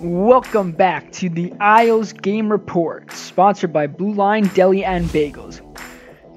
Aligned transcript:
Welcome 0.00 0.72
back 0.72 1.12
to 1.12 1.28
the 1.28 1.52
Isles 1.60 2.12
Game 2.12 2.50
Report, 2.50 3.12
sponsored 3.12 3.72
by 3.72 3.86
Blue 3.86 4.12
Line 4.12 4.48
Deli 4.48 4.84
and 4.84 5.06
Bagels. 5.06 5.60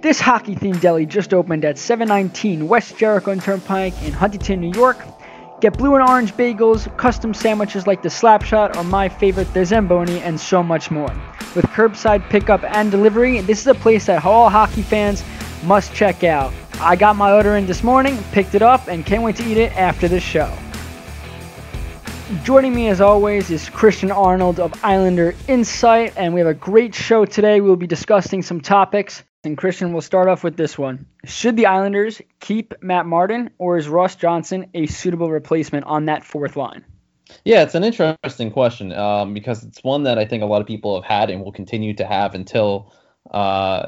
This 0.03 0.19
hockey 0.19 0.53
themed 0.53 0.80
deli 0.80 1.08
just 1.08 1.33
opened 1.33 1.66
at 1.66 1.80
719 1.80 2.67
West 2.67 2.98
Jericho 2.98 3.33
Turnpike 3.35 4.00
in 4.04 4.14
Huntington, 4.14 4.62
New 4.62 4.72
York. 4.74 5.04
Get 5.59 5.75
blue 5.75 5.96
and 5.96 6.08
orange 6.08 6.33
bagels, 6.33 6.96
custom 6.98 7.33
sandwiches 7.33 7.88
like 7.88 8.04
the 8.04 8.09
Slapshot 8.09 8.75
or 8.75 8.84
my 8.84 9.09
favorite, 9.09 9.52
the 9.55 9.66
Zamboni, 9.66 10.20
and 10.20 10.39
so 10.39 10.62
much 10.62 10.92
more. 10.92 11.12
With 11.55 11.66
curbside 11.66 12.30
pickup 12.30 12.64
and 12.64 12.92
delivery, 12.92 13.42
this 13.42 13.62
is 13.62 13.68
a 13.68 13.74
place 13.74 14.05
that 14.05 14.24
all 14.24 14.52
hockey 14.52 14.84
fans 14.84 15.24
must 15.64 15.96
check 15.96 16.24
out. 16.24 16.54
I 16.80 16.96
got 16.96 17.16
my 17.16 17.34
order 17.34 17.55
in 17.55 17.66
this 17.66 17.84
morning, 17.84 18.20
picked 18.34 18.54
it 18.54 18.62
up, 18.62 18.88
and 18.88 19.04
can't 19.04 19.24
wait 19.24 19.36
to 19.38 19.44
eat 19.50 19.58
it 19.58 19.76
after 19.76 20.08
this 20.08 20.21
show. 20.21 20.55
Joining 22.44 22.75
me 22.75 22.89
as 22.89 23.00
always 23.00 23.50
is 23.50 23.70
Christian 23.70 24.12
Arnold 24.12 24.59
of 24.59 24.84
Islander 24.84 25.34
Insight, 25.48 26.12
and 26.17 26.34
we 26.34 26.41
have 26.41 26.50
a 26.50 26.53
great 26.53 26.94
show 26.94 27.23
today. 27.23 27.62
We'll 27.62 27.77
be 27.77 27.88
discussing 27.88 28.41
some 28.41 28.59
topics. 28.59 29.23
And 29.45 29.58
Christian, 29.58 29.94
we'll 29.94 30.02
start 30.02 30.27
off 30.27 30.44
with 30.44 30.58
this 30.58 30.77
one. 30.77 31.05
Should 31.23 31.55
the 31.55 31.67
Islanders 31.67 32.22
keep 32.41 32.73
Matt 32.81 33.05
Martin, 33.05 33.52
or 33.59 33.77
is 33.77 33.88
Ross 33.88 34.17
Johnston 34.17 34.70
a 34.73 34.88
suitable 34.88 35.31
replacement 35.31 35.86
on 35.86 36.08
that 36.08 36.26
fourth 36.26 36.58
line? 36.58 36.84
Yeah, 37.45 37.63
it's 37.63 37.76
an 37.76 37.86
interesting 37.86 38.52
question 38.52 38.91
um, 38.91 39.34
because 39.34 39.64
it's 39.64 39.81
one 39.81 40.03
that 40.03 40.20
I 40.20 40.25
think 40.25 40.44
a 40.44 40.48
lot 40.48 40.59
of 40.59 40.67
people 40.67 41.02
have 41.02 41.09
had 41.09 41.30
and 41.30 41.41
will 41.41 41.53
continue 41.53 41.94
to 41.94 42.05
have 42.05 42.36
until 42.36 42.91
uh, 43.31 43.86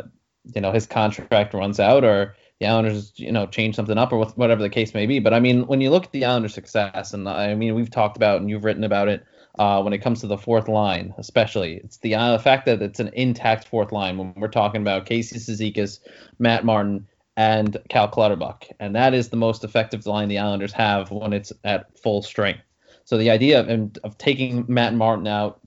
you 0.55 0.62
know 0.62 0.71
his 0.71 0.87
contract 0.87 1.53
runs 1.53 1.77
out 1.77 2.05
or 2.05 2.37
the 2.59 2.68
Islanders, 2.68 3.13
you 3.16 3.31
know, 3.31 3.45
change 3.45 3.76
something 3.76 3.98
up 3.98 4.12
or 4.12 4.26
whatever 4.26 4.62
the 4.62 4.70
case 4.70 4.94
may 4.94 5.05
be. 5.05 5.20
But 5.20 5.34
I 5.34 5.40
mean, 5.40 5.66
when 5.68 5.81
you 5.81 5.90
look 5.90 6.05
at 6.05 6.12
the 6.12 6.26
Islanders' 6.26 6.54
success, 6.54 7.13
and 7.13 7.27
I 7.27 7.55
mean, 7.55 7.76
we've 7.76 7.90
talked 7.90 8.18
about 8.18 8.41
and 8.41 8.49
you've 8.49 8.66
written 8.66 8.84
about 8.84 9.08
it 9.08 9.26
uh, 9.58 9.82
when 9.82 9.94
it 9.94 9.99
comes 9.99 10.22
to 10.22 10.27
the 10.27 10.38
fourth 10.38 10.68
line, 10.68 11.13
especially, 11.18 11.76
it's 11.76 11.98
the 11.98 12.16
uh, 12.16 12.38
fact 12.38 12.66
that 12.66 12.82
it's 12.82 12.99
an 12.99 13.12
intact 13.13 13.68
fourth 13.68 13.91
line 13.91 14.18
when 14.18 14.34
we're 14.35 14.49
talking 14.49 14.82
about 14.82 15.05
Casey 15.05 15.38
Cizikas, 15.38 15.99
Matt 16.38 16.66
Martin, 16.66 17.07
and 17.38 17.77
Cal 17.90 18.10
Clutterbuck, 18.10 18.66
and 18.82 18.96
that 18.96 19.13
is 19.13 19.29
the 19.29 19.38
most 19.38 19.63
effective 19.63 20.05
line 20.05 20.27
the 20.27 20.40
Islanders 20.40 20.73
have 20.73 21.10
when 21.10 21.32
it's 21.32 21.54
at 21.63 21.98
full 21.98 22.21
strength. 22.21 22.62
So 23.05 23.18
the 23.18 23.29
idea 23.29 23.62
of, 23.62 23.98
of 24.04 24.18
taking 24.18 24.66
Matt 24.68 24.94
Martin 24.94 25.26
out 25.26 25.62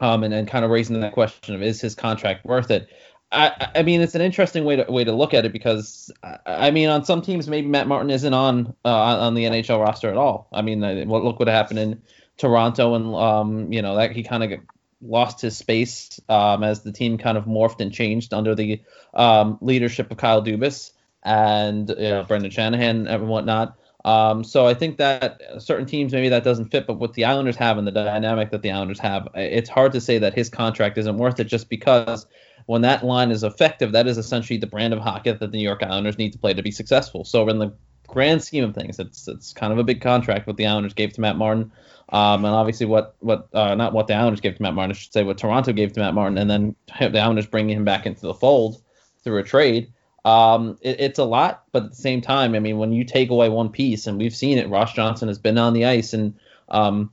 um, 0.00 0.24
and 0.24 0.32
then 0.32 0.46
kind 0.46 0.64
of 0.64 0.70
raising 0.70 1.00
that 1.00 1.12
question 1.12 1.54
of 1.54 1.62
is 1.62 1.80
his 1.80 1.94
contract 1.94 2.44
worth 2.44 2.70
it? 2.70 2.88
I, 3.32 3.70
I 3.76 3.82
mean, 3.82 4.00
it's 4.00 4.14
an 4.14 4.20
interesting 4.20 4.64
way 4.64 4.76
to 4.76 4.90
way 4.90 5.04
to 5.04 5.12
look 5.12 5.34
at 5.34 5.44
it 5.44 5.52
because 5.52 6.12
I 6.46 6.70
mean, 6.70 6.88
on 6.88 7.04
some 7.04 7.22
teams, 7.22 7.48
maybe 7.48 7.66
Matt 7.66 7.88
Martin 7.88 8.10
isn't 8.10 8.34
on 8.34 8.74
uh, 8.84 8.88
on 8.88 9.34
the 9.34 9.44
NHL 9.44 9.82
roster 9.82 10.08
at 10.08 10.16
all. 10.16 10.48
I 10.52 10.62
mean, 10.62 10.80
look 11.08 11.38
what 11.38 11.48
happened 11.48 11.78
in 11.78 12.02
Toronto, 12.36 12.94
and 12.94 13.14
um, 13.14 13.72
you 13.72 13.82
know 13.82 13.96
that 13.96 14.12
he 14.12 14.22
kind 14.22 14.44
of 14.44 14.60
lost 15.02 15.40
his 15.40 15.56
space 15.56 16.20
um, 16.28 16.62
as 16.62 16.82
the 16.82 16.92
team 16.92 17.18
kind 17.18 17.36
of 17.36 17.44
morphed 17.44 17.80
and 17.80 17.92
changed 17.92 18.32
under 18.32 18.54
the 18.54 18.80
um, 19.14 19.58
leadership 19.60 20.10
of 20.10 20.16
Kyle 20.16 20.42
Dubas 20.42 20.92
and 21.22 21.88
you 21.88 21.96
know, 21.96 22.22
Brendan 22.22 22.50
Shanahan 22.50 23.06
and 23.06 23.28
whatnot. 23.28 23.76
Um, 24.04 24.44
so 24.44 24.66
I 24.66 24.74
think 24.74 24.98
that 24.98 25.40
certain 25.58 25.84
teams 25.84 26.12
maybe 26.12 26.28
that 26.28 26.44
doesn't 26.44 26.70
fit, 26.70 26.86
but 26.86 26.94
what 26.94 27.14
the 27.14 27.24
Islanders 27.24 27.56
have 27.56 27.76
and 27.76 27.86
the 27.86 27.90
dynamic 27.90 28.52
that 28.52 28.62
the 28.62 28.70
Islanders 28.70 29.00
have, 29.00 29.28
it's 29.34 29.68
hard 29.68 29.92
to 29.92 30.00
say 30.00 30.18
that 30.18 30.32
his 30.32 30.48
contract 30.48 30.96
isn't 30.96 31.18
worth 31.18 31.40
it 31.40 31.48
just 31.48 31.68
because 31.68 32.24
when 32.66 32.82
that 32.82 33.04
line 33.04 33.30
is 33.30 33.44
effective, 33.44 33.92
that 33.92 34.06
is 34.06 34.18
essentially 34.18 34.58
the 34.58 34.66
brand 34.66 34.92
of 34.92 35.00
hockey 35.00 35.30
that 35.30 35.40
the 35.40 35.56
New 35.56 35.62
York 35.62 35.82
Islanders 35.82 36.18
need 36.18 36.32
to 36.32 36.38
play 36.38 36.52
to 36.52 36.62
be 36.62 36.72
successful. 36.72 37.24
So 37.24 37.48
in 37.48 37.58
the 37.58 37.72
grand 38.06 38.42
scheme 38.42 38.64
of 38.64 38.74
things, 38.74 38.98
it's 38.98 39.26
it's 39.28 39.52
kind 39.52 39.72
of 39.72 39.78
a 39.78 39.84
big 39.84 40.00
contract 40.00 40.46
what 40.46 40.56
the 40.56 40.66
Islanders 40.66 40.94
gave 40.94 41.12
to 41.14 41.20
Matt 41.20 41.36
Martin, 41.36 41.72
um, 42.10 42.44
and 42.44 42.54
obviously 42.54 42.86
what 42.86 43.14
what 43.20 43.48
uh, 43.54 43.74
not 43.74 43.92
what 43.92 44.08
the 44.08 44.14
Islanders 44.14 44.40
gave 44.40 44.56
to 44.56 44.62
Matt 44.62 44.74
Martin, 44.74 44.90
I 44.90 44.94
should 44.94 45.12
say 45.12 45.22
what 45.22 45.38
Toronto 45.38 45.72
gave 45.72 45.92
to 45.92 46.00
Matt 46.00 46.14
Martin, 46.14 46.38
and 46.38 46.50
then 46.50 46.76
the 47.00 47.20
Islanders 47.20 47.46
bringing 47.46 47.76
him 47.76 47.84
back 47.84 48.04
into 48.04 48.22
the 48.22 48.34
fold 48.34 48.82
through 49.22 49.38
a 49.38 49.42
trade. 49.44 49.92
Um, 50.24 50.76
it, 50.80 51.00
it's 51.00 51.20
a 51.20 51.24
lot, 51.24 51.62
but 51.70 51.84
at 51.84 51.90
the 51.90 51.96
same 51.96 52.20
time, 52.20 52.56
I 52.56 52.58
mean, 52.58 52.78
when 52.78 52.92
you 52.92 53.04
take 53.04 53.30
away 53.30 53.48
one 53.48 53.68
piece, 53.68 54.08
and 54.08 54.18
we've 54.18 54.34
seen 54.34 54.58
it, 54.58 54.68
Ross 54.68 54.92
Johnston 54.92 55.28
has 55.28 55.38
been 55.38 55.56
on 55.56 55.72
the 55.72 55.84
ice, 55.84 56.14
and 56.14 56.34
um, 56.68 57.12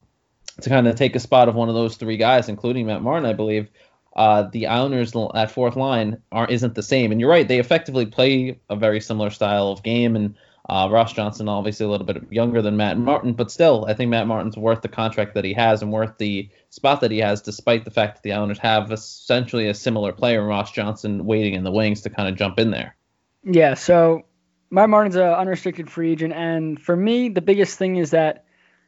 to 0.61 0.69
kind 0.69 0.87
of 0.87 0.95
take 0.95 1.15
a 1.15 1.19
spot 1.19 1.47
of 1.47 1.55
one 1.55 1.69
of 1.69 1.75
those 1.75 1.95
three 1.95 2.17
guys, 2.17 2.49
including 2.49 2.87
Matt 2.87 3.01
Martin, 3.01 3.29
I 3.29 3.33
believe, 3.33 3.69
uh, 4.15 4.43
the 4.43 4.67
Islanders 4.67 5.13
at 5.33 5.51
fourth 5.51 5.75
line 5.75 6.21
are 6.31 6.47
isn't 6.47 6.75
the 6.75 6.83
same. 6.83 7.11
And 7.11 7.19
you're 7.19 7.29
right, 7.29 7.47
they 7.47 7.59
effectively 7.59 8.05
play 8.05 8.59
a 8.69 8.75
very 8.75 9.01
similar 9.01 9.29
style 9.29 9.69
of 9.69 9.83
game. 9.83 10.15
And 10.15 10.35
uh, 10.69 10.87
Ross 10.91 11.13
Johnston, 11.13 11.49
obviously 11.49 11.85
a 11.85 11.89
little 11.89 12.05
bit 12.05 12.31
younger 12.31 12.61
than 12.61 12.77
Matt 12.77 12.97
Martin, 12.97 13.33
but 13.33 13.51
still, 13.51 13.85
I 13.87 13.93
think 13.93 14.09
Matt 14.09 14.27
Martin's 14.27 14.55
worth 14.55 14.81
the 14.81 14.87
contract 14.87 15.33
that 15.33 15.43
he 15.43 15.53
has 15.53 15.81
and 15.81 15.91
worth 15.91 16.17
the 16.17 16.49
spot 16.69 17.01
that 17.01 17.11
he 17.11 17.17
has, 17.19 17.41
despite 17.41 17.83
the 17.83 17.91
fact 17.91 18.15
that 18.15 18.23
the 18.23 18.33
Islanders 18.33 18.59
have 18.59 18.91
essentially 18.91 19.67
a 19.67 19.73
similar 19.73 20.13
player, 20.13 20.45
Ross 20.45 20.71
Johnston, 20.71 21.25
waiting 21.25 21.55
in 21.55 21.63
the 21.63 21.71
wings 21.71 22.01
to 22.01 22.09
kind 22.09 22.29
of 22.29 22.35
jump 22.35 22.59
in 22.59 22.71
there. 22.71 22.95
Yeah. 23.43 23.73
So 23.73 24.23
Matt 24.69 24.89
Martin's 24.89 25.15
an 25.15 25.23
unrestricted 25.23 25.89
free 25.89 26.11
agent, 26.11 26.33
and 26.33 26.81
for 26.81 26.95
me, 26.95 27.29
the 27.29 27.41
biggest 27.41 27.77
thing 27.77 27.97
is 27.97 28.11
that 28.11 28.45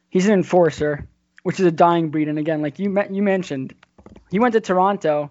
he's 0.08 0.26
an 0.26 0.32
enforcer, 0.32 1.06
which 1.42 1.60
is 1.60 1.66
a 1.66 1.70
dying 1.70 2.08
breed. 2.08 2.28
And 2.28 2.38
again, 2.38 2.62
like 2.62 2.78
you 2.78 2.96
you 3.10 3.22
mentioned, 3.22 3.74
he 4.30 4.38
went 4.38 4.52
to 4.54 4.60
Toronto. 4.60 5.30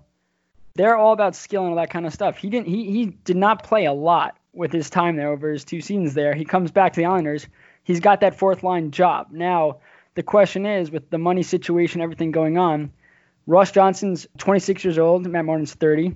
They're 0.75 0.97
all 0.97 1.13
about 1.13 1.35
skill 1.35 1.61
and 1.63 1.71
all 1.71 1.77
that 1.77 1.89
kind 1.89 2.05
of 2.05 2.13
stuff. 2.13 2.37
He 2.37 2.49
didn't. 2.49 2.67
He 2.67 2.91
he 2.91 3.05
did 3.05 3.37
not 3.37 3.63
play 3.63 3.85
a 3.85 3.93
lot 3.93 4.37
with 4.53 4.71
his 4.71 4.89
time 4.89 5.15
there 5.15 5.29
over 5.29 5.51
his 5.51 5.63
two 5.63 5.81
seasons 5.81 6.13
there. 6.13 6.33
He 6.33 6.45
comes 6.45 6.71
back 6.71 6.93
to 6.93 7.01
the 7.01 7.05
Islanders. 7.05 7.47
He's 7.83 7.99
got 7.99 8.21
that 8.21 8.37
fourth 8.37 8.63
line 8.63 8.91
job 8.91 9.27
now. 9.31 9.77
The 10.15 10.23
question 10.23 10.65
is, 10.65 10.91
with 10.91 11.09
the 11.09 11.17
money 11.17 11.43
situation, 11.43 12.01
everything 12.01 12.31
going 12.31 12.57
on, 12.57 12.91
Ross 13.47 13.71
Johnston's 13.71 14.27
26 14.37 14.83
years 14.83 14.97
old. 14.97 15.27
Matt 15.27 15.45
Martin's 15.45 15.73
30, 15.73 16.15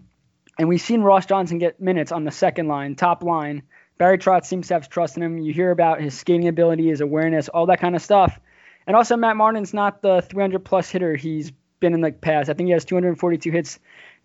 and 0.57 0.67
we've 0.67 0.81
seen 0.81 1.01
Ross 1.01 1.25
Johnston 1.25 1.59
get 1.59 1.79
minutes 1.81 2.11
on 2.11 2.23
the 2.23 2.31
second 2.31 2.67
line, 2.67 2.95
top 2.95 3.23
line. 3.23 3.63
Barry 3.97 4.17
Trotz 4.17 4.45
seems 4.45 4.69
to 4.69 4.75
have 4.75 4.89
trust 4.89 5.17
in 5.17 5.23
him. 5.23 5.37
You 5.37 5.53
hear 5.53 5.71
about 5.71 6.01
his 6.01 6.17
skating 6.17 6.47
ability, 6.47 6.87
his 6.87 7.01
awareness, 7.01 7.49
all 7.49 7.65
that 7.65 7.81
kind 7.81 7.95
of 7.95 8.01
stuff. 8.01 8.39
And 8.87 8.95
also, 8.95 9.17
Matt 9.17 9.35
Martin's 9.35 9.73
not 9.73 10.01
the 10.01 10.21
300 10.21 10.63
plus 10.63 10.89
hitter 10.89 11.15
he's 11.15 11.51
been 11.79 11.93
in 11.93 12.01
the 12.01 12.11
past. 12.11 12.49
I 12.49 12.53
think 12.53 12.67
he 12.67 12.73
has 12.73 12.85
242 12.85 13.51
hits 13.51 13.79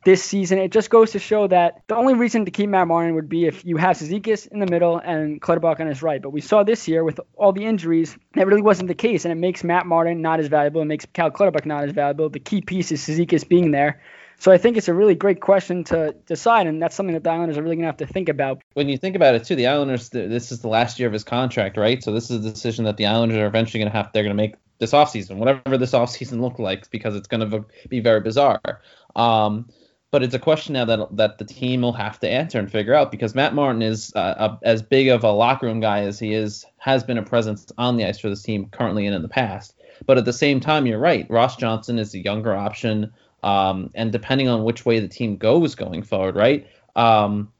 this 0.04 0.22
season. 0.22 0.58
It 0.58 0.70
just 0.70 0.90
goes 0.90 1.12
to 1.12 1.18
show 1.18 1.46
that 1.48 1.82
the 1.86 1.96
only 1.96 2.14
reason 2.14 2.44
to 2.44 2.50
keep 2.50 2.68
Matt 2.68 2.86
Martin 2.88 3.14
would 3.14 3.28
be 3.28 3.46
if 3.46 3.64
you 3.64 3.76
have 3.78 3.96
Cizikas 3.96 4.46
in 4.46 4.58
the 4.58 4.66
middle 4.66 4.98
and 4.98 5.40
Clutterbuck 5.40 5.80
on 5.80 5.86
his 5.86 6.02
right. 6.02 6.20
But 6.20 6.30
we 6.30 6.40
saw 6.40 6.62
this 6.62 6.86
year 6.86 7.02
with 7.02 7.20
all 7.36 7.52
the 7.52 7.64
injuries, 7.64 8.16
that 8.34 8.46
really 8.46 8.62
wasn't 8.62 8.88
the 8.88 8.94
case, 8.94 9.24
and 9.24 9.32
it 9.32 9.36
makes 9.36 9.64
Matt 9.64 9.86
Martin 9.86 10.20
not 10.20 10.40
as 10.40 10.48
valuable. 10.48 10.82
It 10.82 10.86
makes 10.86 11.06
Cal 11.06 11.30
Clutterbuck 11.30 11.64
not 11.64 11.84
as 11.84 11.92
valuable. 11.92 12.28
The 12.28 12.40
key 12.40 12.60
piece 12.60 12.92
is 12.92 13.00
Cizikas 13.00 13.48
being 13.48 13.70
there. 13.70 14.02
So 14.38 14.50
I 14.52 14.58
think 14.58 14.76
it's 14.76 14.88
a 14.88 14.94
really 14.94 15.14
great 15.14 15.40
question 15.40 15.84
to 15.84 16.14
decide, 16.26 16.66
and 16.66 16.82
that's 16.82 16.94
something 16.94 17.14
that 17.14 17.22
the 17.22 17.30
Islanders 17.30 17.56
are 17.56 17.62
really 17.62 17.76
going 17.76 17.84
to 17.84 17.88
have 17.88 17.98
to 17.98 18.06
think 18.06 18.28
about. 18.28 18.60
When 18.74 18.88
you 18.88 18.98
think 18.98 19.16
about 19.16 19.36
it, 19.36 19.44
too, 19.44 19.54
the 19.54 19.68
Islanders, 19.68 20.08
this 20.10 20.50
is 20.52 20.60
the 20.60 20.68
last 20.68 20.98
year 20.98 21.06
of 21.06 21.12
his 21.12 21.24
contract, 21.24 21.76
right? 21.76 22.02
So 22.02 22.12
this 22.12 22.30
is 22.30 22.44
a 22.44 22.50
decision 22.50 22.84
that 22.84 22.96
the 22.96 23.06
Islanders 23.06 23.38
are 23.38 23.46
eventually 23.46 23.78
going 23.80 23.92
to 23.92 23.96
have. 23.96 24.10
They're 24.12 24.24
going 24.24 24.36
to 24.36 24.42
make 24.42 24.56
this 24.78 24.92
offseason, 24.92 25.36
whatever 25.36 25.78
this 25.78 25.92
offseason 26.00 26.40
looked 26.40 26.60
like, 26.60 26.90
because 26.90 27.14
it's 27.14 27.28
going 27.28 27.48
to 27.50 27.64
be 27.88 28.00
very 28.00 28.20
bizarre. 28.20 28.80
Um, 29.16 29.68
but 30.14 30.22
it's 30.22 30.34
a 30.34 30.38
question 30.38 30.74
now 30.74 30.84
that 30.84 31.16
that 31.16 31.38
the 31.38 31.44
team 31.44 31.82
will 31.82 31.92
have 31.92 32.20
to 32.20 32.30
answer 32.30 32.60
and 32.60 32.70
figure 32.70 32.94
out 32.94 33.10
because 33.10 33.34
Matt 33.34 33.52
Martin 33.52 33.82
is 33.82 34.12
uh, 34.14 34.48
a, 34.62 34.64
as 34.64 34.80
big 34.80 35.08
of 35.08 35.24
a 35.24 35.32
locker 35.32 35.66
room 35.66 35.80
guy 35.80 36.02
as 36.02 36.20
he 36.20 36.34
is 36.34 36.64
has 36.76 37.02
been 37.02 37.18
a 37.18 37.22
presence 37.24 37.66
on 37.78 37.96
the 37.96 38.04
ice 38.04 38.20
for 38.20 38.28
this 38.28 38.44
team 38.44 38.68
currently 38.68 39.06
and 39.06 39.16
in 39.16 39.22
the 39.22 39.28
past. 39.28 39.74
But 40.06 40.16
at 40.16 40.24
the 40.24 40.32
same 40.32 40.60
time, 40.60 40.86
you're 40.86 41.00
right. 41.00 41.28
Ross 41.28 41.56
Johnston 41.56 41.98
is 41.98 42.14
a 42.14 42.20
younger 42.20 42.54
option, 42.54 43.12
um, 43.42 43.90
and 43.96 44.12
depending 44.12 44.46
on 44.46 44.62
which 44.62 44.86
way 44.86 45.00
the 45.00 45.08
team 45.08 45.36
goes 45.36 45.74
going 45.74 46.04
forward, 46.04 46.36
right? 46.36 46.64
Um, 46.94 47.50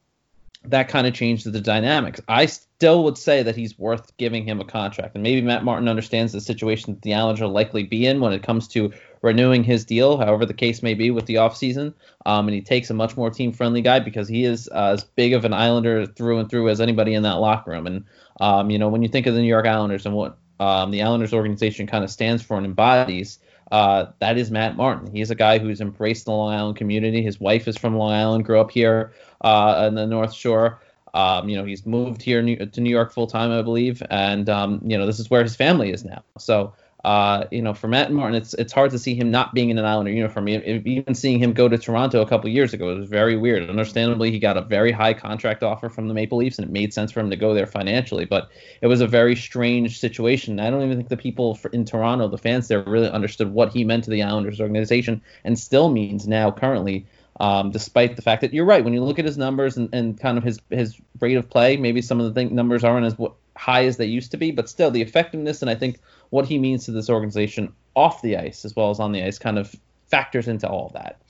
that 0.67 0.89
kind 0.89 1.07
of 1.07 1.15
changed 1.15 1.51
the 1.51 1.61
dynamics. 1.61 2.21
I 2.29 2.47
still 2.47 3.05
would 3.05 3.19
say 3.19 3.43
that 3.43 3.57
he's 3.57 3.79
worth 3.79 4.17
giving 4.17 4.47
him 4.47 4.61
a 4.61 4.65
contract. 4.65 5.15
And 5.15 5.23
maybe 5.23 5.41
Matt 5.43 5.65
Martin 5.65 5.89
understands 5.89 6.33
the 6.33 6.41
situation 6.41 6.95
that 6.95 7.03
the 7.03 7.15
Islanders 7.15 7.43
will 7.43 7.51
likely 7.51 7.83
be 7.83 8.07
in 8.07 8.21
when 8.21 8.33
it 8.33 8.43
comes 8.43 8.67
to 8.69 8.93
renewing 9.23 9.65
his 9.65 9.85
deal, 9.85 10.17
however 10.19 10.47
the 10.47 10.55
case 10.55 10.83
may 10.83 10.95
be 10.95 11.11
with 11.11 11.27
the 11.27 11.37
offseason. 11.37 11.95
Um, 12.27 12.49
and 12.49 12.55
he 12.55 12.61
takes 12.61 12.91
a 12.91 12.95
much 12.95 13.17
more 13.17 13.31
team 13.31 13.53
friendly 13.53 13.83
guy 13.83 14.01
because 14.01 14.29
he 14.29 14.45
is 14.45 14.69
uh, 14.73 14.93
as 14.95 15.05
big 15.05 15.35
of 15.35 15.45
an 15.45 15.53
Islander 15.53 16.07
through 16.07 16.39
and 16.39 16.51
through 16.51 16.69
as 16.69 16.81
anybody 16.81 17.15
in 17.15 17.23
that 17.23 17.41
locker 17.41 17.71
room. 17.71 17.87
And, 17.87 18.05
um, 18.41 18.71
you 18.71 18.79
know, 18.79 18.89
when 18.89 19.03
you 19.03 19.09
think 19.09 19.27
of 19.27 19.35
the 19.35 19.41
New 19.41 19.49
York 19.49 19.67
Islanders 19.67 20.07
and 20.07 20.15
what 20.15 20.39
um, 20.61 20.91
the 20.91 21.03
Islanders 21.03 21.35
organization 21.35 21.87
kind 21.87 22.05
of 22.05 22.11
stands 22.11 22.43
for 22.43 22.57
and 22.57 22.67
embodies, 22.67 23.39
uh, 23.73 24.07
that 24.21 24.37
is 24.39 24.51
Matt 24.51 24.77
Martin. 24.77 25.15
He's 25.15 25.31
a 25.31 25.35
guy 25.35 25.59
who's 25.59 25.81
embraced 25.81 26.27
the 26.27 26.33
Long 26.33 26.53
Island 26.53 26.77
community. 26.77 27.23
His 27.23 27.41
wife 27.41 27.67
is 27.69 27.77
from 27.77 27.97
Long 27.97 28.13
Island, 28.13 28.45
grew 28.45 28.61
up 28.61 28.71
here 28.71 29.13
uh, 29.41 29.85
in 29.89 29.95
the 29.95 30.07
North 30.07 30.33
Shore. 30.33 30.81
Um, 31.15 31.49
you 31.49 31.57
know, 31.57 31.65
he's 31.65 31.87
moved 31.87 32.23
here 32.23 32.43
to 32.43 32.81
New 32.81 32.91
York 32.91 33.13
full 33.13 33.29
time, 33.29 33.53
I 33.53 33.63
believe, 33.63 34.03
and 34.11 34.49
um, 34.49 34.81
you 34.85 34.99
know, 34.99 35.07
this 35.07 35.21
is 35.21 35.31
where 35.31 35.43
his 35.43 35.55
family 35.55 35.91
is 35.93 36.05
now. 36.05 36.25
So 36.39 36.75
uh, 37.05 37.47
you 37.51 37.61
know, 37.61 37.75
for 37.75 37.87
Matt 37.87 38.11
Martin, 38.13 38.35
it's 38.35 38.55
it's 38.55 38.73
hard 38.73 38.91
to 38.93 38.99
see 38.99 39.15
him 39.15 39.31
not 39.31 39.53
being 39.53 39.69
in 39.69 39.77
an 39.77 39.85
Islander 39.85 40.11
uniform. 40.11 40.49
Even 40.49 41.15
seeing 41.15 41.39
him 41.39 41.53
go 41.53 41.69
to 41.69 41.77
Toronto 41.77 42.23
a 42.23 42.27
couple 42.27 42.49
years 42.49 42.73
ago, 42.73 42.91
it 42.91 42.99
was 42.99 43.09
very 43.11 43.37
weird. 43.37 43.69
Understandably, 43.69 44.31
he 44.31 44.39
got 44.39 44.57
a 44.57 44.63
very 44.63 44.91
high 44.91 45.13
contract 45.13 45.63
offer 45.63 45.91
from 45.91 46.09
the 46.09 46.15
Maple 46.15 46.39
Leafs, 46.39 46.59
and 46.59 46.67
it 46.67 46.73
made 46.73 46.95
sense 46.95 47.13
for 47.13 47.21
him 47.21 47.29
to 47.29 47.37
go 47.37 47.53
there 47.53 47.67
financially. 47.67 48.25
But 48.25 48.49
it 48.81 48.87
was 48.87 49.03
a 49.03 49.07
very 49.07 49.37
strange 49.37 50.01
situation. 50.01 50.59
I 50.59 50.71
don't 50.71 50.83
even 50.83 50.97
think 50.97 51.11
the 51.11 51.19
people 51.19 51.59
in 51.75 51.85
Toronto, 51.85 52.27
the 52.27 52.39
fans 52.39 52.69
there, 52.69 52.83
really 52.83 53.11
understood 53.11 53.53
what 53.53 53.71
he 53.75 53.85
meant 53.85 54.05
to 54.05 54.11
the 54.11 54.23
Islanders 54.23 54.59
organization, 54.59 55.21
and 55.45 55.59
still 55.59 55.91
means 55.91 56.27
now 56.27 56.51
currently. 56.51 57.07
Um, 57.41 57.73
despite 57.73 58.15
the 58.15 58.23
fact 58.23 58.43
that 58.43 58.55
you're 58.55 58.65
right, 58.65 58.85
when 58.85 58.95
you 58.95 59.03
look 59.03 59.19
at 59.19 59.25
his 59.25 59.37
numbers 59.37 59.77
and, 59.77 59.93
and 59.93 60.19
kind 60.19 60.39
of 60.39 60.45
his 60.45 60.61
his 60.71 60.99
rate 61.21 61.37
of 61.37 61.51
play, 61.51 61.77
maybe 61.77 62.01
some 62.01 62.21
of 62.21 62.33
the 62.33 62.41
th- 62.41 62.53
numbers 62.53 62.85
aren't 62.85 63.05
as 63.05 63.17
high 63.57 63.85
as 63.85 63.97
they 63.97 64.07
used 64.07 64.31
to 64.33 64.37
be, 64.37 64.51
but 64.51 64.69
still 64.69 64.91
the 64.91 65.03
effectiveness 65.03 65.63
and 65.63 65.71
I 65.71 65.75
think 65.75 65.99
what 66.35 66.47
he 66.47 66.59
means 66.59 66.87
to 66.87 66.91
this 66.91 67.09
organization 67.09 67.73
off 67.95 68.21
the 68.21 68.37
ice 68.37 68.65
as 68.65 68.75
well 68.75 68.91
as 68.91 68.99
on 68.99 69.13
the 69.13 69.23
ice 69.23 69.39
kind 69.39 69.57
of 69.57 69.73
factors 70.09 70.49
into 70.49 70.69
all 70.69 70.91
that. 70.93 71.21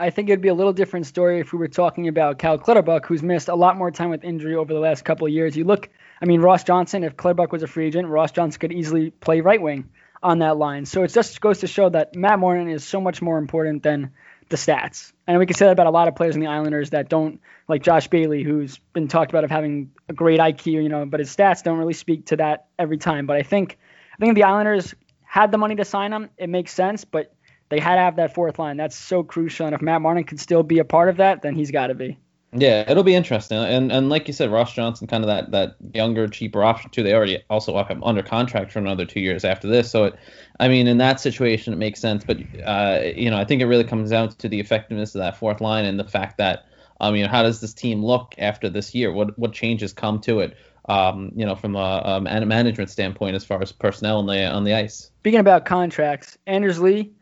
I 0.00 0.10
think 0.10 0.28
it'd 0.28 0.40
be 0.40 0.48
a 0.48 0.54
little 0.54 0.72
different 0.72 1.06
story 1.06 1.38
if 1.38 1.52
we 1.52 1.60
were 1.60 1.68
talking 1.68 2.08
about 2.08 2.40
Cal 2.40 2.58
Clutterbuck, 2.58 3.06
who's 3.06 3.22
missed 3.22 3.46
a 3.46 3.54
lot 3.54 3.76
more 3.76 3.92
time 3.92 4.10
with 4.10 4.24
injury 4.24 4.56
over 4.56 4.74
the 4.74 4.80
last 4.80 5.04
couple 5.04 5.28
of 5.28 5.32
years. 5.32 5.56
You 5.56 5.62
look, 5.62 5.88
I 6.20 6.26
mean, 6.26 6.40
Ross 6.40 6.64
Johnston, 6.64 7.04
if 7.04 7.16
Clutterbuck 7.16 7.52
was 7.52 7.62
a 7.62 7.68
free 7.68 7.86
agent, 7.86 8.08
Ross 8.08 8.32
Johnston 8.32 8.58
could 8.58 8.72
easily 8.72 9.10
play 9.10 9.42
right 9.42 9.62
wing 9.62 9.90
on 10.24 10.40
that 10.40 10.56
line. 10.56 10.86
So 10.86 11.04
it 11.04 11.12
just 11.12 11.40
goes 11.40 11.60
to 11.60 11.68
show 11.68 11.88
that 11.90 12.16
Matt 12.16 12.40
Martin 12.40 12.68
is 12.68 12.82
so 12.82 13.00
much 13.00 13.22
more 13.22 13.38
important 13.38 13.84
than 13.84 14.10
the 14.48 14.56
stats. 14.56 15.12
And 15.28 15.38
we 15.38 15.46
can 15.46 15.54
say 15.54 15.66
that 15.66 15.72
about 15.72 15.86
a 15.86 15.90
lot 15.90 16.08
of 16.08 16.16
players 16.16 16.34
in 16.34 16.40
the 16.40 16.48
Islanders 16.48 16.90
that 16.90 17.08
don't, 17.08 17.40
like 17.68 17.84
Josh 17.84 18.08
Bailey, 18.08 18.42
who's 18.42 18.78
been 18.92 19.06
talked 19.06 19.30
about 19.30 19.44
of 19.44 19.50
having 19.50 19.92
a 20.08 20.12
great 20.12 20.40
IQ, 20.40 20.66
you 20.82 20.88
know, 20.88 21.06
but 21.06 21.20
his 21.20 21.34
stats 21.34 21.62
don't 21.62 21.78
really 21.78 21.92
speak 21.92 22.26
to 22.26 22.36
that 22.36 22.66
every 22.76 22.98
time. 22.98 23.26
But 23.26 23.36
I 23.36 23.42
think 23.42 23.78
I 24.18 24.24
think 24.24 24.34
the 24.34 24.44
Islanders 24.44 24.94
had 25.22 25.52
the 25.52 25.58
money 25.58 25.76
to 25.76 25.84
sign 25.84 26.12
him. 26.12 26.30
It 26.38 26.48
makes 26.48 26.72
sense, 26.72 27.04
but 27.04 27.34
they 27.68 27.78
had 27.78 27.96
to 27.96 28.00
have 28.00 28.16
that 28.16 28.34
fourth 28.34 28.58
line. 28.58 28.76
That's 28.76 28.96
so 28.96 29.22
crucial. 29.22 29.66
And 29.66 29.74
if 29.74 29.82
Matt 29.82 30.00
Martin 30.00 30.24
can 30.24 30.38
still 30.38 30.62
be 30.62 30.78
a 30.78 30.84
part 30.84 31.08
of 31.08 31.18
that, 31.18 31.42
then 31.42 31.54
he's 31.54 31.70
got 31.70 31.88
to 31.88 31.94
be. 31.94 32.18
Yeah, 32.52 32.90
it'll 32.90 33.02
be 33.02 33.14
interesting. 33.14 33.58
And 33.58 33.92
and 33.92 34.08
like 34.08 34.26
you 34.26 34.32
said, 34.32 34.50
Ross 34.50 34.72
Johnston, 34.72 35.06
kind 35.06 35.22
of 35.22 35.28
that 35.28 35.50
that 35.50 35.76
younger, 35.94 36.26
cheaper 36.28 36.64
option 36.64 36.90
too. 36.90 37.02
They 37.02 37.12
already 37.12 37.42
also 37.50 37.76
have 37.76 37.88
him 37.88 38.02
under 38.02 38.22
contract 38.22 38.72
for 38.72 38.78
another 38.78 39.04
two 39.04 39.20
years 39.20 39.44
after 39.44 39.68
this. 39.68 39.90
So 39.90 40.04
it, 40.04 40.14
I 40.58 40.68
mean, 40.68 40.86
in 40.86 40.96
that 40.96 41.20
situation, 41.20 41.74
it 41.74 41.76
makes 41.76 42.00
sense. 42.00 42.24
But 42.24 42.38
uh, 42.64 43.00
you 43.14 43.30
know, 43.30 43.36
I 43.36 43.44
think 43.44 43.60
it 43.60 43.66
really 43.66 43.84
comes 43.84 44.08
down 44.08 44.30
to 44.30 44.48
the 44.48 44.60
effectiveness 44.60 45.14
of 45.14 45.18
that 45.18 45.36
fourth 45.36 45.60
line 45.60 45.84
and 45.84 46.00
the 46.00 46.04
fact 46.04 46.38
that, 46.38 46.64
um, 47.00 47.14
you 47.16 47.22
know, 47.22 47.28
how 47.28 47.42
does 47.42 47.60
this 47.60 47.74
team 47.74 48.02
look 48.02 48.34
after 48.38 48.70
this 48.70 48.94
year? 48.94 49.12
What 49.12 49.38
what 49.38 49.52
changes 49.52 49.92
come 49.92 50.18
to 50.22 50.40
it? 50.40 50.56
Um, 50.88 51.32
you 51.36 51.44
know, 51.44 51.54
from 51.54 51.76
a, 51.76 52.02
um, 52.04 52.26
a, 52.26 52.44
management 52.46 52.90
standpoint 52.90 53.36
as 53.36 53.44
far 53.44 53.60
as 53.60 53.72
personnel 53.72 54.18
on 54.18 54.26
the 54.26 54.46
on 54.46 54.64
the 54.64 54.74
ice. 54.74 55.10
Speaking 55.20 55.40
about 55.40 55.66
contracts, 55.66 56.38
Anders 56.46 56.80
Lee, 56.80 57.12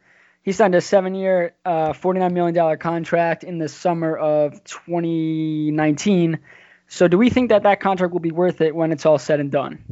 he 0.43 0.53
signed 0.53 0.77
a 0.77 0.81
seven-year, 0.81 1.55
uh, 1.65 1.93
$49 1.93 2.33
million 2.33 2.79
contract 2.79 3.43
in 3.43 3.59
the 3.59 3.69
summer 3.69 4.17
of 4.17 4.63
2019. 4.63 6.39
So, 6.87 7.09
do 7.09 7.19
we 7.19 7.31
think 7.31 7.49
that 7.49 7.65
that 7.65 7.81
contract 7.81 8.13
will 8.13 8.21
be 8.21 8.31
worth 8.31 8.61
it 8.61 8.75
when 8.75 8.93
it's 8.93 9.05
all 9.05 9.19
said 9.19 9.41
and 9.41 9.51
done? 9.51 9.85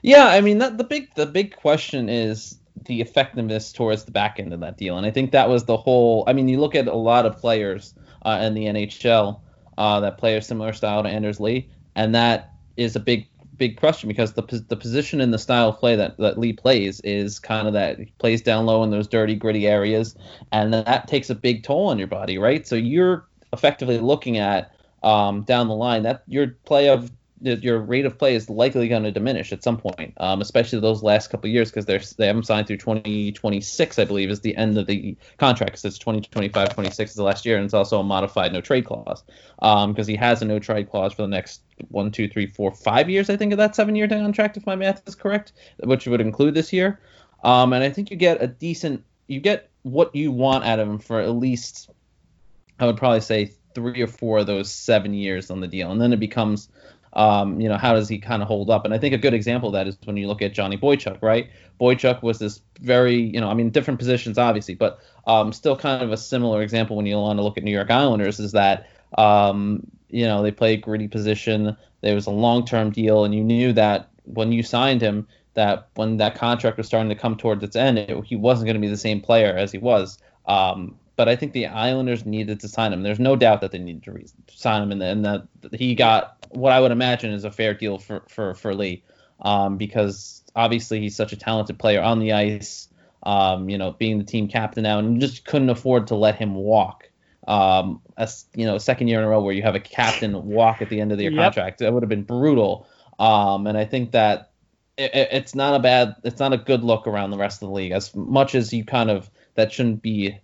Yeah, 0.00 0.26
I 0.26 0.40
mean, 0.40 0.58
that, 0.58 0.78
the 0.78 0.84
big 0.84 1.14
the 1.14 1.26
big 1.26 1.54
question 1.54 2.08
is 2.08 2.58
the 2.86 3.02
effectiveness 3.02 3.72
towards 3.72 4.04
the 4.04 4.12
back 4.12 4.40
end 4.40 4.54
of 4.54 4.60
that 4.60 4.78
deal, 4.78 4.96
and 4.96 5.06
I 5.06 5.10
think 5.10 5.32
that 5.32 5.50
was 5.50 5.66
the 5.66 5.76
whole. 5.76 6.24
I 6.26 6.32
mean, 6.32 6.48
you 6.48 6.58
look 6.58 6.74
at 6.74 6.88
a 6.88 6.94
lot 6.94 7.26
of 7.26 7.36
players 7.36 7.94
uh, 8.22 8.38
in 8.42 8.54
the 8.54 8.64
NHL 8.64 9.40
uh, 9.76 10.00
that 10.00 10.16
play 10.16 10.38
a 10.38 10.42
similar 10.42 10.72
style 10.72 11.02
to 11.02 11.08
Anders 11.10 11.38
Lee, 11.38 11.68
and 11.94 12.14
that 12.14 12.51
is 12.76 12.96
a 12.96 13.00
big 13.00 13.28
big 13.56 13.76
question 13.78 14.08
because 14.08 14.32
the 14.32 14.42
the 14.68 14.76
position 14.76 15.20
and 15.20 15.32
the 15.32 15.38
style 15.38 15.68
of 15.68 15.78
play 15.78 15.94
that, 15.94 16.16
that 16.18 16.38
Lee 16.38 16.52
plays 16.52 17.00
is 17.00 17.38
kind 17.38 17.66
of 17.66 17.74
that 17.74 17.98
he 17.98 18.12
plays 18.18 18.42
down 18.42 18.66
low 18.66 18.82
in 18.82 18.90
those 18.90 19.06
dirty 19.06 19.34
gritty 19.36 19.68
areas 19.68 20.16
and 20.50 20.72
that 20.72 21.06
takes 21.06 21.30
a 21.30 21.34
big 21.34 21.62
toll 21.62 21.88
on 21.88 21.98
your 21.98 22.08
body 22.08 22.38
right? 22.38 22.66
So 22.66 22.74
you're 22.74 23.26
effectively 23.52 23.98
looking 23.98 24.38
at 24.38 24.72
um, 25.02 25.42
down 25.42 25.68
the 25.68 25.74
line 25.74 26.02
that 26.04 26.22
your 26.26 26.48
play 26.64 26.88
of 26.88 27.10
your 27.42 27.80
rate 27.80 28.06
of 28.06 28.18
play 28.18 28.34
is 28.34 28.48
likely 28.48 28.88
going 28.88 29.02
to 29.02 29.10
diminish 29.10 29.52
at 29.52 29.62
some 29.62 29.76
point, 29.76 30.14
um, 30.18 30.40
especially 30.40 30.80
those 30.80 31.02
last 31.02 31.30
couple 31.30 31.50
years 31.50 31.70
because 31.70 31.84
they're 31.84 32.00
they 32.16 32.26
haven't 32.26 32.46
signed 32.46 32.66
through 32.66 32.76
2026, 32.78 33.98
I 33.98 34.04
believe, 34.04 34.30
is 34.30 34.40
the 34.40 34.56
end 34.56 34.78
of 34.78 34.86
the 34.86 35.16
contract. 35.38 35.72
Because 35.72 35.84
it's 35.84 35.98
2025, 35.98 36.74
26 36.74 37.10
is 37.10 37.16
the 37.16 37.22
last 37.22 37.44
year, 37.44 37.56
and 37.56 37.64
it's 37.64 37.74
also 37.74 38.00
a 38.00 38.04
modified 38.04 38.52
no 38.52 38.60
trade 38.60 38.84
clause 38.84 39.22
because 39.56 39.84
um, 39.84 40.06
he 40.06 40.16
has 40.16 40.42
a 40.42 40.44
no 40.44 40.58
trade 40.58 40.90
clause 40.90 41.12
for 41.12 41.22
the 41.22 41.28
next 41.28 41.62
one, 41.88 42.10
two, 42.10 42.28
three, 42.28 42.46
four, 42.46 42.72
five 42.72 43.10
years. 43.10 43.28
I 43.28 43.36
think 43.36 43.52
of 43.52 43.58
that 43.58 43.74
seven 43.74 43.96
year 43.96 44.08
contract, 44.08 44.56
if 44.56 44.66
my 44.66 44.76
math 44.76 45.02
is 45.06 45.14
correct, 45.14 45.52
which 45.82 46.06
would 46.06 46.20
include 46.20 46.54
this 46.54 46.72
year. 46.72 47.00
Um, 47.44 47.72
and 47.72 47.82
I 47.82 47.90
think 47.90 48.10
you 48.10 48.16
get 48.16 48.42
a 48.42 48.46
decent, 48.46 49.04
you 49.26 49.40
get 49.40 49.70
what 49.82 50.14
you 50.14 50.30
want 50.30 50.64
out 50.64 50.78
of 50.78 50.88
him 50.88 50.98
for 50.98 51.20
at 51.20 51.30
least, 51.30 51.90
I 52.78 52.86
would 52.86 52.96
probably 52.96 53.20
say 53.20 53.52
three 53.74 54.02
or 54.02 54.06
four 54.06 54.38
of 54.38 54.46
those 54.46 54.72
seven 54.72 55.14
years 55.14 55.50
on 55.50 55.60
the 55.60 55.68
deal, 55.68 55.90
and 55.90 56.00
then 56.00 56.12
it 56.12 56.20
becomes 56.20 56.68
um, 57.14 57.60
you 57.60 57.68
know, 57.68 57.76
how 57.76 57.94
does 57.94 58.08
he 58.08 58.18
kind 58.18 58.42
of 58.42 58.48
hold 58.48 58.70
up? 58.70 58.84
And 58.84 58.94
I 58.94 58.98
think 58.98 59.14
a 59.14 59.18
good 59.18 59.34
example 59.34 59.68
of 59.68 59.72
that 59.74 59.86
is 59.86 59.96
when 60.04 60.16
you 60.16 60.26
look 60.26 60.42
at 60.42 60.52
Johnny 60.52 60.78
Boychuk, 60.78 61.20
right? 61.20 61.50
Boychuk 61.80 62.22
was 62.22 62.38
this 62.38 62.60
very, 62.80 63.16
you 63.16 63.40
know, 63.40 63.48
I 63.48 63.54
mean, 63.54 63.70
different 63.70 63.98
positions 63.98 64.38
obviously, 64.38 64.74
but 64.74 65.00
um, 65.26 65.52
still 65.52 65.76
kind 65.76 66.02
of 66.02 66.12
a 66.12 66.16
similar 66.16 66.62
example 66.62 66.96
when 66.96 67.06
you 67.06 67.16
want 67.16 67.38
to 67.38 67.42
look 67.42 67.58
at 67.58 67.64
New 67.64 67.72
York 67.72 67.90
Islanders 67.90 68.40
is 68.40 68.52
that, 68.52 68.88
um, 69.18 69.86
you 70.08 70.24
know, 70.24 70.42
they 70.42 70.50
play 70.50 70.74
a 70.74 70.76
gritty 70.76 71.08
position. 71.08 71.76
There 72.00 72.14
was 72.14 72.26
a 72.26 72.30
long-term 72.30 72.90
deal, 72.90 73.24
and 73.24 73.34
you 73.34 73.42
knew 73.44 73.72
that 73.74 74.08
when 74.24 74.52
you 74.52 74.62
signed 74.62 75.00
him, 75.00 75.26
that 75.54 75.88
when 75.94 76.16
that 76.16 76.34
contract 76.34 76.78
was 76.78 76.86
starting 76.86 77.08
to 77.08 77.14
come 77.14 77.36
towards 77.36 77.62
its 77.62 77.76
end, 77.76 77.98
it, 77.98 78.24
he 78.24 78.36
wasn't 78.36 78.66
going 78.66 78.74
to 78.74 78.80
be 78.80 78.88
the 78.88 78.96
same 78.96 79.20
player 79.20 79.54
as 79.54 79.70
he 79.70 79.78
was. 79.78 80.18
Um, 80.46 80.96
but 81.16 81.28
I 81.28 81.36
think 81.36 81.52
the 81.52 81.66
Islanders 81.66 82.24
needed 82.24 82.60
to 82.60 82.68
sign 82.68 82.92
him. 82.92 83.02
There's 83.02 83.20
no 83.20 83.36
doubt 83.36 83.60
that 83.60 83.70
they 83.70 83.78
needed 83.78 84.04
to 84.04 84.12
re- 84.12 84.26
sign 84.50 84.82
him, 84.82 84.92
and, 84.92 85.02
and 85.02 85.24
that 85.24 85.46
he 85.74 85.94
got 85.94 86.46
what 86.50 86.72
I 86.72 86.80
would 86.80 86.92
imagine 86.92 87.32
is 87.32 87.44
a 87.44 87.50
fair 87.50 87.74
deal 87.74 87.98
for 87.98 88.22
for 88.28 88.54
for 88.54 88.74
Lee, 88.74 89.02
um, 89.40 89.76
because 89.76 90.42
obviously 90.54 91.00
he's 91.00 91.16
such 91.16 91.32
a 91.32 91.36
talented 91.36 91.78
player 91.78 92.00
on 92.00 92.18
the 92.18 92.32
ice. 92.32 92.88
Um, 93.24 93.68
you 93.68 93.78
know, 93.78 93.92
being 93.92 94.18
the 94.18 94.24
team 94.24 94.48
captain 94.48 94.82
now, 94.82 94.98
and 94.98 95.20
just 95.20 95.44
couldn't 95.44 95.70
afford 95.70 96.08
to 96.08 96.16
let 96.16 96.34
him 96.34 96.54
walk. 96.54 97.08
Um, 97.46 98.00
a 98.16 98.28
you 98.54 98.66
know, 98.66 98.78
second 98.78 99.08
year 99.08 99.18
in 99.18 99.24
a 99.24 99.28
row 99.28 99.40
where 99.40 99.54
you 99.54 99.62
have 99.62 99.76
a 99.76 99.80
captain 99.80 100.44
walk 100.44 100.82
at 100.82 100.88
the 100.88 101.00
end 101.00 101.12
of 101.12 101.20
your 101.20 101.32
yep. 101.32 101.40
contract, 101.40 101.78
that 101.78 101.92
would 101.92 102.02
have 102.02 102.08
been 102.08 102.24
brutal. 102.24 102.88
Um, 103.20 103.68
and 103.68 103.78
I 103.78 103.84
think 103.84 104.12
that 104.12 104.50
it, 104.96 105.10
it's 105.14 105.54
not 105.54 105.74
a 105.74 105.78
bad, 105.78 106.16
it's 106.24 106.40
not 106.40 106.52
a 106.52 106.56
good 106.56 106.82
look 106.82 107.06
around 107.06 107.30
the 107.30 107.38
rest 107.38 107.62
of 107.62 107.68
the 107.68 107.74
league. 107.74 107.92
As 107.92 108.14
much 108.14 108.56
as 108.56 108.72
you 108.72 108.84
kind 108.84 109.10
of 109.10 109.30
that 109.54 109.72
shouldn't 109.72 110.02
be 110.02 110.38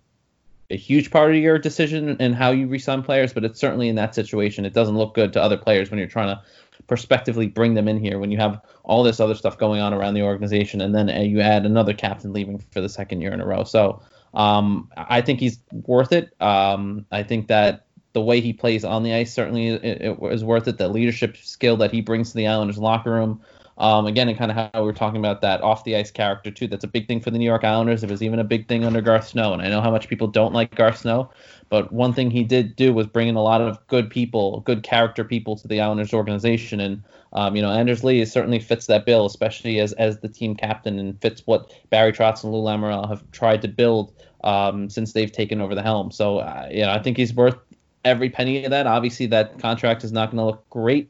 a 0.71 0.77
huge 0.77 1.09
part 1.09 1.31
of 1.31 1.37
your 1.37 1.57
decision 1.57 2.15
and 2.19 2.35
how 2.35 2.51
you 2.51 2.67
resign 2.67 3.01
players, 3.01 3.33
but 3.33 3.43
it's 3.43 3.59
certainly 3.59 3.89
in 3.89 3.95
that 3.95 4.13
situation. 4.13 4.65
It 4.65 4.73
doesn't 4.73 4.97
look 4.97 5.15
good 5.15 5.33
to 5.33 5.41
other 5.41 5.57
players 5.57 5.89
when 5.89 5.97
you're 5.97 6.07
trying 6.07 6.27
to 6.27 6.41
prospectively 6.87 7.47
bring 7.47 7.73
them 7.73 7.87
in 7.87 7.99
here 7.99 8.19
when 8.19 8.31
you 8.31 8.37
have 8.37 8.61
all 8.83 9.03
this 9.03 9.19
other 9.19 9.35
stuff 9.35 9.57
going 9.57 9.81
on 9.81 9.93
around 9.93 10.13
the 10.13 10.21
organization, 10.21 10.81
and 10.81 10.93
then 10.93 11.07
you 11.29 11.41
add 11.41 11.65
another 11.65 11.93
captain 11.93 12.33
leaving 12.33 12.63
for 12.71 12.81
the 12.81 12.89
second 12.89 13.21
year 13.21 13.33
in 13.33 13.41
a 13.41 13.45
row. 13.45 13.63
So 13.63 14.01
um, 14.33 14.89
I 14.95 15.21
think 15.21 15.39
he's 15.39 15.59
worth 15.71 16.11
it. 16.11 16.33
Um, 16.41 17.05
I 17.11 17.23
think 17.23 17.47
that 17.47 17.85
the 18.13 18.21
way 18.21 18.41
he 18.41 18.53
plays 18.53 18.83
on 18.83 19.03
the 19.03 19.13
ice 19.13 19.33
certainly 19.33 19.67
is 19.67 20.43
worth 20.43 20.67
it. 20.67 20.77
The 20.77 20.87
leadership 20.87 21.37
skill 21.37 21.77
that 21.77 21.91
he 21.91 22.01
brings 22.01 22.31
to 22.31 22.37
the 22.37 22.47
Islanders 22.47 22.77
locker 22.77 23.11
room. 23.11 23.41
Um, 23.79 24.07
again, 24.07 24.27
and 24.27 24.37
kind 24.37 24.51
of 24.51 24.57
how 24.57 24.69
we 24.73 24.81
were 24.81 24.93
talking 24.93 25.19
about 25.19 25.39
that 25.39 25.61
off 25.61 25.85
the 25.85 25.95
ice 25.95 26.11
character 26.11 26.51
too. 26.51 26.67
That's 26.67 26.83
a 26.83 26.87
big 26.87 27.07
thing 27.07 27.21
for 27.21 27.31
the 27.31 27.37
New 27.37 27.45
York 27.45 27.63
Islanders. 27.63 28.03
It 28.03 28.09
was 28.09 28.21
even 28.21 28.39
a 28.39 28.43
big 28.43 28.67
thing 28.67 28.83
under 28.83 28.99
Garth 28.99 29.29
Snow, 29.29 29.53
and 29.53 29.61
I 29.61 29.69
know 29.69 29.79
how 29.79 29.89
much 29.89 30.09
people 30.09 30.27
don't 30.27 30.53
like 30.53 30.75
Garth 30.75 30.97
Snow, 30.97 31.29
but 31.69 31.93
one 31.93 32.11
thing 32.11 32.29
he 32.29 32.43
did 32.43 32.75
do 32.75 32.93
was 32.93 33.07
bring 33.07 33.29
in 33.29 33.35
a 33.35 33.41
lot 33.41 33.61
of 33.61 33.79
good 33.87 34.09
people, 34.09 34.59
good 34.61 34.83
character 34.83 35.23
people 35.23 35.55
to 35.55 35.67
the 35.67 35.79
Islanders 35.79 36.13
organization, 36.13 36.81
and 36.81 37.01
um, 37.31 37.55
you 37.55 37.61
know 37.61 37.71
Anders 37.71 38.03
Lee 38.03 38.25
certainly 38.25 38.59
fits 38.59 38.87
that 38.87 39.05
bill, 39.05 39.25
especially 39.25 39.79
as 39.79 39.93
as 39.93 40.19
the 40.19 40.27
team 40.27 40.55
captain, 40.55 40.99
and 40.99 41.19
fits 41.21 41.43
what 41.45 41.71
Barry 41.89 42.11
Trotz 42.11 42.43
and 42.43 42.51
Lou 42.51 42.61
Lamoriello 42.61 43.07
have 43.07 43.23
tried 43.31 43.61
to 43.61 43.69
build 43.69 44.11
um, 44.43 44.89
since 44.89 45.13
they've 45.13 45.31
taken 45.31 45.61
over 45.61 45.73
the 45.73 45.83
helm. 45.83 46.11
So 46.11 46.39
uh, 46.39 46.67
you 46.69 46.81
know 46.81 46.91
I 46.91 47.01
think 47.01 47.15
he's 47.15 47.33
worth 47.33 47.55
every 48.03 48.29
penny 48.29 48.65
of 48.65 48.71
that. 48.71 48.87
Obviously, 48.87 49.27
that 49.27 49.57
contract 49.59 50.03
is 50.03 50.11
not 50.11 50.31
going 50.31 50.37
to 50.39 50.45
look 50.45 50.69
great 50.69 51.09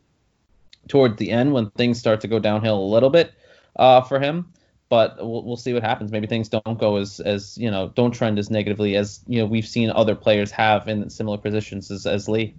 towards 0.89 1.17
the 1.17 1.31
end 1.31 1.53
when 1.53 1.69
things 1.71 1.97
start 1.97 2.21
to 2.21 2.27
go 2.27 2.39
downhill 2.39 2.77
a 2.77 2.89
little 2.91 3.09
bit 3.09 3.31
uh, 3.77 4.01
for 4.01 4.19
him. 4.19 4.51
But 4.89 5.17
we'll, 5.17 5.45
we'll 5.45 5.55
see 5.55 5.73
what 5.73 5.83
happens. 5.83 6.11
Maybe 6.11 6.27
things 6.27 6.49
don't 6.49 6.77
go 6.79 6.97
as 6.97 7.19
as 7.19 7.57
you 7.57 7.71
know 7.71 7.93
don't 7.95 8.11
trend 8.11 8.39
as 8.39 8.49
negatively 8.49 8.95
as 8.97 9.21
you 9.27 9.39
know 9.39 9.45
we've 9.45 9.67
seen 9.67 9.91
other 9.91 10.15
players 10.15 10.51
have 10.51 10.87
in 10.87 11.09
similar 11.09 11.37
positions 11.37 11.89
as, 11.91 12.05
as 12.05 12.27
Lee. 12.27 12.55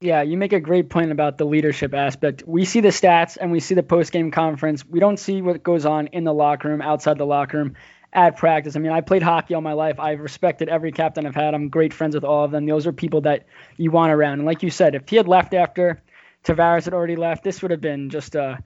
Yeah, 0.00 0.22
you 0.22 0.36
make 0.36 0.52
a 0.52 0.60
great 0.60 0.90
point 0.90 1.12
about 1.12 1.38
the 1.38 1.44
leadership 1.44 1.94
aspect. 1.94 2.42
We 2.46 2.64
see 2.64 2.80
the 2.80 2.88
stats 2.88 3.38
and 3.40 3.52
we 3.52 3.60
see 3.60 3.76
the 3.76 3.84
post 3.84 4.10
game 4.12 4.32
conference. 4.32 4.84
We 4.84 4.98
don't 4.98 5.16
see 5.16 5.42
what 5.42 5.62
goes 5.62 5.86
on 5.86 6.08
in 6.08 6.24
the 6.24 6.34
locker 6.34 6.68
room, 6.68 6.82
outside 6.82 7.18
the 7.18 7.26
locker 7.26 7.58
room, 7.58 7.76
at 8.12 8.36
practice. 8.36 8.76
I 8.76 8.80
mean, 8.80 8.92
I 8.92 9.00
played 9.00 9.22
hockey 9.22 9.54
all 9.54 9.60
my 9.60 9.72
life. 9.72 10.00
I've 10.00 10.20
respected 10.20 10.68
every 10.68 10.92
captain 10.92 11.24
I've 11.24 11.34
had. 11.34 11.54
I'm 11.54 11.68
great 11.68 11.94
friends 11.94 12.14
with 12.14 12.24
all 12.24 12.44
of 12.44 12.50
them. 12.50 12.66
Those 12.66 12.86
are 12.86 12.92
people 12.92 13.22
that 13.22 13.46
you 13.76 13.90
want 13.90 14.12
around. 14.12 14.34
And 14.34 14.44
like 14.44 14.62
you 14.62 14.70
said, 14.70 14.94
if 14.94 15.08
he 15.08 15.16
had 15.16 15.28
left 15.28 15.54
after 15.54 16.02
Tavares 16.44 16.84
had 16.84 16.94
already 16.94 17.16
left, 17.16 17.44
this 17.44 17.62
would 17.62 17.70
have 17.70 17.80
been 17.80 18.10
just 18.10 18.34
a 18.34 18.58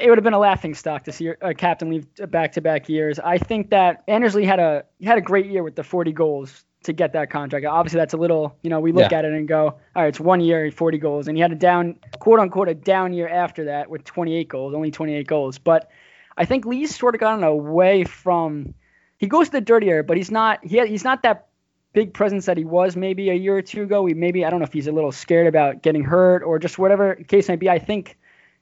it 0.00 0.08
would 0.08 0.18
have 0.18 0.24
been 0.24 0.34
a 0.34 0.38
laughing 0.38 0.74
stock 0.74 1.04
to 1.04 1.12
see 1.12 1.28
a 1.40 1.54
captain 1.54 1.88
leave 1.88 2.06
uh, 2.22 2.26
back-to-back 2.26 2.88
years. 2.88 3.18
I 3.18 3.38
think 3.38 3.70
that 3.70 4.04
Anders 4.08 4.34
Lee 4.34 4.44
had 4.44 4.60
a 4.60 4.84
he 4.98 5.06
had 5.06 5.18
a 5.18 5.22
great 5.22 5.46
year 5.46 5.62
with 5.62 5.74
the 5.74 5.84
40 5.84 6.12
goals 6.12 6.64
to 6.84 6.92
get 6.92 7.12
that 7.14 7.30
contract. 7.30 7.66
Obviously, 7.66 7.98
that's 7.98 8.14
a 8.14 8.16
little, 8.16 8.56
you 8.62 8.70
know, 8.70 8.80
we 8.80 8.92
look 8.92 9.10
yeah. 9.10 9.18
at 9.18 9.24
it 9.24 9.32
and 9.32 9.48
go, 9.48 9.64
all 9.66 9.80
right, 9.94 10.08
it's 10.08 10.20
one 10.20 10.40
year, 10.40 10.70
40 10.70 10.98
goals, 10.98 11.28
and 11.28 11.36
he 11.36 11.42
had 11.42 11.50
a 11.50 11.56
down, 11.56 11.96
quote 12.18 12.38
unquote, 12.38 12.68
a 12.68 12.74
down 12.74 13.12
year 13.12 13.28
after 13.28 13.64
that 13.64 13.90
with 13.90 14.04
28 14.04 14.48
goals, 14.48 14.74
only 14.74 14.90
28 14.90 15.26
goals. 15.26 15.58
But 15.58 15.90
I 16.36 16.44
think 16.44 16.64
Lee's 16.64 16.94
sort 16.94 17.14
of 17.14 17.20
gotten 17.20 17.44
away 17.44 18.04
from. 18.04 18.74
He 19.18 19.28
goes 19.28 19.46
to 19.46 19.52
the 19.52 19.60
dirtier, 19.62 20.02
but 20.02 20.16
he's 20.16 20.30
not. 20.30 20.64
He 20.64 20.84
he's 20.86 21.04
not 21.04 21.22
that 21.22 21.48
big 21.96 22.12
presence 22.12 22.44
that 22.44 22.58
he 22.58 22.64
was 22.66 22.94
maybe 22.94 23.30
a 23.30 23.34
year 23.34 23.56
or 23.56 23.62
two 23.62 23.84
ago. 23.84 24.02
We 24.02 24.12
maybe 24.12 24.44
I 24.44 24.50
don't 24.50 24.60
know 24.60 24.66
if 24.66 24.72
he's 24.74 24.86
a 24.86 24.92
little 24.92 25.12
scared 25.12 25.46
about 25.46 25.82
getting 25.82 26.04
hurt 26.04 26.42
or 26.42 26.58
just 26.58 26.78
whatever 26.78 27.14
case 27.14 27.48
may 27.48 27.56
be. 27.56 27.70
I 27.70 27.78
think 27.78 28.18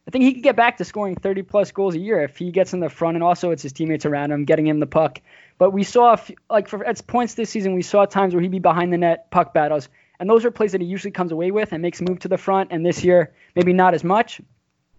I 0.06 0.12
think 0.12 0.22
he 0.22 0.34
could 0.34 0.44
get 0.44 0.54
back 0.54 0.76
to 0.76 0.84
scoring 0.84 1.16
30 1.16 1.42
plus 1.42 1.72
goals 1.72 1.96
a 1.96 1.98
year 1.98 2.22
if 2.22 2.36
he 2.36 2.52
gets 2.52 2.74
in 2.74 2.78
the 2.78 2.88
front 2.88 3.16
and 3.16 3.24
also 3.24 3.50
it's 3.50 3.64
his 3.64 3.72
teammates 3.72 4.06
around 4.06 4.30
him 4.30 4.44
getting 4.44 4.68
him 4.68 4.78
the 4.78 4.86
puck. 4.86 5.20
But 5.58 5.72
we 5.72 5.82
saw, 5.82 6.16
like 6.48 6.68
for 6.68 6.84
at 6.84 7.04
points 7.08 7.34
this 7.34 7.50
season, 7.50 7.74
we 7.74 7.82
saw 7.82 8.04
times 8.04 8.34
where 8.34 8.40
he'd 8.40 8.52
be 8.52 8.60
behind 8.60 8.92
the 8.92 8.98
net 8.98 9.32
puck 9.32 9.52
battles, 9.52 9.88
and 10.20 10.30
those 10.30 10.44
are 10.44 10.52
plays 10.52 10.70
that 10.70 10.80
he 10.80 10.86
usually 10.86 11.10
comes 11.10 11.32
away 11.32 11.50
with 11.50 11.72
and 11.72 11.82
makes 11.82 12.00
move 12.00 12.20
to 12.20 12.28
the 12.28 12.38
front. 12.38 12.70
And 12.70 12.86
this 12.86 13.02
year, 13.02 13.34
maybe 13.56 13.72
not 13.72 13.94
as 13.94 14.04
much. 14.04 14.40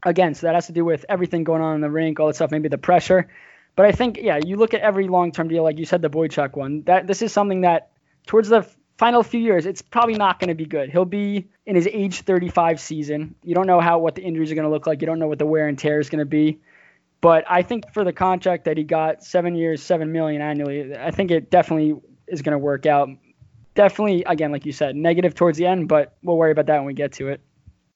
Again, 0.04 0.36
so 0.36 0.48
that 0.48 0.56
has 0.56 0.68
to 0.68 0.74
do 0.74 0.84
with 0.84 1.06
everything 1.08 1.46
going 1.46 1.62
on 1.62 1.76
in 1.76 1.82
the 1.82 1.90
rink, 1.90 2.20
all 2.20 2.28
that 2.28 2.36
stuff, 2.36 2.52
maybe 2.52 2.68
the 2.68 2.78
pressure. 2.78 3.30
But 3.78 3.86
I 3.86 3.94
think, 3.94 4.20
yeah, 4.22 4.40
you 4.44 4.58
look 4.58 4.74
at 4.74 4.82
every 4.82 5.08
long-term 5.08 5.48
deal, 5.48 5.64
like 5.64 5.80
you 5.80 5.86
said, 5.86 6.02
the 6.02 6.10
Boychuk 6.10 6.56
one. 6.56 6.84
That 6.84 7.08
this 7.08 7.22
is 7.22 7.32
something 7.32 7.62
that 7.62 7.92
towards 8.26 8.50
the 8.50 8.68
final 8.98 9.24
few 9.24 9.40
years, 9.40 9.66
it's 9.66 9.82
probably 9.82 10.16
not 10.16 10.40
going 10.40 10.50
to 10.50 10.56
be 10.56 10.66
good. 10.66 10.90
He'll 10.90 11.06
be 11.06 11.48
in 11.66 11.76
his 11.76 11.88
age 11.88 12.22
35 12.22 12.80
season. 12.80 13.36
You 13.44 13.56
don't 13.56 13.68
know 13.68 13.80
how 13.80 14.00
what 14.00 14.16
the 14.16 14.22
injuries 14.22 14.52
are 14.52 14.56
going 14.56 14.66
to 14.66 14.72
look 14.72 14.88
like. 14.88 15.02
You 15.02 15.08
don't 15.08 15.20
know 15.20 15.28
what 15.28 15.40
the 15.40 15.46
wear 15.46 15.68
and 15.68 15.78
tear 15.78 16.00
is 16.00 16.10
going 16.10 16.20
to 16.20 16.26
be. 16.26 16.60
But 17.22 17.46
I 17.50 17.64
think 17.64 17.92
for 17.94 18.04
the 18.04 18.14
contract 18.14 18.66
that 18.66 18.78
he 18.78 18.84
got, 18.84 19.24
seven 19.24 19.56
years, 19.56 19.82
seven 19.82 20.12
million 20.12 20.42
annually, 20.42 20.96
I 20.96 21.12
think 21.12 21.32
it 21.32 21.50
definitely 21.50 22.00
is 22.28 22.42
going 22.42 22.52
to 22.52 22.60
work 22.60 22.86
out. 22.86 23.10
Definitely, 23.74 24.24
again, 24.26 24.52
like 24.52 24.66
you 24.66 24.72
said, 24.72 24.96
negative 24.96 25.34
towards 25.34 25.58
the 25.58 25.66
end, 25.66 25.88
but 25.88 26.16
we'll 26.24 26.38
worry 26.38 26.52
about 26.52 26.68
that 26.68 26.78
when 26.78 26.86
we 26.86 26.94
get 26.94 27.14
to 27.14 27.30
it. 27.30 27.42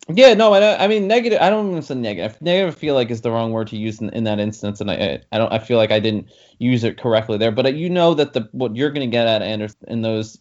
Yeah, 0.07 0.33
no, 0.33 0.53
I, 0.53 0.85
I 0.85 0.87
mean 0.87 1.07
negative. 1.07 1.39
I 1.41 1.49
don't 1.49 1.69
even 1.69 1.81
say 1.81 1.95
negative. 1.95 2.41
Negative, 2.41 2.73
I 2.73 2.77
feel 2.77 2.95
like 2.95 3.11
is 3.11 3.21
the 3.21 3.31
wrong 3.31 3.51
word 3.51 3.67
to 3.67 3.77
use 3.77 3.99
in, 3.99 4.09
in 4.09 4.23
that 4.23 4.39
instance, 4.39 4.81
and 4.81 4.89
I, 4.89 5.21
I 5.31 5.37
don't. 5.37 5.51
I 5.51 5.59
feel 5.59 5.77
like 5.77 5.91
I 5.91 5.99
didn't 5.99 6.29
use 6.57 6.83
it 6.83 6.97
correctly 6.97 7.37
there. 7.37 7.51
But 7.51 7.75
you 7.75 7.89
know 7.89 8.13
that 8.15 8.33
the 8.33 8.49
what 8.51 8.75
you're 8.75 8.89
going 8.89 9.07
to 9.07 9.11
get 9.11 9.27
at 9.27 9.41
Anders 9.41 9.75
in 9.87 10.01
those 10.01 10.39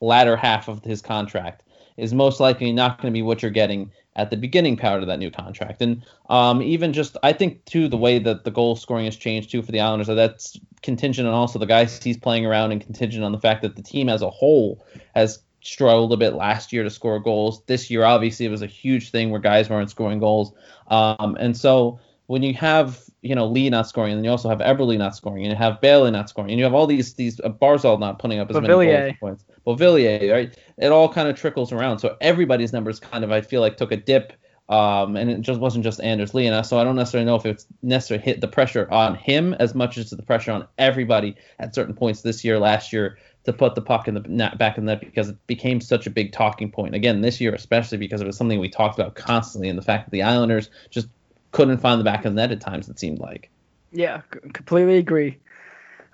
latter 0.00 0.36
half 0.36 0.68
of 0.68 0.82
his 0.84 1.02
contract 1.02 1.64
is 1.98 2.14
most 2.14 2.40
likely 2.40 2.72
not 2.72 2.96
going 2.96 3.12
to 3.12 3.16
be 3.16 3.20
what 3.20 3.42
you're 3.42 3.50
getting 3.50 3.90
at 4.16 4.30
the 4.30 4.36
beginning 4.36 4.76
part 4.76 5.02
of 5.02 5.06
that 5.08 5.18
new 5.18 5.30
contract. 5.30 5.82
And 5.82 6.02
um, 6.30 6.62
even 6.62 6.92
just, 6.92 7.16
I 7.22 7.32
think, 7.32 7.64
too, 7.66 7.88
the 7.88 7.96
way 7.96 8.18
that 8.18 8.44
the 8.44 8.50
goal 8.50 8.74
scoring 8.74 9.04
has 9.04 9.16
changed, 9.16 9.50
too, 9.50 9.62
for 9.62 9.70
the 9.70 9.80
Islanders, 9.80 10.08
that's 10.08 10.58
contingent 10.82 11.28
on 11.28 11.34
also 11.34 11.58
the 11.58 11.66
guys 11.66 12.02
he's 12.02 12.16
playing 12.16 12.46
around 12.46 12.72
and 12.72 12.80
contingent 12.80 13.22
on 13.22 13.32
the 13.32 13.38
fact 13.38 13.62
that 13.62 13.76
the 13.76 13.82
team 13.82 14.08
as 14.08 14.22
a 14.22 14.30
whole 14.30 14.84
has 15.14 15.40
struggled 15.62 16.12
a 16.12 16.16
bit 16.16 16.34
last 16.34 16.72
year 16.72 16.82
to 16.82 16.90
score 16.90 17.18
goals. 17.18 17.62
This 17.66 17.90
year, 17.90 18.04
obviously, 18.04 18.46
it 18.46 18.50
was 18.50 18.62
a 18.62 18.66
huge 18.66 19.10
thing 19.10 19.30
where 19.30 19.40
guys 19.40 19.68
weren't 19.68 19.90
scoring 19.90 20.18
goals. 20.18 20.52
Um, 20.88 21.36
and 21.38 21.56
so 21.56 22.00
when 22.26 22.42
you 22.42 22.54
have 22.54 23.02
you 23.22 23.34
know 23.34 23.46
Lee 23.46 23.68
not 23.70 23.88
scoring, 23.88 24.12
and 24.12 24.24
you 24.24 24.30
also 24.30 24.48
have 24.48 24.58
Eberle 24.58 24.96
not 24.96 25.16
scoring, 25.16 25.42
and 25.42 25.50
you 25.50 25.56
have 25.56 25.80
Bailey 25.80 26.10
not 26.10 26.28
scoring, 26.28 26.50
and 26.50 26.58
you 26.58 26.64
have 26.64 26.74
all 26.74 26.86
these 26.86 27.14
these 27.14 27.40
uh, 27.40 27.48
Barzal 27.48 27.98
not 27.98 28.18
putting 28.18 28.38
up 28.38 28.50
as 28.50 28.56
Beauvillier. 28.56 29.00
many 29.00 29.12
points. 29.14 29.44
Beauvillier, 29.66 30.32
right? 30.32 30.58
It 30.78 30.92
all 30.92 31.08
kind 31.08 31.28
of 31.28 31.36
trickles 31.36 31.72
around. 31.72 31.98
So 31.98 32.16
everybody's 32.20 32.72
numbers 32.72 33.00
kind 33.00 33.24
of 33.24 33.32
I 33.32 33.40
feel 33.40 33.60
like 33.60 33.76
took 33.76 33.92
a 33.92 33.96
dip. 33.96 34.32
Um, 34.68 35.16
and 35.16 35.28
it 35.28 35.40
just 35.40 35.58
wasn't 35.58 35.82
just 35.82 36.00
Anders 36.00 36.32
Lee, 36.32 36.46
and 36.46 36.64
so 36.64 36.78
I 36.78 36.84
don't 36.84 36.94
necessarily 36.94 37.26
know 37.26 37.34
if 37.34 37.44
it's 37.44 37.66
necessarily 37.82 38.24
hit 38.24 38.40
the 38.40 38.46
pressure 38.46 38.88
on 38.88 39.16
him 39.16 39.52
as 39.54 39.74
much 39.74 39.98
as 39.98 40.10
the 40.10 40.22
pressure 40.22 40.52
on 40.52 40.68
everybody 40.78 41.34
at 41.58 41.74
certain 41.74 41.92
points 41.92 42.22
this 42.22 42.44
year, 42.44 42.56
last 42.56 42.92
year, 42.92 43.18
to 43.50 43.58
put 43.58 43.74
the 43.74 43.82
puck 43.82 44.08
in 44.08 44.14
the 44.14 44.20
net, 44.20 44.58
back 44.58 44.78
in 44.78 44.84
the 44.84 44.94
net 44.94 45.00
because 45.00 45.28
it 45.28 45.46
became 45.46 45.80
such 45.80 46.06
a 46.06 46.10
big 46.10 46.32
talking 46.32 46.70
point. 46.70 46.94
Again, 46.94 47.20
this 47.20 47.40
year 47.40 47.54
especially 47.54 47.98
because 47.98 48.20
it 48.20 48.26
was 48.26 48.36
something 48.36 48.58
we 48.58 48.68
talked 48.68 48.98
about 48.98 49.14
constantly, 49.14 49.68
and 49.68 49.78
the 49.78 49.82
fact 49.82 50.06
that 50.06 50.10
the 50.10 50.22
Islanders 50.22 50.70
just 50.90 51.08
couldn't 51.52 51.78
find 51.78 52.00
the 52.00 52.04
back 52.04 52.24
of 52.24 52.32
the 52.32 52.36
net 52.36 52.52
at 52.52 52.60
times. 52.60 52.88
It 52.88 52.98
seemed 52.98 53.18
like. 53.18 53.50
Yeah, 53.92 54.22
completely 54.52 54.96
agree. 54.98 55.38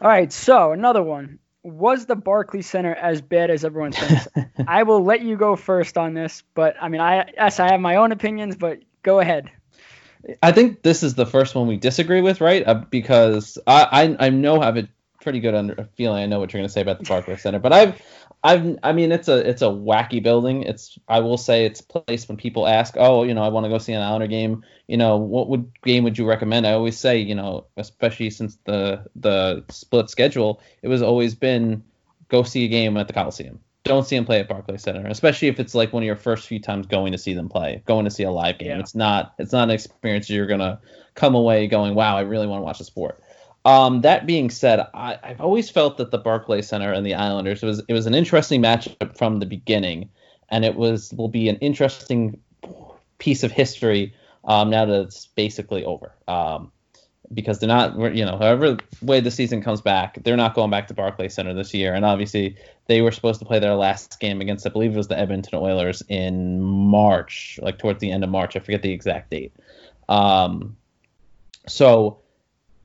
All 0.00 0.08
right, 0.08 0.32
so 0.32 0.72
another 0.72 1.02
one. 1.02 1.38
Was 1.62 2.06
the 2.06 2.14
Barclay 2.14 2.62
Center 2.62 2.94
as 2.94 3.20
bad 3.20 3.50
as 3.50 3.64
everyone 3.64 3.92
thinks? 3.92 4.28
I 4.68 4.84
will 4.84 5.02
let 5.02 5.22
you 5.22 5.36
go 5.36 5.56
first 5.56 5.98
on 5.98 6.14
this, 6.14 6.42
but 6.54 6.76
I 6.80 6.88
mean, 6.88 7.00
I 7.00 7.28
yes, 7.34 7.58
I 7.58 7.72
have 7.72 7.80
my 7.80 7.96
own 7.96 8.12
opinions, 8.12 8.56
but 8.56 8.78
go 9.02 9.18
ahead. 9.18 9.50
I 10.42 10.52
think 10.52 10.82
this 10.82 11.02
is 11.02 11.14
the 11.14 11.26
first 11.26 11.54
one 11.54 11.66
we 11.66 11.76
disagree 11.76 12.20
with, 12.20 12.40
right? 12.40 12.66
Uh, 12.66 12.74
because 12.74 13.58
I, 13.66 14.16
I 14.18 14.26
I 14.26 14.30
know 14.30 14.60
have 14.60 14.76
a 14.76 14.88
pretty 15.26 15.40
good 15.40 15.56
under 15.56 15.88
feeling. 15.96 16.22
I 16.22 16.26
know 16.26 16.38
what 16.38 16.52
you're 16.52 16.60
going 16.60 16.68
to 16.68 16.72
say 16.72 16.82
about 16.82 17.00
the 17.00 17.04
Barclays 17.04 17.42
Center, 17.42 17.58
but 17.58 17.72
I've 17.72 18.00
I've 18.44 18.78
I 18.84 18.92
mean 18.92 19.10
it's 19.10 19.26
a 19.26 19.38
it's 19.38 19.60
a 19.60 19.64
wacky 19.64 20.22
building. 20.22 20.62
It's 20.62 20.96
I 21.08 21.18
will 21.18 21.36
say 21.36 21.64
it's 21.64 21.80
a 21.80 21.84
place 21.84 22.28
when 22.28 22.36
people 22.36 22.68
ask, 22.68 22.94
oh, 22.96 23.24
you 23.24 23.34
know, 23.34 23.42
I 23.42 23.48
want 23.48 23.64
to 23.64 23.70
go 23.70 23.78
see 23.78 23.92
an 23.92 24.02
Islander 24.02 24.28
game. 24.28 24.64
You 24.86 24.98
know, 24.98 25.16
what 25.16 25.48
would 25.48 25.68
game 25.82 26.04
would 26.04 26.16
you 26.16 26.28
recommend? 26.28 26.64
I 26.64 26.74
always 26.74 26.96
say, 26.96 27.18
you 27.18 27.34
know, 27.34 27.66
especially 27.76 28.30
since 28.30 28.56
the 28.66 29.04
the 29.16 29.64
split 29.68 30.10
schedule, 30.10 30.62
it 30.82 30.86
was 30.86 31.02
always 31.02 31.34
been 31.34 31.82
go 32.28 32.44
see 32.44 32.64
a 32.64 32.68
game 32.68 32.96
at 32.96 33.08
the 33.08 33.12
Coliseum. 33.12 33.58
Don't 33.82 34.06
see 34.06 34.14
them 34.14 34.26
play 34.26 34.38
at 34.38 34.48
Barclays 34.48 34.82
Center, 34.82 35.08
especially 35.08 35.48
if 35.48 35.58
it's 35.58 35.74
like 35.74 35.92
one 35.92 36.04
of 36.04 36.06
your 36.06 36.14
first 36.14 36.46
few 36.46 36.60
times 36.60 36.86
going 36.86 37.10
to 37.10 37.18
see 37.18 37.34
them 37.34 37.48
play, 37.48 37.82
going 37.84 38.04
to 38.04 38.12
see 38.12 38.22
a 38.22 38.30
live 38.30 38.58
game. 38.58 38.68
Yeah. 38.68 38.78
It's 38.78 38.94
not 38.94 39.34
it's 39.40 39.52
not 39.52 39.64
an 39.64 39.70
experience 39.70 40.30
you're 40.30 40.46
gonna 40.46 40.78
come 41.16 41.34
away 41.34 41.66
going, 41.66 41.96
wow, 41.96 42.16
I 42.16 42.20
really 42.20 42.46
want 42.46 42.60
to 42.60 42.64
watch 42.64 42.78
the 42.78 42.84
sport. 42.84 43.20
Um, 43.66 44.02
that 44.02 44.26
being 44.26 44.48
said, 44.48 44.78
I, 44.94 45.18
have 45.24 45.40
always 45.40 45.68
felt 45.68 45.96
that 45.96 46.12
the 46.12 46.18
Barclay 46.18 46.62
Center 46.62 46.92
and 46.92 47.04
the 47.04 47.14
Islanders 47.14 47.62
was 47.62 47.82
it 47.88 47.92
was 47.92 48.06
an 48.06 48.14
interesting 48.14 48.62
matchup 48.62 49.18
from 49.18 49.40
the 49.40 49.46
beginning, 49.46 50.08
and 50.48 50.64
it 50.64 50.76
was 50.76 51.12
will 51.12 51.26
be 51.26 51.48
an 51.48 51.56
interesting 51.56 52.40
piece 53.18 53.42
of 53.42 53.50
history 53.50 54.14
um, 54.44 54.70
now 54.70 54.84
that 54.84 55.00
it's 55.00 55.26
basically 55.26 55.84
over. 55.84 56.12
Um, 56.28 56.70
because 57.34 57.58
they're 57.58 57.66
not, 57.66 58.14
you 58.14 58.24
know, 58.24 58.38
however 58.38 58.76
way 59.02 59.18
the 59.18 59.32
season 59.32 59.60
comes 59.60 59.80
back, 59.80 60.22
they're 60.22 60.36
not 60.36 60.54
going 60.54 60.70
back 60.70 60.86
to 60.86 60.94
Barclay 60.94 61.28
Center 61.28 61.52
this 61.52 61.74
year. 61.74 61.92
And 61.92 62.04
obviously, 62.04 62.54
they 62.86 63.02
were 63.02 63.10
supposed 63.10 63.40
to 63.40 63.46
play 63.46 63.58
their 63.58 63.74
last 63.74 64.20
game 64.20 64.40
against, 64.40 64.64
I 64.64 64.70
believe 64.70 64.92
it 64.92 64.96
was 64.96 65.08
the 65.08 65.18
Edmonton 65.18 65.58
Oilers 65.58 66.04
in 66.08 66.62
March, 66.62 67.58
like 67.60 67.80
towards 67.80 67.98
the 67.98 68.12
end 68.12 68.22
of 68.22 68.30
March. 68.30 68.54
I 68.54 68.60
forget 68.60 68.82
the 68.82 68.92
exact 68.92 69.30
date. 69.30 69.52
Um, 70.08 70.76
so 71.66 72.20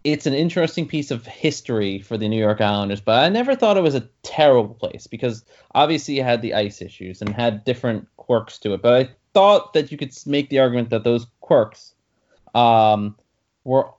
it's 0.03 0.25
an 0.25 0.33
interesting 0.33 0.87
piece 0.87 1.11
of 1.11 1.25
history 1.25 1.99
for 1.99 2.17
the 2.17 2.27
New 2.27 2.39
York 2.39 2.59
Islanders, 2.59 3.01
but 3.01 3.23
I 3.23 3.29
never 3.29 3.55
thought 3.55 3.77
it 3.77 3.83
was 3.83 3.95
a 3.95 4.07
terrible 4.23 4.73
place 4.73 5.05
because 5.07 5.45
obviously 5.75 6.19
it 6.19 6.23
had 6.23 6.41
the 6.41 6.53
ice 6.53 6.81
issues 6.81 7.21
and 7.21 7.29
had 7.29 7.63
different 7.63 8.07
quirks 8.17 8.57
to 8.59 8.73
it. 8.73 8.81
But 8.81 8.93
I 8.93 9.09
thought 9.33 9.73
that 9.73 9.91
you 9.91 9.97
could 9.97 10.13
make 10.25 10.49
the 10.49 10.59
argument 10.59 10.89
that 10.89 11.03
those 11.03 11.27
quirks 11.41 11.93
um, 12.55 13.15
were 13.63 13.89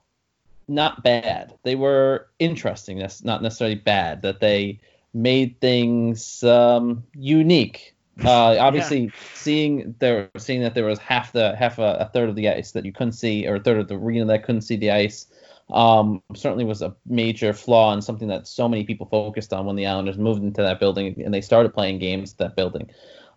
not 0.66 1.04
bad. 1.04 1.54
They 1.62 1.76
were 1.76 2.28
interesting, 2.38 2.98
not 3.22 3.42
necessarily 3.42 3.76
bad. 3.76 4.22
That 4.22 4.40
they 4.40 4.80
made 5.14 5.60
things 5.60 6.42
um, 6.42 7.04
unique. 7.14 7.94
Uh, 8.24 8.56
obviously, 8.58 9.04
yeah. 9.04 9.10
seeing 9.34 9.94
there, 9.98 10.30
seeing 10.36 10.62
that 10.62 10.74
there 10.74 10.84
was 10.84 10.98
half 10.98 11.32
the 11.32 11.56
half 11.56 11.78
a, 11.78 11.96
a, 12.00 12.10
third 12.12 12.28
of 12.28 12.34
the 12.34 12.48
ice 12.48 12.72
that 12.72 12.84
you 12.84 12.92
couldn't 12.92 13.12
see, 13.12 13.46
or 13.46 13.54
a 13.54 13.60
third 13.60 13.78
of 13.78 13.88
the 13.88 13.94
arena 13.94 14.26
that 14.26 14.44
couldn't 14.44 14.62
see 14.62 14.76
the 14.76 14.90
ice 14.90 15.26
um, 15.72 16.22
certainly 16.34 16.64
was 16.64 16.82
a 16.82 16.94
major 17.06 17.52
flaw 17.52 17.92
and 17.92 18.04
something 18.04 18.28
that 18.28 18.46
so 18.46 18.68
many 18.68 18.84
people 18.84 19.06
focused 19.06 19.52
on 19.52 19.64
when 19.66 19.76
the 19.76 19.86
Islanders 19.86 20.18
moved 20.18 20.42
into 20.42 20.62
that 20.62 20.78
building 20.78 21.20
and 21.24 21.32
they 21.32 21.40
started 21.40 21.72
playing 21.72 21.98
games 21.98 22.32
at 22.32 22.38
that 22.38 22.56
building. 22.56 22.90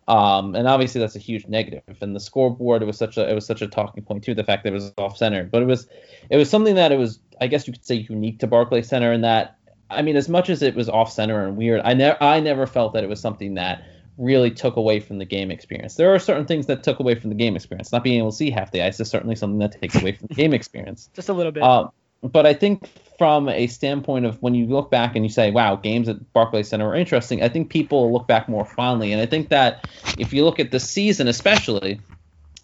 Um, 0.08 0.54
and 0.54 0.68
obviously 0.68 1.01
that's 1.01 1.15
a 1.15 1.20
huge 1.20 1.48
negative. 1.48 1.98
And 2.01 2.15
the 2.15 2.20
scoreboard 2.20 2.84
it 2.84 2.86
was 2.86 2.98
such 2.98 3.18
a 3.18 3.27
it 3.27 3.34
was 3.34 3.46
such 3.46 3.62
a 3.62 3.68
talking 3.68 4.04
point 4.04 4.24
too. 4.24 4.36
The 4.36 4.44
fact 4.44 4.63
that 4.63 4.70
it 4.70 4.74
was 4.74 4.94
off 4.98 5.18
center, 5.18 5.46
but 5.46 5.63
it 5.63 5.65
was 5.65 5.88
it 6.30 6.38
was 6.38 6.50
something 6.50 6.75
that 6.75 6.92
it 6.92 7.00
was 7.00 7.20
I 7.42 7.48
guess 7.48 7.65
you 7.68 7.74
could 7.74 7.86
say 7.86 8.06
unique 8.10 8.39
to 8.39 8.48
Barclays 8.48 8.88
Center 8.88 9.13
in 9.13 9.22
that 9.22 9.58
I 9.89 10.01
mean 10.01 10.18
as 10.18 10.30
much 10.30 10.50
as 10.50 10.62
it 10.62 10.75
was 10.75 10.89
off 10.89 11.12
center 11.12 11.44
and 11.46 11.56
weird, 11.56 11.82
I 11.84 11.94
never 11.94 12.22
I 12.22 12.39
never 12.42 12.68
felt 12.68 12.94
that 12.94 13.04
it 13.04 13.10
was 13.10 13.22
something 13.22 13.56
that 13.56 13.84
really 14.18 14.51
took 14.51 14.75
away 14.75 15.00
from 15.00 15.18
the 15.18 15.25
game 15.25 15.51
experience. 15.51 15.96
There 15.96 16.13
are 16.13 16.20
certain 16.20 16.46
things 16.46 16.68
that 16.68 16.84
took 16.84 17.00
away 17.00 17.15
from 17.15 17.30
the 17.30 17.36
game 17.36 17.56
experience. 17.56 17.92
Not 17.92 18.04
being 18.04 18.20
able 18.20 18.32
to 18.32 18.38
see 18.38 18.50
half 18.50 18.72
the 18.72 18.82
ice 18.82 19.00
is 19.00 19.10
certainly 19.10 19.36
something 19.36 19.60
that 19.60 19.80
takes 19.80 19.96
away 19.96 20.13
from 20.13 20.27
the 20.27 20.36
game 20.36 20.54
experience. 20.54 21.10
Just 21.15 21.30
a 21.30 21.34
little 21.34 21.51
bit. 21.51 21.63
Um, 21.63 21.92
but 22.24 22.45
I 22.45 22.53
think 22.53 22.88
from 23.17 23.48
a 23.50 23.67
standpoint 23.67 24.25
of 24.25 24.41
when 24.41 24.55
you 24.55 24.65
look 24.65 24.91
back 24.91 25.15
and 25.15 25.24
you 25.24 25.29
say, 25.29 25.51
wow, 25.51 25.75
games 25.75 26.10
at 26.10 26.34
Barclays 26.34 26.69
Center 26.69 26.89
are 26.89 26.95
interesting, 26.95 27.41
I 27.41 27.50
think 27.50 27.69
people 27.69 28.12
look 28.12 28.27
back 28.27 28.50
more 28.50 28.65
fondly. 28.65 29.12
And 29.12 29.22
I 29.22 29.25
think 29.25 29.50
that 29.50 29.86
if 30.17 30.34
you 30.34 30.43
look 30.43 30.60
at 30.60 30.72
the 30.72 30.79
season, 30.79 31.27
especially, 31.27 32.01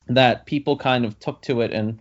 that 0.08 0.46
people 0.46 0.78
kind 0.78 1.06
of 1.06 1.18
took 1.20 1.42
to 1.44 1.62
it 1.62 1.72
and 1.72 2.00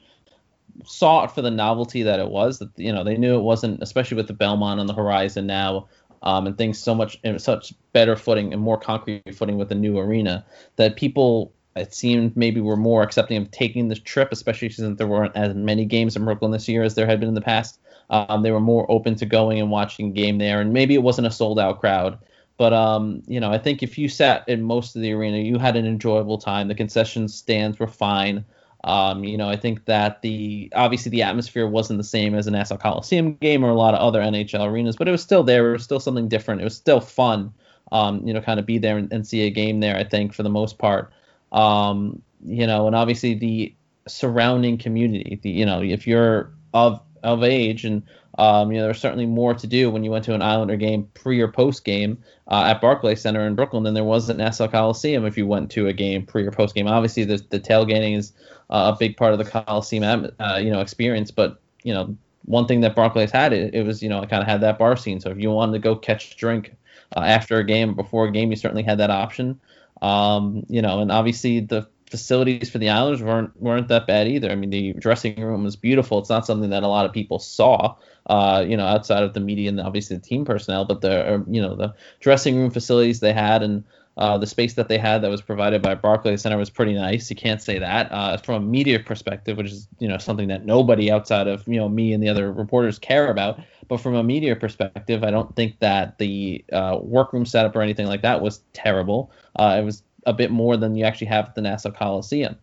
saw 0.85 1.25
it 1.25 1.31
for 1.31 1.43
the 1.43 1.51
novelty 1.51 2.03
that 2.05 2.21
it 2.21 2.29
was. 2.29 2.59
That 2.59 2.71
you 2.77 2.93
know 2.93 3.05
they 3.05 3.17
knew 3.17 3.37
it 3.37 3.43
wasn't, 3.43 3.83
especially 3.83 4.17
with 4.17 4.27
the 4.27 4.33
Belmont 4.33 4.81
on 4.81 4.87
the 4.87 4.95
horizon 4.95 5.47
now, 5.47 5.89
um, 6.23 6.47
and 6.47 6.57
things 6.57 6.79
so 6.79 6.95
much 6.95 7.19
in 7.23 7.39
such 7.39 7.73
better 7.93 8.17
footing 8.17 8.53
and 8.53 8.63
more 8.63 8.79
concrete 8.79 9.35
footing 9.35 9.59
with 9.59 9.69
the 9.69 9.75
new 9.75 9.99
arena 9.99 10.45
that 10.77 10.97
people 10.97 11.53
it 11.77 11.95
seemed 11.95 12.37
maybe 12.37 12.61
we 12.61 12.67
were 12.67 12.77
more 12.77 13.03
accepting 13.03 13.37
of 13.37 13.51
taking 13.51 13.89
the 13.89 13.95
trip, 13.95 14.31
especially 14.33 14.71
since 14.71 14.99
there 14.99 15.07
weren't 15.07 15.37
as 15.37 15.55
many 15.55 15.85
games 15.85 16.17
in 16.17 16.25
Brooklyn 16.25 16.51
this 16.51 16.69
year 16.69 16.83
as 16.83 16.95
there 16.95 17.07
had 17.07 17.21
been 17.21 17.29
in 17.29 17.35
the 17.35 17.41
past. 17.41 17.79
Um, 18.11 18.43
they 18.43 18.51
were 18.51 18.61
more 18.61 18.91
open 18.91 19.15
to 19.17 19.27
going 19.27 19.61
and 19.61 19.71
watching 19.71 20.09
a 20.09 20.13
game 20.13 20.39
there, 20.39 20.61
and 20.61 20.73
maybe 20.73 20.95
it 20.95 21.03
wasn't 21.03 21.29
a 21.29 21.31
sold 21.31 21.61
out 21.61 21.81
crowd. 21.81 22.19
But 22.57 22.73
um, 22.73 23.23
you 23.27 23.41
know, 23.41 23.51
I 23.51 23.59
think 23.59 23.83
if 23.83 23.97
you 23.97 24.09
sat 24.09 24.47
in 24.49 24.63
most 24.63 24.97
of 24.97 25.03
the 25.03 25.13
arena, 25.13 25.39
you 25.39 25.59
had 25.59 25.77
an 25.77 25.87
enjoyable 25.87 26.39
time. 26.39 26.69
The 26.69 26.75
concession 26.75 27.29
stands 27.29 27.79
were 27.79 27.87
fine. 27.87 28.45
Um, 28.83 29.25
you 29.25 29.37
know, 29.37 29.49
I 29.49 29.57
think 29.57 29.85
that 29.85 30.23
the 30.23 30.73
obviously 30.75 31.11
the 31.11 31.23
atmosphere 31.23 31.67
wasn't 31.67 31.99
the 31.99 32.05
same 32.05 32.35
as 32.35 32.47
a 32.47 32.51
Nassau 32.51 32.77
Coliseum 32.77 33.35
game 33.35 33.65
or 33.65 33.71
a 33.71 33.75
lot 33.75 33.95
of 33.95 34.01
other 34.01 34.21
NHL 34.21 34.67
arenas, 34.67 34.97
but 34.97 35.07
it 35.07 35.11
was 35.11 35.23
still 35.23 35.43
there. 35.43 35.71
It 35.71 35.73
was 35.73 35.85
still 35.85 36.01
something 36.01 36.29
different. 36.29 36.61
It 36.61 36.65
was 36.65 36.77
still 36.77 37.01
fun. 37.01 37.53
Um, 37.93 38.27
you 38.27 38.33
know, 38.33 38.41
kind 38.41 38.61
of 38.61 38.67
be 38.67 38.79
there 38.79 38.99
and, 38.99 39.13
and, 39.13 39.27
see 39.27 39.47
a 39.47 39.51
game 39.51 39.81
there. 39.81 39.97
I 39.97 40.05
think 40.05 40.33
for 40.33 40.43
the 40.43 40.51
most 40.51 40.79
part. 40.79 41.13
Um, 41.53 42.23
you 42.45 42.67
know, 42.67 42.87
and 42.87 42.97
obviously 42.97 43.35
the 43.35 43.75
surrounding 44.09 44.79
community. 44.79 45.39
The, 45.43 45.51
you 45.51 45.67
know, 45.67 45.83
if 45.83 46.07
you're 46.07 46.53
of 46.73 47.01
of 47.23 47.43
age 47.43 47.85
and 47.85 48.03
um, 48.39 48.73
you 48.73 48.79
know, 48.79 48.85
there's 48.85 49.01
certainly 49.01 49.27
more 49.27 49.53
to 49.55 49.67
do 49.67 49.91
when 49.91 50.03
you 50.03 50.11
went 50.11 50.25
to 50.25 50.35
an 50.35 50.41
Islander 50.41 50.77
game 50.77 51.09
pre 51.15 51.41
or 51.41 51.49
post 51.49 51.85
game 51.85 52.17
uh, 52.49 52.65
at 52.69 52.81
Barclays 52.81 53.21
Center 53.21 53.47
in 53.47 53.55
Brooklyn 53.55 53.83
than 53.83 53.93
there 53.93 54.05
was 54.05 54.31
at 54.31 54.37
Nassau 54.37 54.69
Coliseum 54.69 55.27
if 55.27 55.37
you 55.37 55.47
went 55.47 55.71
to 55.73 55.89
a 55.89 55.93
game 55.93 56.25
pre 56.25 56.47
or 56.47 56.51
post 56.51 56.75
game. 56.75 56.87
Obviously, 56.87 57.25
the, 57.25 57.45
the 57.51 57.61
tailgating 57.61 58.17
is 58.17 58.33
uh, 58.71 58.93
a 58.95 58.99
big 58.99 59.17
part 59.17 59.33
of 59.33 59.39
the 59.39 59.45
Coliseum, 59.45 60.31
uh, 60.39 60.59
you 60.63 60.71
know, 60.71 60.81
experience. 60.81 61.31
But 61.31 61.61
you 61.83 61.93
know, 61.93 62.17
one 62.45 62.67
thing 62.67 62.81
that 62.81 62.95
Barclays 62.95 63.31
had, 63.31 63.53
it, 63.53 63.75
it 63.75 63.85
was 63.85 64.03
you 64.03 64.09
know, 64.09 64.23
it 64.23 64.31
kind 64.31 64.43
of 64.43 64.49
had 64.49 64.63
that 64.63 64.79
bar 64.79 64.97
scene. 64.97 65.21
So 65.21 65.31
if 65.31 65.39
you 65.39 65.51
wanted 65.51 65.73
to 65.73 65.79
go 65.81 65.97
catch 65.97 66.33
a 66.33 66.37
drink 66.37 66.75
uh, 67.17 67.21
after 67.21 67.59
a 67.59 67.65
game, 67.65 67.95
before 67.95 68.27
a 68.27 68.33
game, 68.33 68.51
you 68.51 68.57
certainly 68.57 68.85
had 68.85 68.99
that 68.99 69.11
option. 69.11 69.61
Um, 70.03 70.65
you 70.69 70.83
know, 70.83 71.01
and 71.01 71.13
obviously 71.13 71.61
the 71.61 71.89
facilities 72.11 72.69
for 72.69 72.79
the 72.79 72.89
Islanders 72.89 73.23
weren't 73.23 73.61
weren't 73.61 73.89
that 73.89 74.07
bad 74.07 74.29
either. 74.29 74.51
I 74.51 74.57
mean, 74.57 74.71
the 74.71 74.93
dressing 74.95 75.41
room 75.41 75.65
was 75.65 75.77
beautiful. 75.77 76.19
It's 76.19 76.29
not 76.29 76.45
something 76.45 76.71
that 76.71 76.83
a 76.83 76.89
lot 76.89 77.07
of 77.07 77.13
people 77.13 77.39
saw, 77.39 77.95
uh, 78.27 78.65
you 78.67 78.77
know, 78.77 78.87
outside 78.87 79.23
of 79.23 79.33
the 79.33 79.41
media 79.41 79.69
and 79.69 79.81
obviously 79.81 80.17
the 80.17 80.23
team 80.23 80.45
personnel, 80.45 80.85
but 80.85 81.01
the 81.01 81.35
uh, 81.35 81.39
you 81.49 81.63
know 81.63 81.77
the 81.77 81.95
dressing 82.19 82.57
room 82.57 82.71
facilities 82.71 83.21
they 83.21 83.33
had 83.33 83.63
and 83.63 83.85
uh, 84.17 84.37
the 84.37 84.47
space 84.47 84.75
that 84.75 84.89
they 84.89 84.99
had 84.99 85.23
that 85.23 85.31
was 85.31 85.41
provided 85.41 85.81
by 85.81 85.95
Barclays 85.95 86.43
Center 86.43 86.59
was 86.59 86.69
pretty 86.69 86.93
nice. 86.93 87.31
You 87.31 87.37
can't 87.37 87.63
say 87.63 87.79
that 87.79 88.11
uh, 88.13 88.37
from 88.37 88.63
a 88.63 88.67
media 88.67 88.99
perspective, 88.99 89.57
which 89.57 89.71
is 89.71 89.89
you 89.99 90.09
know 90.09 90.19
something 90.19 90.49
that 90.49 90.67
nobody 90.67 91.11
outside 91.11 91.47
of 91.47 91.67
you 91.67 91.77
know 91.77 91.89
me 91.89 92.13
and 92.13 92.23
the 92.23 92.29
other 92.29 92.53
reporters 92.53 92.99
care 92.99 93.31
about. 93.31 93.61
But 93.91 94.01
from 94.01 94.15
a 94.15 94.23
media 94.23 94.55
perspective, 94.55 95.25
I 95.25 95.33
don't 95.33 95.55
think 95.57 95.81
that 95.81 96.17
the 96.19 96.65
uh, 96.73 97.01
workroom 97.03 97.45
setup 97.45 97.75
or 97.75 97.83
anything 97.83 98.07
like 98.07 98.23
that 98.23 98.41
was 98.41 98.63
terrible. 98.73 99.33
Uh, 99.57 99.79
it 99.81 99.85
was 99.85 100.05
a 100.27 100.33
bit 100.33 100.53
more 100.53 100.77
than 100.77 100.95
you 100.95 101.05
actually 101.05 101.27
have 101.27 101.47
at 101.47 101.55
the 101.57 101.61
Nassau 101.61 101.91
Coliseum, 101.91 102.55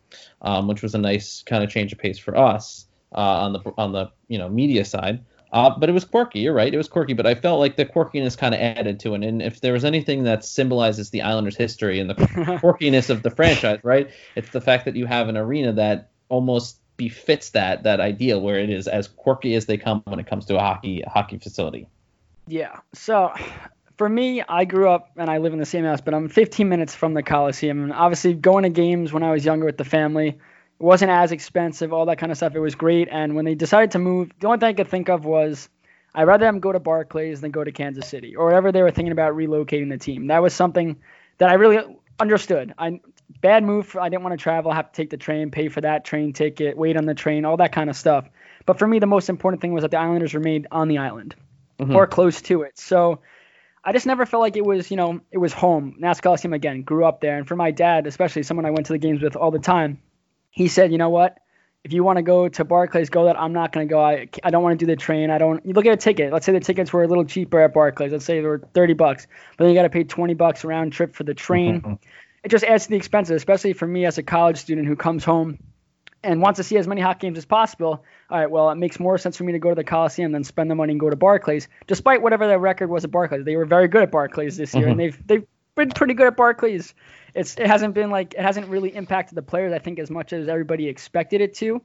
um, 0.42 0.70
which 0.70 0.82
was 0.82 0.96
a 0.96 0.98
nice 0.98 1.44
kind 1.44 1.66
of 1.66 1.70
change 1.70 1.92
of 1.92 2.00
pace 2.00 2.18
for 2.18 2.38
us 2.38 2.86
uh, 3.14 3.44
on 3.44 3.52
the 3.52 3.60
on 3.78 3.92
the 3.92 4.10
you 4.30 4.38
know 4.38 4.48
media 4.48 4.86
side. 4.86 5.26
Uh, 5.52 5.70
but 5.78 5.90
it 5.90 5.92
was 5.92 6.06
quirky. 6.06 6.40
You're 6.40 6.54
right. 6.54 6.74
It 6.74 6.78
was 6.78 6.88
quirky, 6.88 7.12
but 7.12 7.28
I 7.28 7.36
felt 7.36 7.60
like 7.60 7.76
the 7.76 7.86
quirkiness 7.86 8.38
kind 8.38 8.56
of 8.56 8.62
added 8.62 9.02
to 9.02 9.14
it. 9.14 9.24
And 9.24 9.42
if 9.42 9.60
there 9.60 9.74
was 9.74 9.84
anything 9.84 10.24
that 10.24 10.46
symbolizes 10.46 11.10
the 11.10 11.24
Islanders' 11.24 11.58
history 11.58 12.00
and 12.00 12.10
the 12.10 12.16
quirkiness 12.62 13.10
of 13.10 13.22
the 13.22 13.32
franchise, 13.32 13.80
right, 13.84 14.10
it's 14.36 14.52
the 14.52 14.62
fact 14.62 14.86
that 14.86 14.96
you 14.96 15.06
have 15.08 15.28
an 15.28 15.36
arena 15.36 15.74
that 15.74 16.10
almost 16.30 16.80
befits 16.98 17.52
that 17.52 17.84
that 17.84 18.00
ideal, 18.00 18.42
where 18.42 18.60
it 18.60 18.70
is 18.70 18.88
as 18.88 19.08
quirky 19.08 19.56
as 19.56 19.66
they 19.66 19.78
come 19.78 20.02
when 20.06 20.20
it 20.20 20.28
comes 20.28 20.46
to 20.46 20.58
a 20.58 20.60
hockey 20.60 21.02
a 21.02 21.10
hockey 21.10 21.38
facility. 21.38 21.88
Yeah. 22.48 22.80
So 22.94 23.34
for 23.98 24.10
me, 24.10 24.42
I 24.42 24.66
grew 24.66 24.90
up 24.90 25.12
and 25.16 25.30
I 25.30 25.38
live 25.38 25.54
in 25.54 25.60
the 25.60 25.66
same 25.66 25.86
house, 25.86 26.02
but 26.02 26.14
I'm 26.14 26.30
15 26.30 26.68
minutes 26.68 26.96
from 26.96 27.14
the 27.14 27.24
Coliseum. 27.24 27.84
And 27.84 27.94
obviously, 27.94 28.34
going 28.34 28.64
to 28.64 28.70
games 28.70 29.14
when 29.14 29.24
I 29.24 29.32
was 29.32 29.46
younger 29.46 29.66
with 29.66 29.78
the 29.78 29.86
family 29.86 30.38
it 30.80 30.84
wasn't 30.84 31.10
as 31.10 31.32
expensive, 31.32 31.92
all 31.92 32.06
that 32.06 32.20
kind 32.20 32.32
of 32.32 32.38
stuff. 32.38 32.56
It 32.56 32.60
was 32.60 32.76
great. 32.76 33.08
And 33.12 33.36
when 33.36 33.46
they 33.46 33.56
decided 33.56 33.92
to 33.92 34.00
move, 34.00 34.32
the 34.40 34.48
only 34.48 34.60
thing 34.60 34.70
I 34.70 34.74
could 34.74 34.90
think 34.90 35.10
of 35.10 35.26
was 35.26 35.70
I'd 36.14 36.26
rather 36.26 36.46
them 36.46 36.60
go 36.60 36.72
to 36.72 36.80
Barclays 36.80 37.42
than 37.42 37.52
go 37.52 37.64
to 37.64 37.72
Kansas 37.72 38.08
City 38.08 38.36
or 38.36 38.46
whatever 38.46 38.72
they 38.72 38.84
were 38.84 38.92
thinking 38.92 39.12
about 39.12 39.34
relocating 39.34 39.90
the 39.90 39.98
team. 39.98 40.28
That 40.28 40.42
was 40.42 40.54
something 40.54 40.98
that 41.40 41.50
I 41.50 41.54
really 41.54 41.84
understood. 42.20 42.74
I 42.78 43.02
bad 43.42 43.64
move. 43.64 43.88
For, 43.88 44.02
I 44.02 44.10
didn't 44.10 44.24
want 44.24 44.38
to 44.38 44.42
travel, 44.42 44.72
have 44.72 44.92
to 44.92 44.96
take 44.96 45.10
the 45.10 45.18
train, 45.18 45.52
pay 45.52 45.70
for 45.70 45.82
that 45.82 46.06
train 46.06 46.34
ticket, 46.34 46.78
wait 46.78 46.98
on 46.98 47.06
the 47.06 47.14
train, 47.14 47.46
all 47.46 47.58
that 47.58 47.72
kind 47.72 47.90
of 47.90 47.96
stuff. 47.96 48.28
But 48.66 48.80
for 48.80 48.88
me, 48.88 49.00
the 49.00 49.08
most 49.08 49.30
important 49.30 49.62
thing 49.62 49.74
was 49.74 49.84
that 49.84 49.92
the 49.92 49.98
Islanders 49.98 50.34
remained 50.34 50.68
on 50.72 50.88
the 50.88 50.98
island 50.98 51.36
mm-hmm. 51.80 51.96
or 51.96 52.08
close 52.08 52.42
to 52.44 52.64
it. 52.64 52.78
So 52.78 53.20
I 53.84 53.94
just 53.94 54.06
never 54.06 54.26
felt 54.26 54.42
like 54.42 54.58
it 54.58 54.66
was, 54.66 54.92
you 54.92 54.98
know, 54.98 55.22
it 55.32 55.38
was 55.38 55.54
home. 55.54 55.96
Nassau 55.98 56.22
Coliseum 56.22 56.54
again, 56.54 56.82
grew 56.84 57.06
up 57.06 57.22
there. 57.22 57.38
And 57.38 57.48
for 57.48 57.56
my 57.56 57.72
dad, 57.72 58.08
especially 58.08 58.44
someone 58.44 58.66
I 58.66 58.72
went 58.72 58.88
to 58.88 58.94
the 58.94 59.00
games 59.00 59.22
with 59.22 59.36
all 59.36 59.52
the 59.52 59.60
time, 59.60 60.02
he 60.52 60.68
said, 60.68 60.92
you 60.92 60.98
know 60.98 61.10
what? 61.10 61.38
If 61.84 61.94
you 61.94 62.04
want 62.04 62.18
to 62.18 62.24
go 62.24 62.50
to 62.50 62.66
Barclays, 62.66 63.10
go 63.10 63.26
that. 63.26 63.40
I'm 63.40 63.54
not 63.54 63.72
going 63.72 63.88
to 63.88 63.90
go. 63.90 64.02
I, 64.02 64.28
I 64.44 64.50
don't 64.50 64.62
want 64.62 64.78
to 64.78 64.86
do 64.86 64.92
the 64.92 64.98
train. 64.98 65.30
I 65.30 65.38
don't. 65.38 65.66
You 65.66 65.72
look 65.72 65.86
at 65.86 65.94
a 65.94 65.98
ticket. 65.98 66.34
Let's 66.34 66.46
say 66.46 66.52
the 66.52 66.60
tickets 66.60 66.92
were 66.92 67.04
a 67.04 67.08
little 67.08 67.24
cheaper 67.24 67.62
at 67.62 67.74
Barclays. 67.74 68.12
Let's 68.12 68.26
say 68.26 68.42
they 68.42 68.46
were 68.46 68.62
30 68.74 68.94
bucks, 68.94 69.28
but 69.56 69.64
then 69.64 69.74
you 69.74 69.80
got 69.80 69.84
to 69.84 69.90
pay 69.90 70.04
20 70.04 70.34
bucks 70.34 70.66
round 70.66 70.92
trip 70.92 71.16
for 71.16 71.24
the 71.24 71.34
train. 71.34 71.98
it 72.48 72.52
just 72.52 72.64
adds 72.64 72.86
to 72.86 72.92
the 72.92 72.96
expenses, 72.96 73.36
especially 73.36 73.74
for 73.74 73.86
me 73.86 74.06
as 74.06 74.18
a 74.18 74.24
college 74.24 74.56
student 74.56 74.88
who 74.88 74.96
comes 74.96 75.26
home 75.26 75.60
and 76.24 76.42
wants 76.42 76.56
to 76.56 76.64
see 76.64 76.78
as 76.78 76.88
many 76.88 77.02
hockey 77.02 77.28
games 77.28 77.38
as 77.38 77.44
possible, 77.44 78.06
all 78.30 78.40
right, 78.40 78.50
well, 78.50 78.70
it 78.70 78.76
makes 78.76 79.02
more 79.02 79.18
sense 79.18 79.36
for 79.36 79.44
me 79.44 79.52
to 79.52 79.60
go 79.60 79.68
to 79.68 79.76
the 79.76 79.84
Coliseum 79.84 80.32
than 80.32 80.46
spend 80.46 80.72
the 80.72 80.76
money 80.76 80.94
and 80.94 81.00
go 81.00 81.10
to 81.10 81.18
Barclays, 81.18 81.68
despite 81.88 82.22
whatever 82.22 82.48
their 82.48 82.58
record 82.58 82.90
was 82.90 83.04
at 83.04 83.12
Barclays. 83.12 83.44
They 83.44 83.58
were 83.58 83.66
very 83.66 83.90
good 83.90 84.02
at 84.02 84.12
Barclays 84.12 84.56
this 84.56 84.74
year, 84.74 84.84
mm-hmm. 84.84 84.92
and 84.92 85.00
they've 85.02 85.28
they've 85.28 85.48
been 85.76 85.90
pretty 85.90 86.14
good 86.14 86.28
at 86.28 86.38
Barclays. 86.38 86.94
It's 87.36 87.58
it 87.58 87.68
hasn't 87.68 87.94
been 87.94 88.12
like 88.12 88.34
it 88.34 88.40
hasn't 88.40 88.70
really 88.70 88.96
impacted 88.96 89.36
the 89.36 89.42
players, 89.42 89.74
I 89.74 89.80
think, 89.80 90.00
as 90.00 90.10
much 90.10 90.32
as 90.32 90.48
everybody 90.48 90.88
expected 90.88 91.42
it 91.42 91.54
to. 91.56 91.82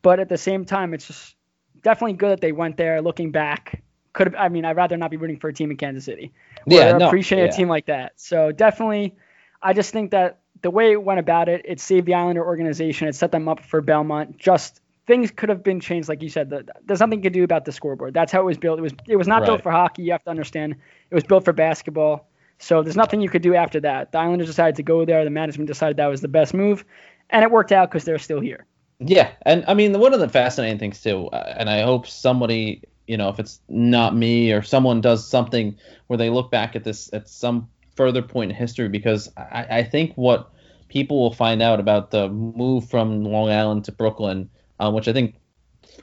But 0.00 0.20
at 0.20 0.30
the 0.30 0.38
same 0.38 0.64
time, 0.64 0.94
it's 0.94 1.06
just 1.06 1.36
definitely 1.82 2.14
good 2.14 2.30
that 2.30 2.40
they 2.40 2.52
went 2.52 2.78
there. 2.78 3.02
Looking 3.02 3.30
back, 3.30 3.82
could 4.14 4.28
have, 4.28 4.36
I 4.36 4.48
mean, 4.48 4.64
I'd 4.64 4.76
rather 4.76 4.96
not 4.96 5.10
be 5.10 5.18
rooting 5.18 5.38
for 5.38 5.48
a 5.48 5.52
team 5.52 5.70
in 5.70 5.76
Kansas 5.76 6.06
City. 6.06 6.32
Yeah, 6.66 6.96
no, 6.96 7.08
appreciate 7.08 7.40
yeah. 7.40 7.52
a 7.52 7.52
team 7.52 7.68
like 7.68 7.84
that. 7.86 8.12
So 8.16 8.52
definitely, 8.52 9.14
I 9.62 9.72
just 9.72 9.92
think 9.92 10.12
that 10.12 10.40
the 10.62 10.70
way 10.70 10.92
it 10.92 11.02
went 11.02 11.20
about 11.20 11.48
it, 11.48 11.62
it 11.64 11.80
saved 11.80 12.06
the 12.06 12.14
Islander 12.14 12.44
organization. 12.44 13.08
It 13.08 13.14
set 13.14 13.32
them 13.32 13.48
up 13.48 13.60
for 13.60 13.80
Belmont. 13.80 14.38
Just 14.38 14.80
things 15.06 15.30
could 15.30 15.48
have 15.48 15.62
been 15.62 15.80
changed, 15.80 16.08
like 16.08 16.22
you 16.22 16.28
said. 16.28 16.50
The, 16.50 16.66
there's 16.84 17.00
nothing 17.00 17.22
you 17.22 17.30
to 17.30 17.30
do 17.30 17.44
about 17.44 17.64
the 17.64 17.72
scoreboard. 17.72 18.14
That's 18.14 18.30
how 18.30 18.40
it 18.40 18.44
was 18.44 18.58
built. 18.58 18.78
It 18.78 18.82
was 18.82 18.92
it 19.06 19.16
was 19.16 19.26
not 19.26 19.40
right. 19.40 19.46
built 19.46 19.62
for 19.62 19.72
hockey. 19.72 20.02
You 20.02 20.12
have 20.12 20.24
to 20.24 20.30
understand. 20.30 20.76
It 21.10 21.14
was 21.14 21.24
built 21.24 21.44
for 21.44 21.52
basketball. 21.52 22.28
So 22.58 22.82
there's 22.82 22.96
nothing 22.96 23.20
you 23.20 23.28
could 23.28 23.42
do 23.42 23.54
after 23.54 23.80
that. 23.80 24.12
The 24.12 24.18
Islanders 24.18 24.48
decided 24.48 24.76
to 24.76 24.82
go 24.82 25.04
there. 25.04 25.24
The 25.24 25.30
management 25.30 25.68
decided 25.68 25.96
that 25.96 26.06
was 26.06 26.20
the 26.20 26.28
best 26.28 26.54
move, 26.54 26.84
and 27.30 27.42
it 27.42 27.50
worked 27.50 27.72
out 27.72 27.90
because 27.90 28.04
they're 28.04 28.18
still 28.18 28.40
here. 28.40 28.66
Yeah, 29.00 29.30
and 29.42 29.64
I 29.68 29.74
mean 29.74 29.98
one 29.98 30.12
of 30.12 30.20
the 30.20 30.28
fascinating 30.28 30.78
things 30.78 31.00
too, 31.00 31.28
uh, 31.28 31.54
and 31.56 31.70
I 31.70 31.82
hope 31.82 32.06
somebody, 32.06 32.82
you 33.06 33.16
know, 33.16 33.28
if 33.28 33.38
it's 33.38 33.60
not 33.68 34.14
me 34.14 34.52
or 34.52 34.62
someone 34.62 35.00
does 35.00 35.26
something 35.26 35.76
where 36.08 36.16
they 36.16 36.30
look 36.30 36.50
back 36.50 36.74
at 36.74 36.82
this 36.82 37.12
at 37.12 37.28
some 37.28 37.68
further 37.98 38.22
point 38.22 38.52
in 38.52 38.56
history 38.56 38.88
because 38.88 39.28
I, 39.36 39.66
I 39.78 39.82
think 39.82 40.14
what 40.14 40.52
people 40.88 41.20
will 41.20 41.34
find 41.34 41.60
out 41.60 41.80
about 41.80 42.12
the 42.12 42.28
move 42.28 42.88
from 42.88 43.24
Long 43.24 43.50
Island 43.50 43.84
to 43.86 43.92
Brooklyn, 43.92 44.48
um, 44.78 44.94
which 44.94 45.08
I 45.08 45.12
think 45.12 45.34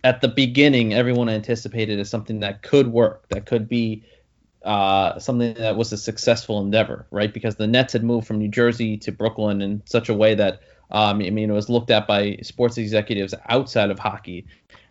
at 0.04 0.20
the 0.20 0.28
beginning 0.28 0.94
everyone 0.94 1.30
anticipated 1.30 1.98
as 2.00 2.10
something 2.10 2.42
that 2.42 2.62
could 2.62 2.90
work, 2.90 3.30
that 3.30 3.46
could 3.46 3.70
be 3.70 4.04
uh, 4.64 5.18
something 5.20 5.54
that 5.54 5.78
was 5.78 5.94
a 5.94 5.98
successful 5.98 6.60
endeavor, 6.60 7.08
right? 7.12 7.34
Because 7.34 7.56
the 7.56 7.66
Nets 7.66 7.94
had 7.94 8.04
moved 8.04 8.28
from 8.28 8.40
New 8.40 8.50
Jersey 8.50 8.98
to 8.98 9.14
Brooklyn 9.14 9.62
in 9.62 9.82
such 9.86 10.10
a 10.10 10.14
way 10.14 10.36
that 10.36 10.60
um, 10.92 11.22
I 11.22 11.30
mean 11.30 11.50
it 11.50 11.54
was 11.54 11.70
looked 11.70 11.92
at 11.92 12.08
by 12.08 12.40
sports 12.42 12.78
executives 12.78 13.34
outside 13.48 13.90
of 13.90 14.00
hockey 14.00 14.48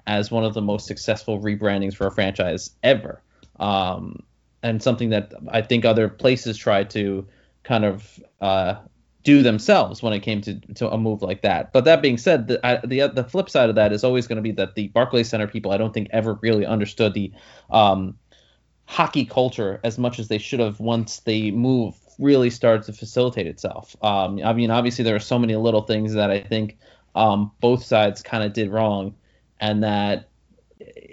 as 0.06 0.30
one 0.30 0.44
of 0.44 0.54
the 0.54 0.62
most 0.62 0.86
successful 0.86 1.40
rebrandings 1.40 1.94
for 1.94 2.06
a 2.06 2.10
franchise 2.10 2.70
ever. 2.82 3.20
Um, 3.60 4.22
and 4.64 4.82
something 4.82 5.10
that 5.10 5.32
I 5.48 5.60
think 5.60 5.84
other 5.84 6.08
places 6.08 6.56
try 6.56 6.84
to 6.84 7.28
kind 7.64 7.84
of 7.84 8.20
uh, 8.40 8.76
do 9.22 9.42
themselves 9.42 10.02
when 10.02 10.14
it 10.14 10.20
came 10.20 10.40
to, 10.40 10.58
to 10.76 10.90
a 10.90 10.96
move 10.96 11.20
like 11.20 11.42
that. 11.42 11.70
But 11.72 11.84
that 11.84 12.00
being 12.00 12.16
said, 12.16 12.48
the 12.48 12.66
I, 12.66 12.80
the, 12.84 13.08
the 13.08 13.24
flip 13.24 13.50
side 13.50 13.68
of 13.68 13.74
that 13.74 13.92
is 13.92 14.04
always 14.04 14.26
going 14.26 14.36
to 14.36 14.42
be 14.42 14.52
that 14.52 14.74
the 14.74 14.88
Barclays 14.88 15.28
Center 15.28 15.46
people 15.46 15.70
I 15.70 15.76
don't 15.76 15.92
think 15.92 16.08
ever 16.12 16.38
really 16.40 16.64
understood 16.64 17.12
the 17.12 17.30
um, 17.70 18.18
hockey 18.86 19.26
culture 19.26 19.80
as 19.84 19.98
much 19.98 20.18
as 20.18 20.28
they 20.28 20.38
should 20.38 20.60
have 20.60 20.80
once 20.80 21.20
they 21.20 21.50
move 21.50 21.94
really 22.18 22.48
started 22.48 22.84
to 22.84 22.94
facilitate 22.94 23.46
itself. 23.46 23.94
Um, 24.02 24.40
I 24.42 24.54
mean, 24.54 24.70
obviously 24.70 25.04
there 25.04 25.16
are 25.16 25.20
so 25.20 25.38
many 25.38 25.56
little 25.56 25.82
things 25.82 26.14
that 26.14 26.30
I 26.30 26.40
think 26.40 26.78
um, 27.14 27.52
both 27.60 27.84
sides 27.84 28.22
kind 28.22 28.42
of 28.44 28.54
did 28.54 28.70
wrong, 28.70 29.14
and 29.60 29.82
that 29.84 30.30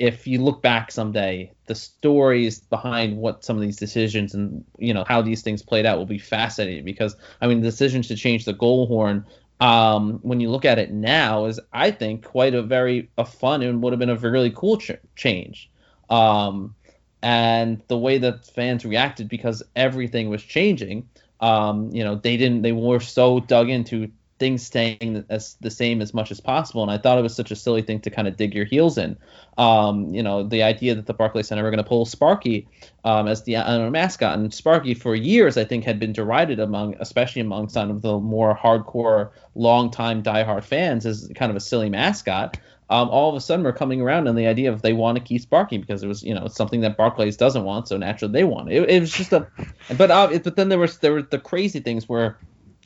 if 0.01 0.25
you 0.25 0.41
look 0.41 0.63
back 0.63 0.91
someday, 0.91 1.51
the 1.67 1.75
stories 1.75 2.59
behind 2.59 3.17
what 3.17 3.45
some 3.45 3.55
of 3.55 3.61
these 3.61 3.77
decisions 3.77 4.33
and 4.33 4.65
you 4.79 4.95
know 4.95 5.03
how 5.07 5.21
these 5.21 5.43
things 5.43 5.61
played 5.61 5.85
out 5.85 5.99
will 5.99 6.07
be 6.07 6.17
fascinating 6.17 6.83
because 6.83 7.15
I 7.39 7.45
mean 7.45 7.61
the 7.61 7.69
decisions 7.69 8.07
to 8.07 8.15
change 8.15 8.45
the 8.45 8.53
goal 8.53 8.87
horn 8.87 9.27
um, 9.59 10.17
when 10.23 10.39
you 10.39 10.49
look 10.49 10.65
at 10.65 10.79
it 10.79 10.91
now 10.91 11.45
is 11.45 11.59
I 11.71 11.91
think 11.91 12.25
quite 12.25 12.55
a 12.55 12.63
very 12.63 13.11
a 13.19 13.25
fun 13.25 13.61
and 13.61 13.83
would 13.83 13.93
have 13.93 13.99
been 13.99 14.09
a 14.09 14.15
really 14.15 14.49
cool 14.49 14.77
ch- 14.77 14.97
change. 15.15 15.69
Um, 16.09 16.73
and 17.21 17.83
the 17.87 17.97
way 17.97 18.17
that 18.17 18.47
fans 18.47 18.83
reacted 18.83 19.29
because 19.29 19.61
everything 19.75 20.29
was 20.29 20.41
changing, 20.41 21.07
um, 21.41 21.91
you 21.93 22.03
know, 22.03 22.15
they 22.15 22.37
didn't 22.37 22.63
they 22.63 22.71
were 22.71 22.99
so 22.99 23.39
dug 23.39 23.69
into 23.69 24.11
things 24.41 24.65
staying 24.65 25.23
as 25.29 25.55
the 25.61 25.69
same 25.69 26.01
as 26.01 26.15
much 26.15 26.31
as 26.31 26.39
possible. 26.41 26.81
And 26.81 26.89
I 26.89 26.97
thought 26.97 27.19
it 27.19 27.21
was 27.21 27.35
such 27.35 27.51
a 27.51 27.55
silly 27.55 27.83
thing 27.83 27.99
to 28.01 28.09
kind 28.09 28.27
of 28.27 28.37
dig 28.37 28.55
your 28.55 28.65
heels 28.65 28.97
in. 28.97 29.15
Um, 29.59 30.15
you 30.15 30.23
know, 30.23 30.41
the 30.41 30.63
idea 30.63 30.95
that 30.95 31.05
the 31.05 31.13
Barclays 31.13 31.47
Center 31.47 31.61
were 31.61 31.69
going 31.69 31.83
to 31.83 31.87
pull 31.87 32.05
Sparky 32.05 32.67
um, 33.05 33.27
as 33.27 33.43
the 33.43 33.57
uh, 33.57 33.91
mascot, 33.91 34.39
and 34.39 34.51
Sparky 34.51 34.95
for 34.95 35.13
years 35.13 35.57
I 35.57 35.63
think 35.63 35.85
had 35.85 35.99
been 35.99 36.11
derided 36.11 36.59
among, 36.59 36.95
especially 36.99 37.41
among 37.41 37.69
some 37.69 37.91
of 37.91 38.01
the 38.01 38.17
more 38.17 38.57
hardcore, 38.57 39.29
long-time 39.53 40.23
diehard 40.23 40.63
fans 40.63 41.05
as 41.05 41.31
kind 41.35 41.51
of 41.51 41.55
a 41.55 41.59
silly 41.59 41.91
mascot. 41.91 42.57
Um, 42.89 43.09
all 43.09 43.29
of 43.29 43.35
a 43.35 43.41
sudden 43.41 43.63
we're 43.63 43.73
coming 43.73 44.01
around 44.01 44.27
on 44.27 44.35
the 44.35 44.47
idea 44.47 44.71
of 44.73 44.81
they 44.81 44.93
want 44.93 45.19
to 45.19 45.23
keep 45.23 45.41
Sparky 45.41 45.77
because 45.77 46.01
it 46.01 46.07
was 46.07 46.23
you 46.23 46.33
know 46.33 46.47
something 46.47 46.81
that 46.81 46.97
Barclays 46.97 47.37
doesn't 47.37 47.63
want, 47.63 47.87
so 47.87 47.95
naturally 47.95 48.33
they 48.33 48.43
want 48.43 48.71
it. 48.71 48.81
It, 48.81 48.89
it 48.89 48.99
was 49.01 49.11
just 49.11 49.33
a, 49.33 49.47
but 49.95 50.09
uh, 50.09 50.29
it, 50.33 50.43
but 50.43 50.55
then 50.55 50.69
there 50.69 50.79
was 50.79 50.97
there 50.97 51.13
were 51.13 51.21
the 51.21 51.37
crazy 51.37 51.79
things 51.79 52.09
where 52.09 52.39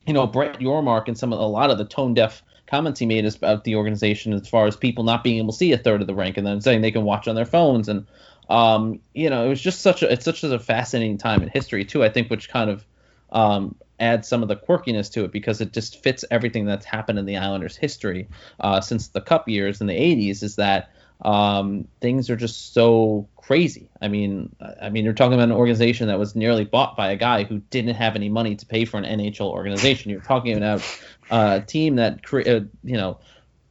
you 0.05 0.13
know, 0.13 0.27
Brett 0.27 0.59
Yormark 0.59 1.07
and 1.07 1.17
some 1.17 1.33
of 1.33 1.39
a 1.39 1.45
lot 1.45 1.71
of 1.71 1.77
the 1.77 1.85
tone 1.85 2.13
deaf 2.13 2.43
comments 2.67 2.99
he 2.99 3.05
made 3.05 3.25
about 3.25 3.63
the 3.63 3.75
organization 3.75 4.33
as 4.33 4.47
far 4.47 4.65
as 4.65 4.75
people 4.75 5.03
not 5.03 5.23
being 5.23 5.37
able 5.37 5.51
to 5.51 5.57
see 5.57 5.71
a 5.71 5.77
third 5.77 6.01
of 6.01 6.07
the 6.07 6.15
rank 6.15 6.37
and 6.37 6.47
then 6.47 6.61
saying 6.61 6.81
they 6.81 6.91
can 6.91 7.03
watch 7.03 7.27
on 7.27 7.35
their 7.35 7.45
phones 7.45 7.87
and 7.87 8.05
um, 8.49 8.99
you 9.13 9.29
know, 9.29 9.45
it 9.45 9.49
was 9.49 9.61
just 9.61 9.81
such 9.81 10.03
a 10.03 10.11
it's 10.11 10.25
such 10.25 10.43
a 10.43 10.59
fascinating 10.59 11.17
time 11.17 11.41
in 11.41 11.49
history 11.49 11.83
too, 11.85 12.03
I 12.03 12.09
think, 12.09 12.29
which 12.29 12.49
kind 12.49 12.69
of 12.69 12.85
um, 13.31 13.75
adds 13.99 14.27
some 14.27 14.43
of 14.43 14.49
the 14.49 14.55
quirkiness 14.55 15.11
to 15.13 15.23
it 15.23 15.31
because 15.31 15.61
it 15.61 15.73
just 15.73 16.03
fits 16.03 16.23
everything 16.29 16.65
that's 16.65 16.85
happened 16.85 17.17
in 17.19 17.25
the 17.25 17.37
Islanders' 17.37 17.75
history 17.75 18.27
uh, 18.59 18.81
since 18.81 19.07
the 19.07 19.21
Cup 19.21 19.49
years 19.49 19.81
in 19.81 19.87
the 19.87 19.93
80s. 19.93 20.43
Is 20.43 20.57
that 20.57 20.91
um, 21.21 21.87
things 22.01 22.29
are 22.29 22.35
just 22.35 22.73
so 22.73 23.27
crazy. 23.35 23.89
I 24.01 24.07
mean, 24.07 24.55
I 24.81 24.89
mean, 24.89 25.05
you're 25.05 25.13
talking 25.13 25.33
about 25.33 25.49
an 25.49 25.51
organization 25.51 26.07
that 26.07 26.19
was 26.19 26.35
nearly 26.35 26.65
bought 26.65 26.97
by 26.97 27.11
a 27.11 27.15
guy 27.15 27.43
who 27.43 27.59
didn't 27.69 27.95
have 27.95 28.15
any 28.15 28.29
money 28.29 28.55
to 28.55 28.65
pay 28.65 28.85
for 28.85 28.97
an 28.97 29.03
NHL 29.03 29.49
organization. 29.49 30.11
You're 30.11 30.21
talking 30.21 30.57
about 30.57 30.83
a 31.29 31.61
team 31.61 31.95
that, 31.97 32.19
uh, 32.33 32.65
you 32.83 32.97
know, 32.97 33.19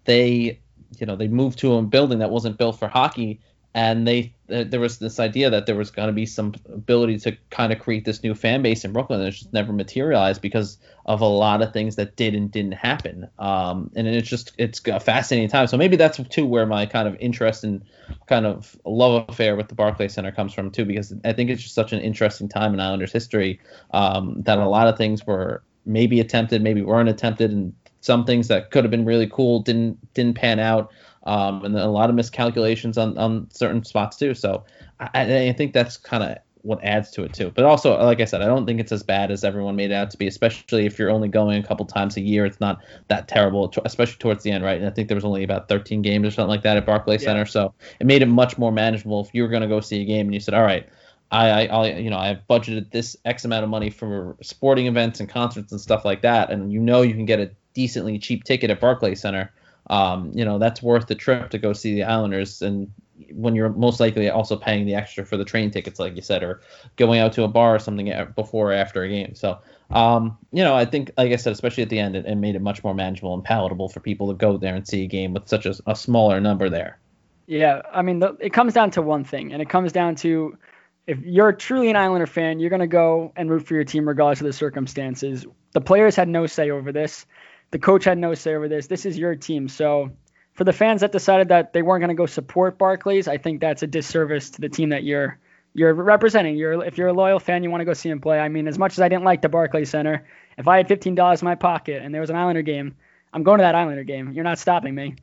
they, 0.05 0.61
you 0.99 1.07
know, 1.07 1.17
they 1.17 1.29
moved 1.29 1.59
to 1.61 1.75
a 1.75 1.83
building 1.83 2.21
that 2.21 2.31
wasn't 2.31 2.57
built 2.57 2.79
for 2.79 2.89
hockey 2.89 3.41
and 3.75 4.07
they 4.07 4.33
there 4.47 4.81
was 4.81 4.99
this 4.99 5.19
idea 5.19 5.51
that 5.51 5.67
there 5.67 5.75
was 5.75 5.91
going 5.91 6.07
to 6.07 6.13
be 6.13 6.27
some 6.27 6.55
ability 6.73 7.19
to 7.19 7.37
kind 7.51 7.73
of 7.73 7.79
create 7.79 8.05
this 8.05 8.23
new 8.23 8.35
fan 8.35 8.61
base 8.61 8.85
in 8.85 8.93
Brooklyn 8.93 9.21
and 9.21 9.29
it 9.29 9.33
just 9.33 9.53
never 9.55 9.73
materialized 9.73 10.43
because 10.43 10.79
of 11.07 11.23
a 11.23 11.27
lot 11.27 11.63
of 11.63 11.73
things 11.73 11.97
that 11.97 12.15
did 12.15 12.35
and 12.35 12.51
didn't 12.51 12.73
happen. 12.73 13.29
Um, 13.39 13.91
and 13.97 14.07
it's 14.07 14.29
just 14.29 14.53
it's 14.59 14.81
a 14.87 15.01
fascinating 15.01 15.49
time. 15.49 15.67
So 15.67 15.77
maybe 15.77 15.97
that's 15.97 16.21
too 16.29 16.47
where 16.47 16.67
my 16.67 16.87
kind 16.87 17.09
of 17.09 17.17
interest 17.21 17.65
and 17.65 17.83
kind 18.27 18.47
of 18.47 18.77
love 18.85 19.25
affair 19.29 19.57
with 19.57 19.69
the 19.69 19.75
Barclays 19.75 20.13
Center 20.13 20.31
comes 20.31 20.53
from 20.53 20.71
too, 20.71 20.85
because 20.85 21.13
I 21.25 21.33
think 21.33 21.51
it's 21.51 21.63
just 21.63 21.75
such 21.75 21.93
an 21.93 22.01
interesting 22.01 22.49
time 22.49 22.75
in 22.75 22.81
Islanders 22.81 23.13
history 23.13 23.61
um, 23.93 24.43
that 24.43 24.59
a 24.59 24.69
lot 24.69 24.89
of 24.89 24.99
things 24.99 25.27
were 25.27 25.63
maybe 25.87 26.21
attempted, 26.21 26.63
maybe 26.63 26.83
weren't 26.83 27.09
attempted, 27.09 27.51
and 27.51 27.75
some 28.03 28.27
things 28.27 28.49
that 28.49 28.71
could 28.71 28.85
have 28.85 28.91
been 28.91 29.07
really 29.07 29.27
cool 29.27 29.61
didn't 29.61 30.13
didn't 30.13 30.37
pan 30.37 30.61
out 30.61 30.93
um, 31.25 31.65
and 31.65 31.77
a 31.77 31.87
lot 31.89 32.11
of 32.11 32.17
miscalculations 32.17 32.99
on, 32.99 33.17
on 33.19 33.49
certain 33.51 33.85
spots 33.85 34.17
too. 34.17 34.35
So 34.35 34.65
I, 35.01 35.49
I 35.49 35.53
think 35.53 35.73
that's 35.73 35.97
kind 35.97 36.23
of 36.23 36.39
what 36.63 36.83
adds 36.83 37.11
to 37.11 37.23
it 37.25 37.35
too. 37.35 37.53
But 37.55 37.65
also, 37.65 37.99
like 38.03 38.21
I 38.21 38.25
said, 38.25 38.41
I 38.41 38.47
don't 38.47 38.67
think 38.67 38.81
it's 38.81 38.93
as 38.93 39.03
bad 39.03 39.31
as 39.31 39.45
everyone 39.45 39.77
made 39.77 39.91
it 39.91 39.95
out 39.95 40.11
to 40.11 40.17
be. 40.17 40.27
Especially 40.27 40.87
if 40.87 40.99
you're 40.99 41.11
only 41.11 41.29
going 41.29 41.63
a 41.63 41.67
couple 41.67 41.85
times 41.87 42.17
a 42.17 42.21
year, 42.21 42.47
it's 42.47 42.61
not 42.61 42.81
that 43.09 43.29
terrible. 43.29 43.73
Especially 43.85 44.17
towards 44.19 44.43
the 44.43 44.51
end, 44.51 44.65
right? 44.65 44.79
And 44.79 44.87
I 44.87 44.91
think 44.91 45.09
there 45.09 45.15
was 45.15 45.25
only 45.25 45.45
about 45.45 45.69
13 45.69 46.03
games 46.03 46.27
or 46.27 46.31
something 46.31 46.49
like 46.49 46.63
that 46.63 46.77
at 46.77 46.87
Barclays 46.87 47.23
yeah. 47.23 47.31
Center, 47.31 47.47
so 47.47 47.75
it 48.01 48.07
made 48.07 48.23
it 48.23 48.27
much 48.27 48.59
more 48.59 48.73
manageable. 48.73 49.21
If 49.21 49.35
you 49.35 49.43
were 49.43 49.49
going 49.49 49.63
to 49.63 49.69
go 49.69 49.81
see 49.81 50.01
a 50.01 50.05
game 50.05 50.27
and 50.27 50.35
you 50.35 50.41
said, 50.41 50.55
all 50.55 50.63
right. 50.63 50.89
I, 51.31 51.67
I, 51.67 51.87
you 51.97 52.11
know, 52.11 52.19
I've 52.19 52.47
budgeted 52.49 52.93
this 52.93 53.17
X 53.25 53.45
amount 53.45 53.65
of 53.65 53.71
money 53.71 53.91
for 53.91 54.37
sporting 54.41 54.87
events 54.87 55.19
and 55.19 55.29
concerts 55.29 55.73
and 55.73 55.81
stuff 55.81 56.05
like 56.05 56.23
that, 56.23 56.53
and 56.53 56.73
you 56.73 56.79
know 56.79 57.03
you 57.03 57.13
can 57.13 57.25
get 57.25 57.41
a 57.41 57.51
decently 57.73 58.21
cheap 58.21 58.45
ticket 58.45 58.71
at 58.71 58.79
Barclays 58.79 59.21
Center 59.21 59.51
um, 59.89 60.33
you 60.35 60.45
know 60.45 60.59
that's 60.59 60.83
worth 60.83 61.07
the 61.07 61.15
trip 61.15 61.51
to 61.51 61.59
go 61.59 61.73
see 61.73 61.95
the 61.95 62.05
Islanders, 62.05 62.63
and 62.63 62.91
when 63.33 63.55
you're 63.55 63.71
most 63.71 64.01
likely 64.01 64.29
also 64.29 64.57
paying 64.57 64.87
the 64.87 64.95
extra 64.95 65.25
for 65.25 65.37
the 65.37 65.45
train 65.45 65.71
tickets, 65.71 66.01
like 66.01 66.17
you 66.17 66.23
said, 66.23 66.43
or 66.43 66.61
going 66.97 67.21
out 67.21 67.33
to 67.35 67.45
a 67.45 67.49
bar 67.49 67.75
or 67.75 67.79
something 67.79 68.13
before 68.35 68.71
or 68.71 68.75
after 68.75 69.03
a 69.03 69.09
game. 69.09 69.35
So, 69.35 69.59
um, 69.91 70.37
you 70.53 70.65
know, 70.65 70.75
I 70.75 70.85
think, 70.85 71.13
like 71.17 71.33
I 71.33 71.37
said, 71.37 71.53
especially 71.53 71.85
at 71.85 71.91
the 71.91 71.99
end, 71.99 72.17
it, 72.17 72.27
it, 72.27 72.35
made 72.35 72.57
it 72.57 72.63
much 72.63 72.83
more 72.83 72.95
manageable 72.95 73.35
and 73.35 73.45
palatable 73.45 73.89
for 73.89 74.01
people 74.01 74.29
to 74.29 74.35
go 74.35 74.57
there 74.57 74.75
and 74.75 74.87
see 74.87 75.05
a 75.05 75.07
game 75.07 75.33
with 75.33 75.49
such 75.49 75.67
a, 75.67 75.75
a 75.87 75.95
smaller 75.95 76.41
number 76.41 76.69
there. 76.69 76.99
Yeah, 77.47 77.83
I 77.93 78.03
mean, 78.03 78.19
the, 78.19 78.37
it 78.41 78.53
comes 78.53 78.73
down 78.73 78.91
to 78.93 79.03
one 79.03 79.25
thing, 79.25 79.53
and 79.53 79.63
it 79.63 79.69
comes 79.69 79.93
down 79.93 80.17
to 80.17 80.59
if 81.07 81.21
you're 81.21 81.53
truly 81.53 81.91
an 81.91 81.97
Islander 81.97 82.27
fan, 82.27 82.59
you're 82.59 82.71
going 82.71 82.81
to 82.81 82.87
go 82.87 83.33
and 83.37 83.51
root 83.51 83.67
for 83.67 83.75
your 83.75 83.85
team 83.85 84.09
regardless 84.09 84.41
of 84.41 84.47
the 84.47 84.53
circumstances. 84.53 85.47
The 85.73 85.81
players 85.81 86.17
had 86.17 86.29
no 86.29 86.47
say 86.47 86.71
over 86.71 86.93
this. 86.93 87.27
The 87.75 87.81
coach 87.81 88.05
had 88.05 88.19
no 88.19 88.35
say 88.35 88.55
over 88.55 88.69
this. 88.69 88.87
This 88.87 89.05
is 89.05 89.19
your 89.19 89.35
team. 89.35 89.69
So 89.69 90.13
for 90.53 90.63
the 90.63 90.73
fans 90.73 91.01
that 91.01 91.11
decided 91.11 91.49
that 91.49 91.73
they 91.73 91.83
weren't 91.83 92.03
going 92.03 92.09
to 92.11 92.15
go 92.15 92.27
support 92.27 92.79
Barclays, 92.79 93.27
I 93.27 93.37
think 93.37 93.61
that's 93.61 93.83
a 93.83 93.89
disservice 93.89 94.51
to 94.51 94.61
the 94.61 94.69
team 94.69 94.91
that 94.91 95.03
you're 95.03 95.41
you're 95.75 95.93
representing. 95.93 96.55
You're 96.55 96.85
if 96.85 96.99
you're 96.99 97.09
a 97.09 97.13
loyal 97.13 97.41
fan, 97.41 97.65
you 97.65 97.73
want 97.73 97.81
to 97.81 97.85
go 97.85 97.93
see 97.93 98.09
him 98.09 98.21
play. 98.21 98.39
I 98.39 98.49
mean, 98.49 98.69
as 98.69 98.79
much 98.79 98.93
as 98.93 99.01
I 99.01 99.09
didn't 99.09 99.25
like 99.25 99.43
the 99.43 99.49
Barclays 99.49 99.91
Center, 99.91 100.25
if 100.57 100.69
I 100.69 100.77
had 100.77 100.87
fifteen 100.87 101.17
dollars 101.17 101.43
in 101.43 101.47
my 101.47 101.57
pocket 101.57 102.01
and 102.01 102.15
there 102.15 102.21
was 102.21 102.31
an 102.31 102.37
Islander 102.37 102.63
game, 102.63 102.95
I'm 103.33 103.43
going 103.43 103.59
to 103.59 103.63
that 103.63 103.75
Islander 103.75 104.05
game. 104.05 104.31
You're 104.35 104.45
not 104.45 104.61
stopping 104.61 104.95
me. 104.95 105.17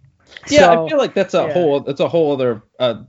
Yeah, 0.50 0.60
so, 0.60 0.86
I 0.86 0.90
feel 0.90 0.98
like 0.98 1.14
that's 1.14 1.34
a 1.34 1.46
yeah. 1.48 1.54
whole 1.54 1.80
that's 1.80 2.02
a 2.02 2.10
whole 2.10 2.34
other 2.34 2.64
uh, 2.82 3.04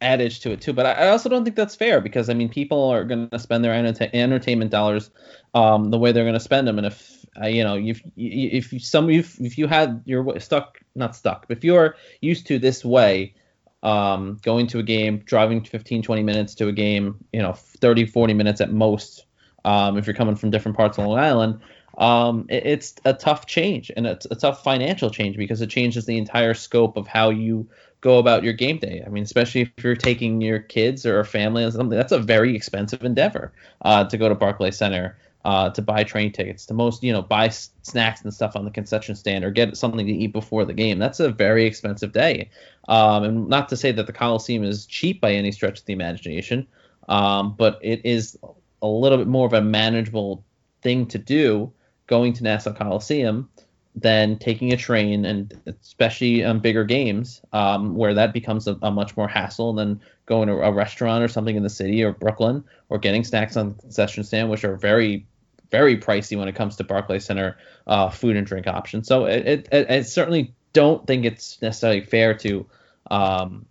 adage 0.00 0.40
to 0.40 0.52
it 0.52 0.60
too. 0.60 0.72
But 0.72 0.86
I, 0.86 1.08
also 1.08 1.28
don't 1.28 1.44
think 1.44 1.56
that's 1.56 1.74
fair 1.74 2.00
because 2.00 2.28
I 2.28 2.34
mean 2.34 2.48
people 2.48 2.84
are 2.90 3.04
going 3.04 3.28
to 3.30 3.38
spend 3.38 3.64
their 3.64 3.72
enter- 3.72 4.10
entertainment 4.12 4.70
dollars 4.70 5.10
um, 5.54 5.90
the 5.90 5.98
way 5.98 6.12
they're 6.12 6.24
going 6.24 6.34
to 6.34 6.40
spend 6.40 6.66
them, 6.66 6.78
and 6.78 6.86
if 6.86 7.24
uh, 7.40 7.46
you 7.46 7.64
know 7.64 7.76
if 7.76 8.02
if 8.16 8.72
you, 8.72 8.78
some 8.78 9.10
if, 9.10 9.40
if 9.40 9.58
you 9.58 9.66
had 9.66 10.02
you're 10.04 10.38
stuck 10.40 10.78
not 10.94 11.16
stuck, 11.16 11.46
if 11.48 11.64
you're 11.64 11.96
used 12.20 12.46
to 12.48 12.58
this 12.58 12.84
way. 12.84 13.34
Um, 13.82 14.38
going 14.42 14.66
to 14.68 14.80
a 14.80 14.82
game, 14.82 15.18
driving 15.18 15.62
15, 15.62 16.02
20 16.02 16.22
minutes 16.24 16.56
to 16.56 16.66
a 16.66 16.72
game, 16.72 17.22
you 17.32 17.40
know, 17.40 17.52
30, 17.52 18.06
40 18.06 18.34
minutes 18.34 18.60
at 18.60 18.72
most, 18.72 19.26
um, 19.64 19.96
if 19.96 20.06
you're 20.06 20.14
coming 20.14 20.34
from 20.34 20.50
different 20.50 20.76
parts 20.76 20.98
of 20.98 21.06
Long 21.06 21.18
Island, 21.18 21.60
um, 21.98 22.46
it, 22.48 22.66
it's 22.66 22.94
a 23.04 23.12
tough 23.12 23.46
change 23.46 23.90
and 23.96 24.06
it's 24.06 24.26
a 24.30 24.34
tough 24.34 24.64
financial 24.64 25.10
change 25.10 25.36
because 25.36 25.60
it 25.60 25.70
changes 25.70 26.06
the 26.06 26.18
entire 26.18 26.54
scope 26.54 26.96
of 26.96 27.06
how 27.06 27.30
you 27.30 27.68
go 28.06 28.18
about 28.18 28.44
your 28.44 28.52
game 28.52 28.78
day. 28.78 29.02
I 29.04 29.08
mean, 29.08 29.24
especially 29.24 29.62
if 29.62 29.70
you're 29.82 29.96
taking 29.96 30.40
your 30.40 30.60
kids 30.60 31.04
or 31.04 31.24
family 31.24 31.64
or 31.64 31.72
something, 31.72 31.98
that's 31.98 32.12
a 32.12 32.20
very 32.20 32.54
expensive 32.54 33.02
endeavor 33.02 33.52
uh, 33.82 34.04
to 34.04 34.16
go 34.16 34.28
to 34.28 34.34
Barclays 34.34 34.78
Center. 34.78 35.18
Uh, 35.44 35.70
to 35.70 35.80
buy 35.80 36.02
train 36.02 36.32
tickets, 36.32 36.66
to 36.66 36.74
most, 36.74 37.04
you 37.04 37.12
know, 37.12 37.22
buy 37.22 37.46
s- 37.46 37.70
snacks 37.82 38.20
and 38.22 38.34
stuff 38.34 38.56
on 38.56 38.64
the 38.64 38.70
concession 38.72 39.14
stand 39.14 39.44
or 39.44 39.52
get 39.52 39.76
something 39.76 40.04
to 40.04 40.12
eat 40.12 40.32
before 40.32 40.64
the 40.64 40.74
game. 40.74 40.98
That's 40.98 41.20
a 41.20 41.30
very 41.30 41.66
expensive 41.66 42.10
day. 42.10 42.50
Um, 42.88 43.22
and 43.22 43.48
not 43.48 43.68
to 43.68 43.76
say 43.76 43.92
that 43.92 44.08
the 44.08 44.12
Coliseum 44.12 44.64
is 44.64 44.86
cheap 44.86 45.20
by 45.20 45.30
any 45.30 45.52
stretch 45.52 45.78
of 45.78 45.84
the 45.84 45.92
imagination, 45.92 46.66
um, 47.08 47.54
but 47.56 47.78
it 47.80 48.00
is 48.04 48.36
a 48.82 48.88
little 48.88 49.18
bit 49.18 49.28
more 49.28 49.46
of 49.46 49.52
a 49.52 49.62
manageable 49.62 50.42
thing 50.82 51.06
to 51.06 51.18
do 51.18 51.70
going 52.08 52.32
to 52.32 52.42
Nassau 52.42 52.72
Coliseum 52.72 53.48
than 53.96 54.38
taking 54.38 54.72
a 54.72 54.76
train, 54.76 55.24
and 55.24 55.58
especially 55.66 56.44
on 56.44 56.60
bigger 56.60 56.84
games, 56.84 57.40
um, 57.54 57.96
where 57.96 58.12
that 58.12 58.34
becomes 58.34 58.68
a, 58.68 58.78
a, 58.82 58.90
much 58.90 59.16
more 59.16 59.26
hassle 59.26 59.72
than 59.72 60.00
going 60.26 60.48
to 60.48 60.54
a 60.54 60.70
restaurant 60.70 61.24
or 61.24 61.28
something 61.28 61.56
in 61.56 61.62
the 61.62 61.70
city 61.70 62.02
or 62.02 62.12
Brooklyn 62.12 62.62
or 62.90 62.98
getting 62.98 63.24
snacks 63.24 63.56
on 63.56 63.70
the 63.70 63.74
concession 63.74 64.22
stand, 64.22 64.50
which 64.50 64.64
are 64.64 64.76
very, 64.76 65.26
very 65.70 65.96
pricey 65.96 66.36
when 66.38 66.46
it 66.46 66.54
comes 66.54 66.76
to 66.76 66.84
Barclays 66.84 67.24
Center 67.24 67.56
uh, 67.86 68.10
food 68.10 68.36
and 68.36 68.46
drink 68.46 68.66
options. 68.66 69.08
So 69.08 69.24
it, 69.24 69.66
it, 69.72 69.90
it, 69.90 70.06
certainly 70.06 70.54
don't 70.74 71.06
think 71.06 71.24
it's 71.24 71.60
necessarily 71.62 72.02
fair 72.02 72.34
to 72.34 72.66
um, 73.10 73.64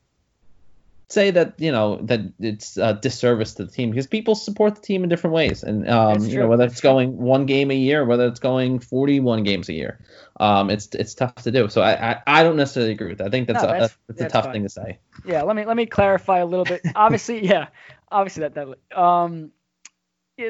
say 1.08 1.32
that 1.32 1.54
you 1.58 1.72
know 1.72 1.98
that 2.04 2.22
it's 2.40 2.78
a 2.78 2.94
disservice 2.94 3.54
to 3.56 3.66
the 3.66 3.72
team 3.72 3.92
because 3.92 4.08
people 4.08 4.36
support 4.36 4.76
the 4.76 4.82
team 4.82 5.04
in 5.04 5.10
different 5.10 5.34
ways, 5.34 5.64
and 5.64 5.90
um, 5.90 6.24
you 6.24 6.40
know 6.40 6.48
whether 6.48 6.66
it's 6.66 6.82
going 6.82 7.18
one 7.18 7.46
game 7.46 7.72
a 7.72 7.76
year, 7.76 8.06
whether 8.06 8.28
it's 8.28 8.40
going 8.40 8.80
41 8.80 9.44
games 9.44 9.70
a 9.70 9.74
year, 9.74 10.00
um, 10.40 10.70
it's 10.70 10.88
it's 10.96 11.14
tough 11.14 11.36
to 11.36 11.52
do. 11.52 11.70
So 11.70 11.82
I 11.82 12.12
I, 12.12 12.22
I 12.28 12.44
don't 12.44 12.58
necessarily 12.58 12.92
agree 12.92 13.10
with 13.10 13.20
that. 13.20 13.28
I 13.28 13.30
think 13.30 13.48
that's 13.48 13.64
no, 13.64 13.70
a 13.70 13.80
that's, 13.80 13.98
that's, 14.08 14.22
a 14.22 14.30
tough 14.30 14.46
fine. 14.46 14.54
thing 14.54 14.64
to 14.64 14.70
say. 14.70 15.00
Yeah, 15.26 15.44
let 15.44 15.56
me 15.56 15.66
let 15.66 15.78
me 15.78 15.86
clarify 15.86 16.40
a 16.40 16.46
little 16.46 16.66
bit. 16.66 16.82
obviously, 16.96 17.46
yeah, 17.46 17.68
obviously 18.12 18.48
that 18.48 18.56
that 18.56 19.00
um. 19.00 19.52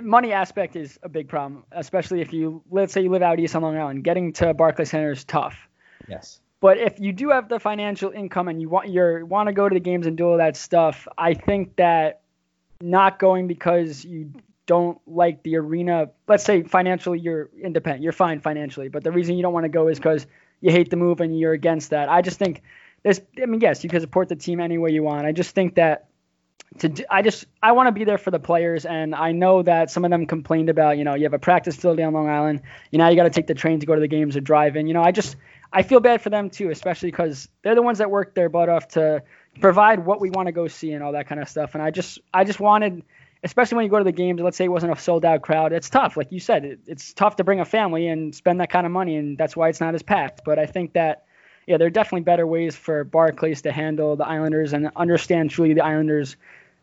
money 0.01 0.31
aspect 0.31 0.75
is 0.75 0.97
a 1.03 1.09
big 1.09 1.27
problem, 1.27 1.63
especially 1.71 2.21
if 2.21 2.33
you 2.33 2.63
let's 2.69 2.93
say 2.93 3.01
you 3.01 3.09
live 3.09 3.21
out 3.21 3.39
east 3.39 3.55
on 3.55 3.61
Long 3.61 3.77
Island. 3.77 4.03
Getting 4.03 4.33
to 4.33 4.53
Barclays 4.53 4.89
Center 4.89 5.11
is 5.11 5.23
tough. 5.23 5.55
Yes. 6.07 6.39
But 6.65 6.79
if 6.79 6.99
you 6.99 7.13
do 7.13 7.29
have 7.29 7.47
the 7.47 7.59
financial 7.59 8.09
income 8.09 8.47
and 8.47 8.59
you 8.59 8.69
want 8.69 8.89
you 8.89 9.23
want 9.29 9.49
to 9.49 9.53
go 9.53 9.69
to 9.69 9.73
the 9.75 9.79
games 9.79 10.07
and 10.07 10.17
do 10.17 10.29
all 10.29 10.37
that 10.37 10.57
stuff, 10.57 11.07
I 11.15 11.35
think 11.35 11.75
that 11.75 12.21
not 12.81 13.19
going 13.19 13.45
because 13.45 14.03
you 14.03 14.31
don't 14.65 14.99
like 15.05 15.43
the 15.43 15.57
arena, 15.57 16.09
let's 16.27 16.43
say 16.43 16.63
financially 16.63 17.19
you're 17.19 17.51
independent, 17.61 18.01
you're 18.01 18.13
fine 18.13 18.39
financially, 18.39 18.89
but 18.89 19.03
the 19.03 19.11
reason 19.11 19.35
you 19.35 19.43
don't 19.43 19.53
want 19.53 19.65
to 19.65 19.69
go 19.69 19.89
is 19.89 19.99
because 19.99 20.25
you 20.59 20.71
hate 20.71 20.89
the 20.89 20.97
move 20.97 21.21
and 21.21 21.39
you're 21.39 21.53
against 21.53 21.91
that. 21.91 22.09
I 22.09 22.23
just 22.23 22.39
think 22.39 22.63
this. 23.03 23.21
I 23.39 23.45
mean, 23.45 23.61
yes, 23.61 23.83
you 23.83 23.89
can 23.91 24.01
support 24.01 24.27
the 24.27 24.35
team 24.35 24.59
any 24.59 24.79
way 24.79 24.89
you 24.89 25.03
want. 25.03 25.27
I 25.27 25.33
just 25.33 25.53
think 25.53 25.75
that 25.75 26.07
to 26.79 26.89
do, 26.89 27.03
I 27.09 27.21
just 27.21 27.45
I 27.63 27.71
want 27.71 27.87
to 27.87 27.91
be 27.91 28.03
there 28.03 28.17
for 28.17 28.31
the 28.31 28.39
players, 28.39 28.85
and 28.85 29.15
I 29.15 29.31
know 29.31 29.61
that 29.63 29.89
some 29.89 30.03
of 30.03 30.11
them 30.11 30.25
complained 30.25 30.69
about 30.69 30.97
you 30.97 31.03
know 31.03 31.15
you 31.15 31.23
have 31.23 31.33
a 31.33 31.39
practice 31.39 31.75
facility 31.75 32.03
on 32.03 32.13
Long 32.13 32.29
Island, 32.29 32.61
you 32.91 32.97
know 32.97 33.07
you 33.07 33.15
got 33.15 33.23
to 33.23 33.29
take 33.29 33.47
the 33.47 33.53
train 33.53 33.79
to 33.79 33.85
go 33.85 33.95
to 33.95 34.01
the 34.01 34.07
games 34.07 34.35
or 34.35 34.41
drive 34.41 34.75
in. 34.75 34.87
You 34.87 34.93
know 34.93 35.03
I 35.03 35.11
just 35.11 35.35
I 35.71 35.83
feel 35.83 35.99
bad 35.99 36.21
for 36.21 36.29
them 36.29 36.49
too, 36.49 36.69
especially 36.69 37.11
because 37.11 37.49
they're 37.61 37.75
the 37.75 37.81
ones 37.81 37.99
that 37.99 38.11
work 38.11 38.35
their 38.35 38.49
butt 38.49 38.69
off 38.69 38.89
to 38.89 39.23
provide 39.59 40.05
what 40.05 40.19
we 40.19 40.29
want 40.29 40.47
to 40.47 40.51
go 40.51 40.67
see 40.67 40.91
and 40.91 41.03
all 41.03 41.13
that 41.13 41.27
kind 41.27 41.41
of 41.41 41.49
stuff. 41.49 41.75
And 41.75 41.83
I 41.83 41.91
just 41.91 42.19
I 42.33 42.43
just 42.43 42.59
wanted, 42.59 43.03
especially 43.43 43.77
when 43.77 43.85
you 43.85 43.91
go 43.91 43.97
to 43.97 44.03
the 44.03 44.11
games, 44.11 44.41
let's 44.41 44.57
say 44.57 44.65
it 44.65 44.71
wasn't 44.71 44.91
a 44.91 44.99
sold 44.99 45.25
out 45.25 45.41
crowd, 45.41 45.73
it's 45.73 45.89
tough. 45.89 46.17
Like 46.17 46.31
you 46.31 46.39
said, 46.39 46.65
it, 46.65 46.79
it's 46.87 47.13
tough 47.13 47.37
to 47.37 47.43
bring 47.43 47.59
a 47.59 47.65
family 47.65 48.07
and 48.07 48.35
spend 48.35 48.59
that 48.59 48.69
kind 48.69 48.85
of 48.85 48.91
money, 48.91 49.15
and 49.15 49.37
that's 49.37 49.55
why 49.55 49.69
it's 49.69 49.79
not 49.79 49.95
as 49.95 50.03
packed. 50.03 50.41
But 50.45 50.59
I 50.59 50.65
think 50.65 50.93
that 50.93 51.25
yeah, 51.67 51.77
there 51.77 51.87
are 51.87 51.91
definitely 51.91 52.21
better 52.21 52.45
ways 52.45 52.75
for 52.75 53.03
Barclays 53.03 53.61
to 53.63 53.71
handle 53.71 54.15
the 54.15 54.25
Islanders 54.25 54.73
and 54.73 54.91
understand 54.95 55.49
truly 55.49 55.73
the 55.73 55.81
Islanders 55.81 56.35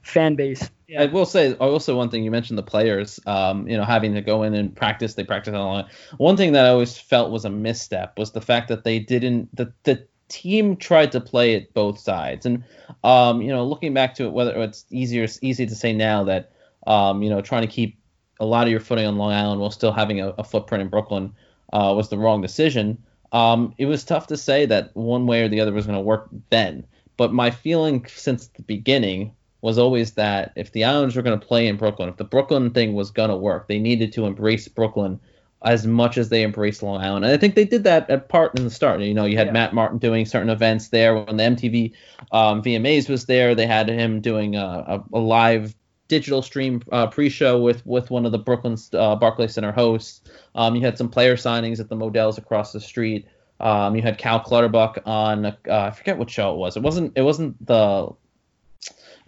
fan 0.02 0.34
base. 0.34 0.68
Yeah. 0.88 1.02
I 1.02 1.06
will 1.06 1.26
say 1.26 1.54
also 1.54 1.96
one 1.96 2.10
thing 2.10 2.24
you 2.24 2.30
mentioned 2.30 2.58
the 2.58 2.64
players, 2.64 3.20
um, 3.26 3.66
you 3.68 3.76
know, 3.76 3.84
having 3.84 4.14
to 4.14 4.20
go 4.20 4.42
in 4.42 4.54
and 4.54 4.74
practice. 4.74 5.14
They 5.14 5.24
practice 5.24 5.54
online. 5.54 5.86
One 6.18 6.36
thing 6.36 6.52
that 6.52 6.66
I 6.66 6.68
always 6.68 6.98
felt 6.98 7.30
was 7.30 7.44
a 7.44 7.50
misstep 7.50 8.18
was 8.18 8.32
the 8.32 8.40
fact 8.40 8.68
that 8.68 8.84
they 8.84 8.98
didn't 8.98 9.54
the 9.56 9.72
the 9.84 10.06
team 10.28 10.76
tried 10.76 11.12
to 11.12 11.20
play 11.20 11.54
it 11.54 11.72
both 11.72 11.98
sides. 11.98 12.44
And 12.44 12.64
um, 13.04 13.40
you 13.40 13.48
know, 13.48 13.64
looking 13.64 13.94
back 13.94 14.14
to 14.16 14.24
it, 14.24 14.32
whether 14.32 14.60
it's 14.62 14.84
easier 14.90 15.26
easy 15.40 15.66
to 15.66 15.74
say 15.74 15.92
now 15.92 16.24
that 16.24 16.52
um, 16.86 17.22
you 17.22 17.30
know, 17.30 17.40
trying 17.40 17.62
to 17.62 17.68
keep 17.68 17.98
a 18.40 18.44
lot 18.44 18.66
of 18.66 18.70
your 18.70 18.80
footing 18.80 19.06
on 19.06 19.16
Long 19.16 19.32
Island 19.32 19.60
while 19.60 19.70
still 19.70 19.92
having 19.92 20.20
a, 20.20 20.30
a 20.30 20.44
footprint 20.44 20.82
in 20.82 20.88
Brooklyn 20.88 21.32
uh, 21.72 21.94
was 21.96 22.08
the 22.08 22.18
wrong 22.18 22.42
decision. 22.42 22.98
Um, 23.32 23.74
it 23.78 23.86
was 23.86 24.04
tough 24.04 24.26
to 24.28 24.36
say 24.36 24.66
that 24.66 24.94
one 24.94 25.26
way 25.26 25.42
or 25.42 25.48
the 25.48 25.60
other 25.60 25.72
was 25.72 25.86
going 25.86 25.98
to 25.98 26.02
work 26.02 26.28
then. 26.50 26.86
But 27.16 27.32
my 27.32 27.50
feeling 27.50 28.06
since 28.08 28.48
the 28.48 28.62
beginning 28.62 29.34
was 29.62 29.78
always 29.78 30.12
that 30.12 30.52
if 30.56 30.72
the 30.72 30.84
Islanders 30.84 31.16
were 31.16 31.22
going 31.22 31.38
to 31.38 31.46
play 31.46 31.66
in 31.66 31.76
Brooklyn, 31.76 32.08
if 32.08 32.16
the 32.16 32.24
Brooklyn 32.24 32.70
thing 32.70 32.94
was 32.94 33.10
going 33.10 33.30
to 33.30 33.36
work, 33.36 33.68
they 33.68 33.78
needed 33.78 34.12
to 34.14 34.26
embrace 34.26 34.68
Brooklyn 34.68 35.20
as 35.64 35.86
much 35.86 36.18
as 36.18 36.28
they 36.28 36.42
embraced 36.42 36.82
Long 36.82 37.00
Island. 37.00 37.24
And 37.24 37.32
I 37.32 37.36
think 37.36 37.54
they 37.54 37.64
did 37.64 37.84
that 37.84 38.10
at 38.10 38.28
part 38.28 38.58
in 38.58 38.64
the 38.64 38.70
start. 38.70 39.00
You 39.00 39.14
know, 39.14 39.24
you 39.24 39.36
had 39.36 39.46
yeah. 39.48 39.52
Matt 39.52 39.72
Martin 39.72 39.98
doing 39.98 40.26
certain 40.26 40.50
events 40.50 40.88
there 40.88 41.14
when 41.14 41.36
the 41.36 41.44
MTV 41.44 41.92
um, 42.32 42.62
VMAs 42.62 43.08
was 43.08 43.26
there. 43.26 43.54
They 43.54 43.66
had 43.66 43.88
him 43.88 44.20
doing 44.20 44.56
a, 44.56 44.60
a, 44.60 45.04
a 45.12 45.20
live 45.20 45.74
digital 46.12 46.42
stream 46.42 46.82
uh, 46.92 47.06
pre-show 47.06 47.58
with 47.58 47.84
with 47.86 48.10
one 48.10 48.26
of 48.26 48.32
the 48.32 48.38
Brooklyn 48.38 48.76
uh, 48.92 49.16
Barclays 49.16 49.54
Center 49.54 49.72
hosts. 49.72 50.20
Um, 50.54 50.76
you 50.76 50.82
had 50.82 50.98
some 50.98 51.08
player 51.08 51.36
signings 51.36 51.80
at 51.80 51.88
the 51.88 51.96
Modell's 51.96 52.36
across 52.36 52.70
the 52.70 52.80
street. 52.80 53.26
Um, 53.60 53.96
you 53.96 54.02
had 54.02 54.18
Cal 54.18 54.38
Clutterbuck 54.38 54.98
on 55.06 55.46
uh, 55.46 55.54
I 55.70 55.90
forget 55.90 56.18
what 56.18 56.28
show 56.28 56.52
it 56.52 56.58
was. 56.58 56.76
It 56.76 56.82
wasn't 56.82 57.12
it 57.16 57.22
wasn't 57.22 57.66
the 57.66 58.10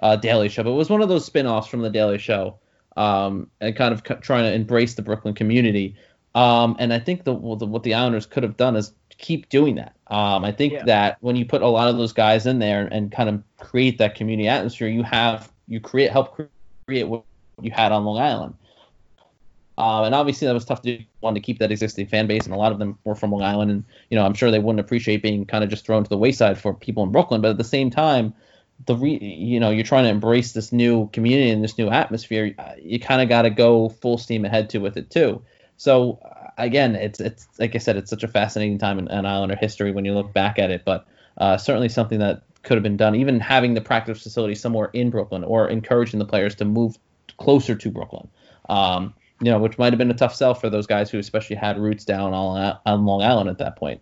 uh, 0.01 0.17
Daily 0.17 0.51
Show, 0.51 0.63
but 0.63 0.73
it 0.73 0.77
was 0.77 0.91
one 0.91 1.01
of 1.01 1.09
those 1.09 1.25
spin-offs 1.25 1.69
from 1.69 1.81
the 1.81 1.89
Daily 1.89 2.19
Show, 2.19 2.59
um, 2.99 3.51
and 3.63 3.75
kind 3.75 3.95
of 3.95 4.03
c- 4.07 4.21
trying 4.21 4.45
to 4.45 4.53
embrace 4.53 4.93
the 4.93 5.03
Brooklyn 5.03 5.33
community. 5.33 5.97
Um, 6.35 6.77
and 6.79 6.93
I 6.93 6.99
think 6.99 7.25
the, 7.25 7.33
the, 7.33 7.65
what 7.65 7.85
the 7.85 7.95
Islanders 7.95 8.27
could 8.27 8.43
have 8.43 8.59
done 8.59 8.77
is 8.77 8.93
keep 9.17 9.49
doing 9.49 9.77
that. 9.77 9.95
Um, 10.09 10.45
I 10.45 10.53
think 10.53 10.73
yeah. 10.73 10.85
that 10.85 11.17
when 11.21 11.37
you 11.37 11.47
put 11.47 11.63
a 11.63 11.69
lot 11.69 11.89
of 11.89 11.97
those 11.97 12.13
guys 12.13 12.45
in 12.45 12.59
there 12.59 12.89
and 12.91 13.11
kind 13.11 13.29
of 13.31 13.43
create 13.59 13.97
that 13.99 14.17
community 14.17 14.49
atmosphere, 14.49 14.89
you 14.89 15.03
have 15.05 15.51
you 15.67 15.81
create 15.81 16.11
help 16.11 16.37
create 16.87 17.05
what 17.05 17.25
you 17.61 17.71
had 17.71 17.93
on 17.93 18.05
Long 18.05 18.19
Island. 18.19 18.55
Um, 19.77 20.05
and 20.05 20.15
obviously 20.15 20.47
that 20.47 20.55
was 20.55 20.65
tough 20.65 20.83
to. 20.83 21.03
One 21.21 21.35
to 21.35 21.41
keep 21.41 21.59
that 21.59 21.73
existing 21.73 22.07
fan 22.07 22.27
base, 22.27 22.45
and 22.45 22.55
a 22.55 22.59
lot 22.59 22.71
of 22.71 22.79
them 22.79 22.99
were 23.05 23.15
from 23.15 23.33
Long 23.33 23.43
Island, 23.43 23.71
and 23.71 23.85
you 24.09 24.17
know 24.17 24.25
I'm 24.25 24.35
sure 24.35 24.51
they 24.51 24.61
wouldn't 24.61 24.79
appreciate 24.79 25.23
being 25.23 25.47
kind 25.47 25.65
of 25.65 25.71
just 25.71 25.85
thrown 25.85 26.05
to 26.05 26.11
the 26.11 26.19
wayside 26.19 26.59
for 26.59 26.75
people 26.75 27.03
in 27.03 27.11
Brooklyn. 27.11 27.41
But 27.41 27.51
at 27.51 27.59
the 27.59 27.65
same 27.65 27.91
time, 27.91 28.35
the 28.87 28.97
re, 28.97 29.19
you 29.19 29.61
know 29.61 29.71
you're 29.71 29.85
trying 29.85 30.05
to 30.05 30.11
embrace 30.11 30.53
this 30.53 30.73
new 30.73 31.09
community 31.09 31.51
and 31.51 31.63
this 31.63 31.79
new 31.79 31.89
atmosphere 31.89 32.55
uh, 32.59 32.73
you 32.81 32.99
kind 32.99 33.23
of 33.23 33.29
got 33.29 33.43
to 33.43 33.51
go 33.51 33.89
full 33.89 34.19
steam 34.19 34.45
ahead 34.45 34.69
to 34.71 34.79
with 34.79 34.97
it 34.97 35.11
too 35.11 35.41
so 35.77 36.19
uh, 36.25 36.51
again 36.59 36.95
it's 36.95 37.21
it's 37.21 37.47
like 37.59 37.75
i 37.75 37.79
said 37.79 37.97
it's 37.97 38.11
such 38.11 38.25
a 38.25 38.29
fascinating 38.29 38.79
time 38.79 38.99
in, 38.99 39.09
in 39.09 39.25
islander 39.25 39.57
history 39.57 39.91
when 39.93 40.05
you 40.05 40.13
look 40.13 40.33
back 40.33 40.59
at 40.59 40.71
it 40.71 40.83
but 40.85 41.07
uh, 41.39 41.57
certainly 41.57 41.89
something 41.89 42.19
that 42.19 42.43
could 42.65 42.77
have 42.77 42.83
been 42.83 42.97
done 42.97 43.15
even 43.15 43.41
having 43.41 43.75
the 43.75 43.81
practice 43.81 44.23
facility 44.23 44.55
somewhere 44.55 44.91
in 44.93 45.11
brooklyn 45.11 45.45
or 45.45 45.69
encouraging 45.69 46.19
the 46.19 46.25
players 46.25 46.55
to 46.55 46.65
move 46.65 46.99
closer 47.37 47.75
to 47.75 47.91
brooklyn 47.91 48.29
um, 48.69 49.15
you 49.41 49.51
know 49.51 49.59
which 49.59 49.79
might 49.79 49.93
have 49.93 49.99
been 49.99 50.11
a 50.11 50.15
tough 50.15 50.35
sell 50.35 50.55
for 50.55 50.71
those 50.71 50.87
guys 50.87 51.11
who 51.11 51.19
especially 51.19 51.57
had 51.57 51.79
roots 51.79 52.05
down 52.05 52.33
on, 52.33 52.79
on 52.87 53.05
long 53.05 53.23
island 53.23 53.49
at 53.49 53.59
that 53.59 53.77
point 53.77 54.01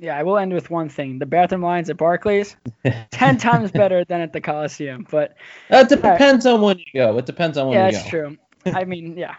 yeah, 0.00 0.18
I 0.18 0.22
will 0.22 0.38
end 0.38 0.52
with 0.52 0.70
one 0.70 0.88
thing. 0.88 1.18
The 1.18 1.26
bathroom 1.26 1.62
lines 1.62 1.88
at 1.88 1.96
Barclays, 1.96 2.56
ten 3.10 3.38
times 3.38 3.70
better 3.70 4.04
than 4.04 4.20
at 4.20 4.32
the 4.32 4.40
Coliseum. 4.40 5.06
But 5.10 5.36
that 5.68 5.88
depends 5.88 6.44
on 6.46 6.60
when 6.60 6.78
you 6.78 6.84
go. 6.94 7.16
It 7.16 7.26
depends 7.26 7.56
on 7.56 7.68
when 7.68 7.78
yeah, 7.78 7.86
you 7.86 7.92
go. 7.92 7.96
Yeah, 7.96 8.02
that's 8.02 8.10
true. 8.10 8.38
I 8.74 8.84
mean, 8.84 9.16
yeah, 9.16 9.36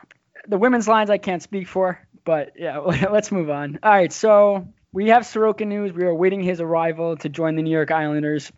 the 0.47 0.57
women's 0.57 0.87
lines 0.87 1.09
I 1.09 1.17
can't 1.17 1.41
speak 1.41 1.67
for, 1.67 1.99
but 2.23 2.53
yeah, 2.57 2.77
let's 3.11 3.31
move 3.31 3.49
on. 3.49 3.79
All 3.83 3.91
right, 3.91 4.11
so 4.11 4.67
we 4.91 5.09
have 5.09 5.23
Sorokin 5.23 5.67
news. 5.67 5.93
We 5.93 6.03
are 6.03 6.09
awaiting 6.09 6.41
his 6.41 6.61
arrival 6.61 7.17
to 7.17 7.29
join 7.29 7.55
the 7.55 7.61
New 7.61 7.71
York 7.71 7.91
Islanders, 7.91 8.51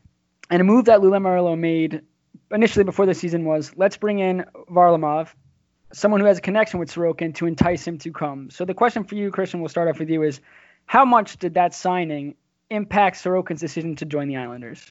and 0.49 0.61
a 0.61 0.63
move 0.63 0.85
that 0.85 1.01
Lou 1.01 1.11
Lamoriello 1.11 1.57
made 1.57 2.01
initially 2.51 2.83
before 2.83 3.05
the 3.05 3.13
season 3.13 3.45
was 3.45 3.71
let's 3.75 3.97
bring 3.97 4.19
in 4.19 4.45
Varlamov, 4.69 5.29
someone 5.93 6.21
who 6.21 6.27
has 6.27 6.37
a 6.37 6.41
connection 6.41 6.79
with 6.79 6.89
Sorokin, 6.89 7.35
to 7.35 7.45
entice 7.45 7.85
him 7.85 7.97
to 7.99 8.11
come. 8.11 8.49
So 8.49 8.65
the 8.65 8.73
question 8.73 9.03
for 9.03 9.15
you, 9.15 9.31
Christian, 9.31 9.59
we'll 9.59 9.69
start 9.69 9.89
off 9.89 9.99
with 9.99 10.09
you 10.09 10.23
is 10.23 10.39
how 10.85 11.05
much 11.05 11.37
did 11.37 11.55
that 11.55 11.73
signing 11.73 12.35
impact 12.69 13.17
Sorokin's 13.17 13.59
decision 13.59 13.95
to 13.97 14.05
join 14.05 14.27
the 14.27 14.37
Islanders? 14.37 14.89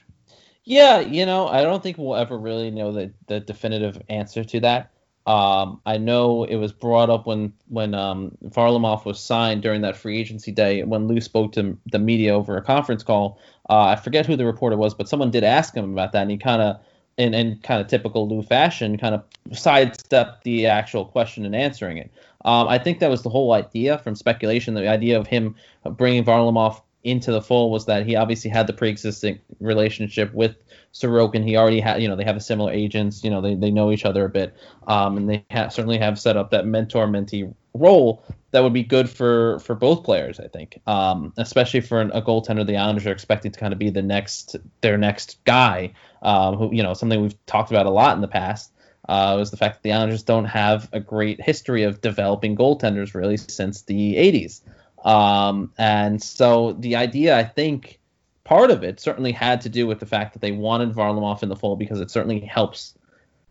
Yeah, 0.65 1.01
you 1.01 1.27
know, 1.27 1.47
I 1.47 1.63
don't 1.63 1.83
think 1.83 1.97
we'll 1.97 2.17
ever 2.17 2.37
really 2.37 2.71
know 2.71 2.93
the, 2.93 3.13
the 3.29 3.41
definitive 3.41 4.03
answer 4.09 4.43
to 4.43 4.61
that. 4.61 4.91
Um, 5.27 5.81
I 5.85 5.99
know 5.99 6.45
it 6.45 6.55
was 6.55 6.73
brought 6.73 7.11
up 7.11 7.27
when 7.27 7.53
when 7.69 7.95
um, 7.95 8.39
Varlamov 8.45 9.05
was 9.05 9.19
signed 9.19 9.63
during 9.63 9.81
that 9.81 9.97
free 9.97 10.21
agency 10.21 10.53
day 10.53 10.85
when 10.85 11.09
Lou 11.09 11.21
spoke 11.21 11.53
to 11.53 11.77
the 11.87 11.99
media 11.99 12.33
over 12.33 12.57
a 12.57 12.63
conference 12.63 13.03
call. 13.03 13.41
Uh, 13.69 13.81
I 13.81 13.97
forget 13.97 14.27
who 14.27 14.37
the 14.37 14.47
reporter 14.47 14.77
was, 14.77 14.95
but 14.95 15.09
someone 15.09 15.31
did 15.31 15.45
ask 15.45 15.75
him 15.75 15.93
about 15.93 16.13
that, 16.13 16.23
and 16.23 16.31
he 16.31 16.37
kind 16.37 16.63
of, 16.63 16.81
in, 17.17 17.35
in 17.35 17.59
kind 17.63 17.81
of 17.81 17.89
typical 17.89 18.29
Lou 18.29 18.43
fashion, 18.43 18.97
kind 18.97 19.15
of 19.15 19.25
sidestepped 19.57 20.45
the 20.45 20.67
actual 20.67 21.05
question 21.05 21.45
and 21.45 21.55
answering 21.57 21.99
it. 21.99 22.11
Um, 22.45 22.69
I 22.69 22.79
think 22.79 23.01
that 23.01 23.11
was 23.11 23.23
the 23.23 23.31
whole 23.31 23.53
idea 23.53 23.99
from 23.99 24.15
speculation. 24.15 24.75
The 24.75 24.89
idea 24.89 25.19
of 25.19 25.27
him 25.27 25.57
bringing 25.97 26.25
Varlamov 26.25 26.81
into 27.03 27.33
the 27.33 27.43
fold 27.43 27.73
was 27.73 27.87
that 27.87 28.07
he 28.07 28.17
obviously 28.17 28.51
had 28.51 28.67
the 28.67 28.73
pre-existing 28.73 29.39
relationship 29.61 30.33
with 30.35 30.57
Sorokin. 30.93 31.45
He 31.45 31.57
already 31.57 31.81
had, 31.81 32.03
you 32.03 32.09
know, 32.09 32.17
they 32.17 32.25
have 32.25 32.37
a 32.37 32.41
similar 32.41 32.73
agents. 32.73 33.25
You 33.25 33.31
know, 33.31 33.41
they, 33.41 33.55
they 33.55 33.71
know 33.71 33.91
each 33.91 34.05
other 34.05 34.25
a 34.25 34.29
bit, 34.29 34.57
um, 34.87 35.17
and 35.17 35.29
they 35.29 35.45
ha- 35.51 35.69
certainly 35.69 35.99
have 35.99 36.19
set 36.19 36.37
up 36.37 36.51
that 36.51 36.67
mentor-mentee 36.67 37.53
role 37.77 38.25
that 38.51 38.63
would 38.63 38.73
be 38.73 38.83
good 38.83 39.09
for 39.09 39.59
for 39.61 39.75
both 39.75 40.05
players. 40.05 40.41
I 40.41 40.49
think, 40.49 40.81
um, 40.87 41.33
especially 41.37 41.81
for 41.81 42.01
an, 42.01 42.11
a 42.13 42.23
goaltender. 42.23 42.67
The 42.67 42.77
Islanders 42.77 43.07
are 43.07 43.13
expecting 43.13 43.53
to 43.53 43.61
kind 43.61 43.73
of 43.73 43.79
be 43.79 43.91
the 43.91 44.03
next 44.03 44.57
their 44.81 44.99
next 44.99 45.43
guy. 45.45 45.93
Um, 46.23 46.57
who 46.57 46.75
you 46.75 46.83
know 46.83 46.95
something 46.95 47.21
we've 47.21 47.47
talked 47.47 47.71
about 47.71 47.87
a 47.87 47.91
lot 47.91 48.17
in 48.17 48.23
the 48.23 48.29
past 48.29 48.73
uh, 49.09 49.37
was 49.39 49.51
the 49.51 49.57
fact 49.57 49.77
that 49.77 49.83
the 49.83 49.93
Islanders 49.93 50.23
don't 50.23 50.47
have 50.47 50.89
a 50.93 51.01
great 51.01 51.41
history 51.41 51.85
of 51.85 52.01
developing 52.01 52.57
goaltenders 52.57 53.15
really 53.15 53.37
since 53.37 53.83
the 53.83 54.17
80s. 54.17 54.63
Um, 55.07 55.73
and 55.79 56.21
so 56.23 56.73
the 56.73 56.97
idea, 56.97 57.37
I 57.37 57.45
think, 57.45 58.01
part 58.45 58.71
of 58.71 58.83
it 58.83 58.99
certainly 58.99 59.33
had 59.33 59.61
to 59.63 59.69
do 59.69 59.87
with 59.87 60.01
the 60.01 60.07
fact 60.07 60.33
that 60.33 60.41
they 60.41 60.53
wanted 60.53 60.93
Varlamov 60.93 61.43
in 61.43 61.49
the 61.49 61.57
fold 61.57 61.79
because 61.79 62.01
it 62.01 62.11
certainly 62.11 62.41
helps 62.41 62.95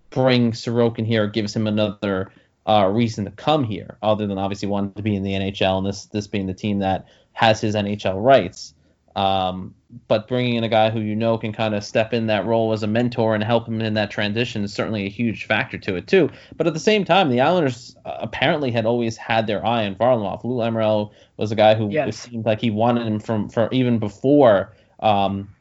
bring 0.10 0.52
Sorokin 0.52 1.06
here, 1.06 1.28
gives 1.28 1.56
him 1.56 1.68
another 1.68 2.32
uh, 2.68 2.90
reason 2.92 3.26
to 3.26 3.32
come 3.32 3.64
here, 3.64 3.98
other 4.02 4.28
than 4.28 4.38
obviously 4.38 4.68
wanting 4.68 4.94
to 4.94 5.04
be 5.04 5.16
in 5.16 5.24
the 5.24 5.34
NHL 5.34 5.78
and 5.78 5.88
this 5.88 6.06
this 6.06 6.28
being 6.28 6.48
the 6.48 6.54
team 6.54 6.80
that 6.80 7.08
has 7.34 7.62
his 7.62 7.76
NHL 7.76 8.24
rights. 8.24 8.74
Um, 9.16 9.74
but 10.10 10.28
bringing 10.28 10.56
in 10.56 10.66
a 10.66 10.70
guy 10.70 10.90
who 10.90 11.00
you 11.00 11.16
know 11.16 11.38
can 11.38 11.54
kind 11.54 11.74
of 11.74 11.84
step 11.86 12.14
in 12.14 12.28
that 12.28 12.46
role 12.46 12.74
as 12.74 12.84
a 12.84 12.88
mentor 12.88 13.34
and 13.34 13.42
help 13.44 13.66
him 13.66 13.80
in 13.80 13.94
that 13.94 14.12
transition 14.12 14.64
is 14.64 14.74
certainly 14.74 15.06
a 15.06 15.10
huge 15.10 15.46
factor 15.46 15.78
to 15.78 15.96
it 15.96 16.08
too. 16.08 16.30
But 16.58 16.68
at 16.68 16.74
the 16.74 16.82
same 16.82 17.06
time, 17.06 17.30
the 17.30 17.40
Islanders 17.40 17.96
uh, 18.04 18.18
apparently 18.20 18.72
had 18.72 18.86
always 18.86 19.16
had 19.16 19.48
their 19.48 19.66
eye 19.66 19.86
on 19.86 19.96
Varlamov. 19.96 20.44
Lou 20.44 20.56
Lamoriello 20.58 21.12
was 21.38 21.52
a 21.52 21.56
guy 21.56 21.76
who 21.76 21.90
yes. 21.90 22.18
seemed 22.18 22.46
like 22.46 22.60
he 22.60 22.72
wanted 22.72 23.08
him 23.08 23.20
from 23.20 23.48
for 23.48 23.70
even 23.72 24.00
before 24.00 24.74
um, 25.00 25.55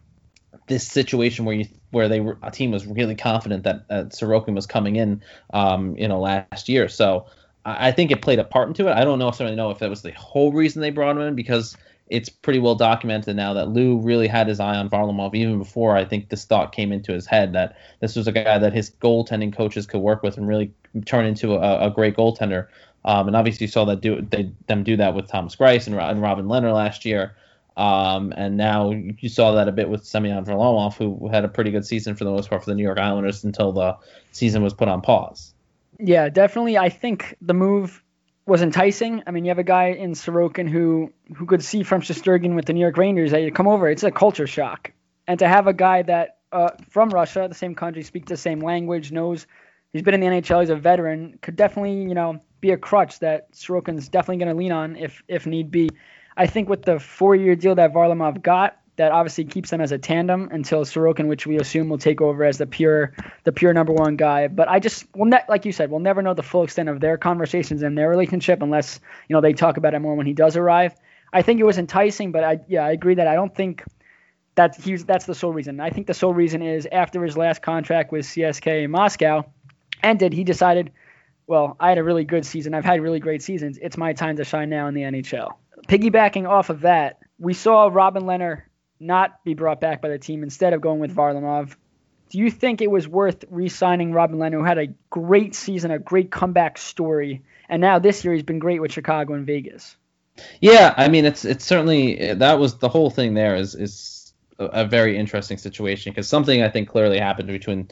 this 0.66 0.87
situation 0.87 1.44
where 1.44 1.55
you 1.55 1.66
where 1.90 2.09
they 2.09 2.20
were 2.20 2.38
a 2.42 2.50
team 2.50 2.70
was 2.70 2.87
really 2.87 3.14
confident 3.14 3.64
that 3.64 3.85
uh, 3.90 4.05
Sorokin 4.05 4.55
was 4.55 4.66
coming 4.66 4.96
in, 4.96 5.22
um, 5.53 5.96
you 5.96 6.09
know, 6.09 6.20
last 6.20 6.68
year. 6.68 6.88
So 6.88 7.27
I, 7.64 7.88
I 7.88 7.92
think 7.92 8.11
it 8.11 8.22
played 8.22 8.38
a 8.38 8.44
part 8.44 8.68
into 8.68 8.88
it. 8.88 8.92
I 8.92 9.05
don't 9.05 9.18
necessarily 9.18 9.57
know 9.57 9.70
if 9.70 9.79
that 9.79 9.90
was 9.90 10.03
the 10.03 10.12
whole 10.12 10.53
reason 10.53 10.81
they 10.81 10.90
brought 10.90 11.16
him 11.16 11.22
in 11.22 11.35
because 11.35 11.77
it's 12.09 12.29
pretty 12.29 12.59
well 12.59 12.74
documented 12.74 13.35
now 13.35 13.55
that 13.55 13.68
Lou 13.68 13.98
really 13.98 14.27
had 14.27 14.46
his 14.46 14.61
eye 14.61 14.77
on 14.77 14.90
Varlamov 14.90 15.35
even 15.35 15.59
before 15.59 15.96
I 15.96 16.05
think 16.05 16.29
this 16.29 16.44
thought 16.44 16.72
came 16.72 16.92
into 16.92 17.12
his 17.12 17.27
head 17.27 17.55
that 17.55 17.77
this 18.00 18.14
was 18.14 18.27
a 18.27 18.33
guy 18.33 18.59
that 18.59 18.74
his 18.74 18.90
goaltending 18.90 19.55
coaches 19.55 19.87
could 19.87 20.00
work 20.00 20.22
with 20.22 20.37
and 20.37 20.46
really 20.46 20.72
turn 21.07 21.24
into 21.24 21.55
a, 21.55 21.87
a 21.87 21.90
great 21.90 22.16
goaltender. 22.16 22.68
Um, 23.07 23.27
and 23.27 23.37
obviously 23.37 23.64
you 23.64 23.70
saw 23.70 23.85
that 23.87 24.00
do 24.00 24.20
they, 24.20 24.50
them 24.66 24.83
do 24.83 24.96
that 24.96 25.14
with 25.14 25.29
Thomas 25.29 25.57
Greiss 25.57 25.87
and, 25.87 25.96
and 25.96 26.20
Robin 26.20 26.46
Lehner 26.46 26.74
last 26.74 27.05
year. 27.05 27.35
Um, 27.76 28.32
and 28.37 28.56
now 28.56 28.90
you 28.92 29.28
saw 29.28 29.52
that 29.52 29.68
a 29.68 29.72
bit 29.72 29.88
with 29.88 30.04
Semyon 30.04 30.44
Varlamov, 30.44 30.94
who 30.96 31.28
had 31.28 31.44
a 31.44 31.48
pretty 31.48 31.70
good 31.70 31.84
season 31.84 32.14
for 32.14 32.24
the 32.24 32.30
most 32.30 32.48
part 32.48 32.62
for 32.62 32.70
the 32.70 32.76
New 32.76 32.84
York 32.84 32.98
Islanders 32.98 33.42
until 33.42 33.72
the 33.72 33.96
season 34.32 34.62
was 34.62 34.72
put 34.72 34.88
on 34.88 35.00
pause. 35.00 35.54
Yeah, 35.98 36.28
definitely. 36.28 36.78
I 36.78 36.88
think 36.88 37.37
the 37.40 37.54
move 37.54 38.02
was 38.46 38.62
enticing. 38.62 39.22
I 39.26 39.30
mean, 39.30 39.44
you 39.44 39.50
have 39.50 39.58
a 39.58 39.64
guy 39.64 39.88
in 39.88 40.12
Sorokin 40.12 40.68
who 40.68 41.12
who 41.34 41.46
could 41.46 41.64
see 41.64 41.82
from 41.82 42.02
Shesterkin 42.02 42.54
with 42.54 42.66
the 42.66 42.72
New 42.72 42.80
York 42.80 42.96
Rangers 42.96 43.30
that 43.30 43.42
you 43.42 43.50
come 43.50 43.68
over. 43.68 43.88
It's 43.88 44.02
a 44.02 44.10
culture 44.10 44.46
shock, 44.46 44.92
and 45.26 45.38
to 45.38 45.48
have 45.48 45.66
a 45.66 45.72
guy 45.72 46.02
that 46.02 46.38
uh, 46.52 46.70
from 46.90 47.10
Russia, 47.10 47.46
the 47.48 47.54
same 47.54 47.74
country, 47.74 48.02
speaks 48.02 48.28
the 48.28 48.37
same 48.37 48.60
language, 48.60 49.12
knows 49.12 49.46
he's 49.92 50.02
been 50.02 50.14
in 50.14 50.20
the 50.20 50.26
NHL, 50.26 50.60
he's 50.60 50.70
a 50.70 50.76
veteran, 50.76 51.38
could 51.42 51.56
definitely 51.56 52.02
you 52.02 52.14
know 52.14 52.40
be 52.60 52.70
a 52.70 52.76
crutch 52.76 53.18
that 53.20 53.52
Sorokin's 53.52 54.08
definitely 54.08 54.44
going 54.44 54.54
to 54.54 54.58
lean 54.58 54.72
on 54.72 54.96
if 54.96 55.22
if 55.28 55.46
need 55.46 55.70
be. 55.70 55.90
I 56.36 56.46
think 56.46 56.68
with 56.68 56.82
the 56.82 56.98
four-year 56.98 57.56
deal 57.56 57.74
that 57.76 57.92
Varlamov 57.92 58.42
got, 58.42 58.78
that 58.96 59.10
obviously 59.12 59.44
keeps 59.44 59.70
them 59.70 59.80
as 59.80 59.92
a 59.92 59.98
tandem 59.98 60.48
until 60.52 60.84
Sorokin, 60.84 61.26
which 61.26 61.46
we 61.46 61.56
assume 61.58 61.88
will 61.88 61.98
take 61.98 62.20
over 62.20 62.44
as 62.44 62.58
the 62.58 62.66
pure 62.66 63.12
the 63.42 63.52
pure 63.52 63.74
number 63.74 63.92
one 63.92 64.16
guy. 64.16 64.46
But 64.48 64.68
I 64.68 64.78
just 64.78 65.04
will 65.16 65.26
ne- 65.26 65.44
like 65.48 65.64
you 65.64 65.72
said, 65.72 65.90
we'll 65.90 66.00
never 66.00 66.22
know 66.22 66.34
the 66.34 66.42
full 66.42 66.62
extent 66.62 66.88
of 66.88 67.00
their 67.00 67.16
conversations 67.16 67.82
and 67.82 67.98
their 67.98 68.08
relationship 68.08 68.62
unless 68.62 69.00
you 69.28 69.34
know 69.34 69.40
they 69.40 69.52
talk 69.52 69.76
about 69.76 69.94
it 69.94 69.98
more 69.98 70.14
when 70.14 70.26
he 70.26 70.32
does 70.32 70.56
arrive. 70.56 70.94
I 71.32 71.42
think 71.42 71.58
it 71.58 71.64
was 71.64 71.78
enticing, 71.78 72.30
but 72.30 72.44
I 72.44 72.60
yeah 72.68 72.84
I 72.84 72.92
agree 72.92 73.16
that 73.16 73.26
I 73.26 73.34
don't 73.34 73.54
think 73.54 73.82
that 74.54 74.76
he's 74.76 75.04
that's 75.04 75.26
the 75.26 75.34
sole 75.34 75.52
reason. 75.52 75.80
I 75.80 75.90
think 75.90 76.06
the 76.06 76.14
sole 76.14 76.32
reason 76.32 76.62
is 76.62 76.86
after 76.90 77.24
his 77.24 77.36
last 77.36 77.62
contract 77.62 78.12
with 78.12 78.24
CSKA 78.24 78.84
in 78.84 78.90
Moscow 78.92 79.44
ended, 80.02 80.32
he 80.32 80.44
decided, 80.44 80.92
well, 81.46 81.76
I 81.80 81.88
had 81.88 81.98
a 81.98 82.04
really 82.04 82.24
good 82.24 82.46
season. 82.46 82.74
I've 82.74 82.84
had 82.84 83.00
really 83.00 83.20
great 83.20 83.42
seasons. 83.42 83.78
It's 83.82 83.96
my 83.96 84.12
time 84.12 84.36
to 84.36 84.44
shine 84.44 84.70
now 84.70 84.86
in 84.86 84.94
the 84.94 85.02
NHL. 85.02 85.54
Piggybacking 85.88 86.48
off 86.48 86.70
of 86.70 86.82
that, 86.82 87.18
we 87.38 87.54
saw 87.54 87.88
Robin 87.92 88.24
Lehner 88.24 88.62
not 89.00 89.44
be 89.44 89.54
brought 89.54 89.80
back 89.80 90.00
by 90.00 90.08
the 90.08 90.18
team 90.18 90.42
instead 90.42 90.72
of 90.72 90.80
going 90.80 91.00
with 91.00 91.14
Varlamov. 91.14 91.74
Do 92.30 92.38
you 92.38 92.50
think 92.50 92.80
it 92.80 92.90
was 92.90 93.06
worth 93.06 93.44
re-signing 93.50 94.12
Robin 94.12 94.38
Lehner, 94.38 94.54
who 94.54 94.64
had 94.64 94.78
a 94.78 94.94
great 95.10 95.54
season, 95.54 95.90
a 95.90 95.98
great 95.98 96.30
comeback 96.30 96.78
story, 96.78 97.42
and 97.68 97.80
now 97.80 97.98
this 97.98 98.24
year 98.24 98.34
he's 98.34 98.42
been 98.42 98.58
great 98.58 98.80
with 98.80 98.92
Chicago 98.92 99.34
and 99.34 99.46
Vegas? 99.46 99.96
Yeah, 100.60 100.94
I 100.96 101.08
mean 101.08 101.26
it's 101.26 101.44
it's 101.44 101.64
certainly 101.64 102.34
that 102.34 102.58
was 102.58 102.78
the 102.78 102.88
whole 102.88 103.10
thing. 103.10 103.34
There 103.34 103.54
is 103.54 103.74
is 103.76 104.32
a 104.58 104.84
very 104.84 105.16
interesting 105.16 105.58
situation 105.58 106.12
because 106.12 106.28
something 106.28 106.62
I 106.62 106.68
think 106.68 106.88
clearly 106.88 107.18
happened 107.18 107.48
between 107.48 107.88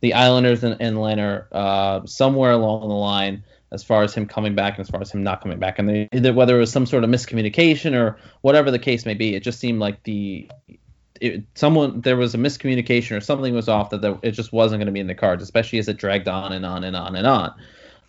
the 0.00 0.14
Islanders 0.14 0.64
and, 0.64 0.76
and 0.80 0.96
Lehner 0.96 1.46
uh, 1.52 2.04
somewhere 2.06 2.52
along 2.52 2.88
the 2.88 2.94
line 2.94 3.44
as 3.72 3.84
far 3.84 4.02
as 4.02 4.14
him 4.14 4.26
coming 4.26 4.54
back 4.54 4.76
and 4.76 4.80
as 4.80 4.90
far 4.90 5.00
as 5.00 5.10
him 5.10 5.22
not 5.22 5.42
coming 5.42 5.58
back. 5.58 5.78
And 5.78 5.88
they, 5.88 6.08
either 6.12 6.32
whether 6.32 6.56
it 6.56 6.60
was 6.60 6.72
some 6.72 6.86
sort 6.86 7.04
of 7.04 7.10
miscommunication 7.10 7.94
or 7.94 8.18
whatever 8.40 8.70
the 8.70 8.78
case 8.78 9.06
may 9.06 9.14
be, 9.14 9.34
it 9.34 9.42
just 9.42 9.60
seemed 9.60 9.78
like 9.78 10.02
the 10.02 10.50
it, 11.20 11.44
someone 11.54 12.00
there 12.00 12.16
was 12.16 12.34
a 12.34 12.38
miscommunication 12.38 13.16
or 13.16 13.20
something 13.20 13.54
was 13.54 13.68
off 13.68 13.90
that 13.90 14.18
it 14.22 14.32
just 14.32 14.52
wasn't 14.52 14.80
going 14.80 14.86
to 14.86 14.92
be 14.92 15.00
in 15.00 15.06
the 15.06 15.14
cards, 15.14 15.42
especially 15.42 15.78
as 15.78 15.88
it 15.88 15.98
dragged 15.98 16.28
on 16.28 16.52
and 16.52 16.64
on 16.64 16.84
and 16.84 16.96
on 16.96 17.14
and 17.14 17.26
on. 17.26 17.54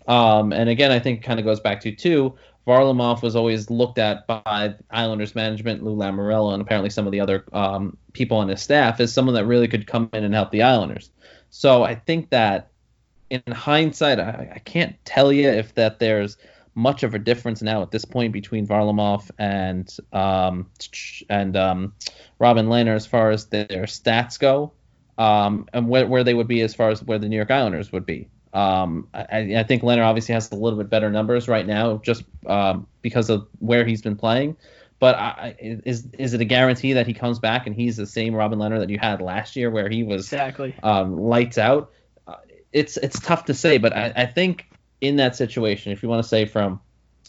Um, 0.08 0.54
and 0.54 0.69
again, 0.69 0.91
I 0.91 1.00
think 1.00 1.19
it 1.19 1.24
kind 1.24 1.39
of 1.39 1.45
goes 1.45 1.60
back 1.60 1.82
to 1.82 1.91
too. 1.91 2.36
Varlamov 2.65 3.21
was 3.21 3.36
always 3.36 3.69
looked 3.69 3.97
at 3.97 4.28
by 4.28 4.76
Islanders 4.89 5.36
management, 5.36 5.84
Lou 5.84 5.95
Lamoriello, 5.95 6.54
and 6.54 6.62
apparently 6.62 6.89
some 6.89 7.06
of 7.06 7.12
the 7.12 7.19
other 7.19 7.43
um, 7.54 7.97
people 8.13 8.38
on 8.38 8.47
his 8.47 8.62
staff 8.62 9.00
as 9.00 9.12
someone 9.12 9.36
that 9.36 9.45
really 9.45 9.67
could 9.67 9.88
come 9.88 10.10
in 10.13 10.24
and 10.24 10.34
help 10.34 10.52
the 10.52 10.62
Islanders. 10.62 11.10
So 11.50 11.84
I 11.84 11.95
think 11.95 12.30
that 12.30 12.70
in 13.31 13.53
hindsight, 13.53 14.19
I, 14.19 14.51
I, 14.55 14.59
can't 14.59 14.95
tell 15.05 15.31
you 15.31 15.47
if 15.47 15.73
that 15.75 15.99
there's 15.99 16.37
much 16.75 17.03
of 17.03 17.13
a 17.13 17.19
difference 17.19 17.61
now 17.61 17.81
at 17.81 17.89
this 17.89 18.03
point 18.03 18.33
between 18.33 18.67
Varlamov 18.67 19.31
and 19.39 19.89
um, 20.11 20.69
and 21.29 21.55
um, 21.55 21.93
Robin 22.39 22.67
Lehner 22.67 22.93
as 22.93 23.05
far 23.07 23.31
as 23.31 23.45
their 23.45 23.85
stats 23.85 24.37
go, 24.37 24.73
um, 25.17 25.67
and 25.71 25.87
where, 25.87 26.05
where 26.05 26.25
they 26.25 26.33
would 26.33 26.47
be 26.47 26.61
as 26.61 26.75
far 26.75 26.89
as 26.89 27.01
where 27.01 27.19
the 27.19 27.29
New 27.29 27.37
York 27.37 27.51
Islanders 27.51 27.91
would 27.93 28.05
be. 28.05 28.27
Um, 28.53 29.07
I, 29.13 29.55
I, 29.59 29.63
think 29.63 29.81
Lehner 29.81 30.05
obviously 30.05 30.33
has 30.33 30.51
a 30.51 30.55
little 30.55 30.77
bit 30.77 30.89
better 30.89 31.09
numbers 31.09 31.47
right 31.47 31.65
now 31.65 32.01
just 32.03 32.25
um, 32.47 32.85
because 33.01 33.29
of 33.29 33.47
where 33.59 33.85
he's 33.85 34.01
been 34.01 34.17
playing. 34.17 34.57
But 34.99 35.15
I, 35.15 35.55
is 35.57 36.05
is 36.19 36.33
it 36.33 36.41
a 36.41 36.45
guarantee 36.45 36.93
that 36.93 37.07
he 37.07 37.13
comes 37.13 37.39
back 37.39 37.65
and 37.65 37.73
he's 37.73 37.95
the 37.95 38.05
same 38.05 38.35
Robin 38.35 38.59
Lehner 38.59 38.79
that 38.79 38.89
you 38.89 38.99
had 38.99 39.21
last 39.21 39.55
year, 39.55 39.71
where 39.71 39.87
he 39.87 40.03
was 40.03 40.25
exactly 40.25 40.75
um, 40.83 41.17
lights 41.17 41.57
out? 41.57 41.91
It's 42.73 42.97
it's 42.97 43.19
tough 43.19 43.45
to 43.45 43.53
say, 43.53 43.77
but 43.77 43.95
I, 43.95 44.13
I 44.15 44.25
think 44.25 44.67
in 45.01 45.17
that 45.17 45.36
situation, 45.36 45.91
if 45.91 46.01
you 46.01 46.10
want 46.10 46.23
to 46.23 46.27
say 46.27 46.45
from 46.45 46.79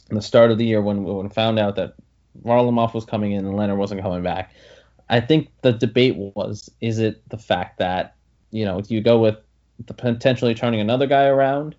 the 0.08 0.22
start 0.22 0.50
of 0.50 0.58
the 0.58 0.64
year 0.64 0.82
when 0.82 1.04
when 1.04 1.28
found 1.30 1.58
out 1.58 1.76
that 1.76 1.94
Varlamov 2.44 2.94
was 2.94 3.04
coming 3.04 3.32
in 3.32 3.46
and 3.46 3.54
Lehner 3.54 3.76
wasn't 3.76 4.02
coming 4.02 4.22
back, 4.22 4.54
I 5.08 5.20
think 5.20 5.48
the 5.62 5.72
debate 5.72 6.16
was: 6.16 6.70
is 6.80 6.98
it 6.98 7.28
the 7.28 7.38
fact 7.38 7.78
that 7.78 8.14
you 8.50 8.64
know 8.64 8.80
you 8.86 9.00
go 9.00 9.18
with 9.18 9.36
the 9.86 9.94
potentially 9.94 10.54
turning 10.54 10.80
another 10.80 11.06
guy 11.06 11.24
around, 11.24 11.74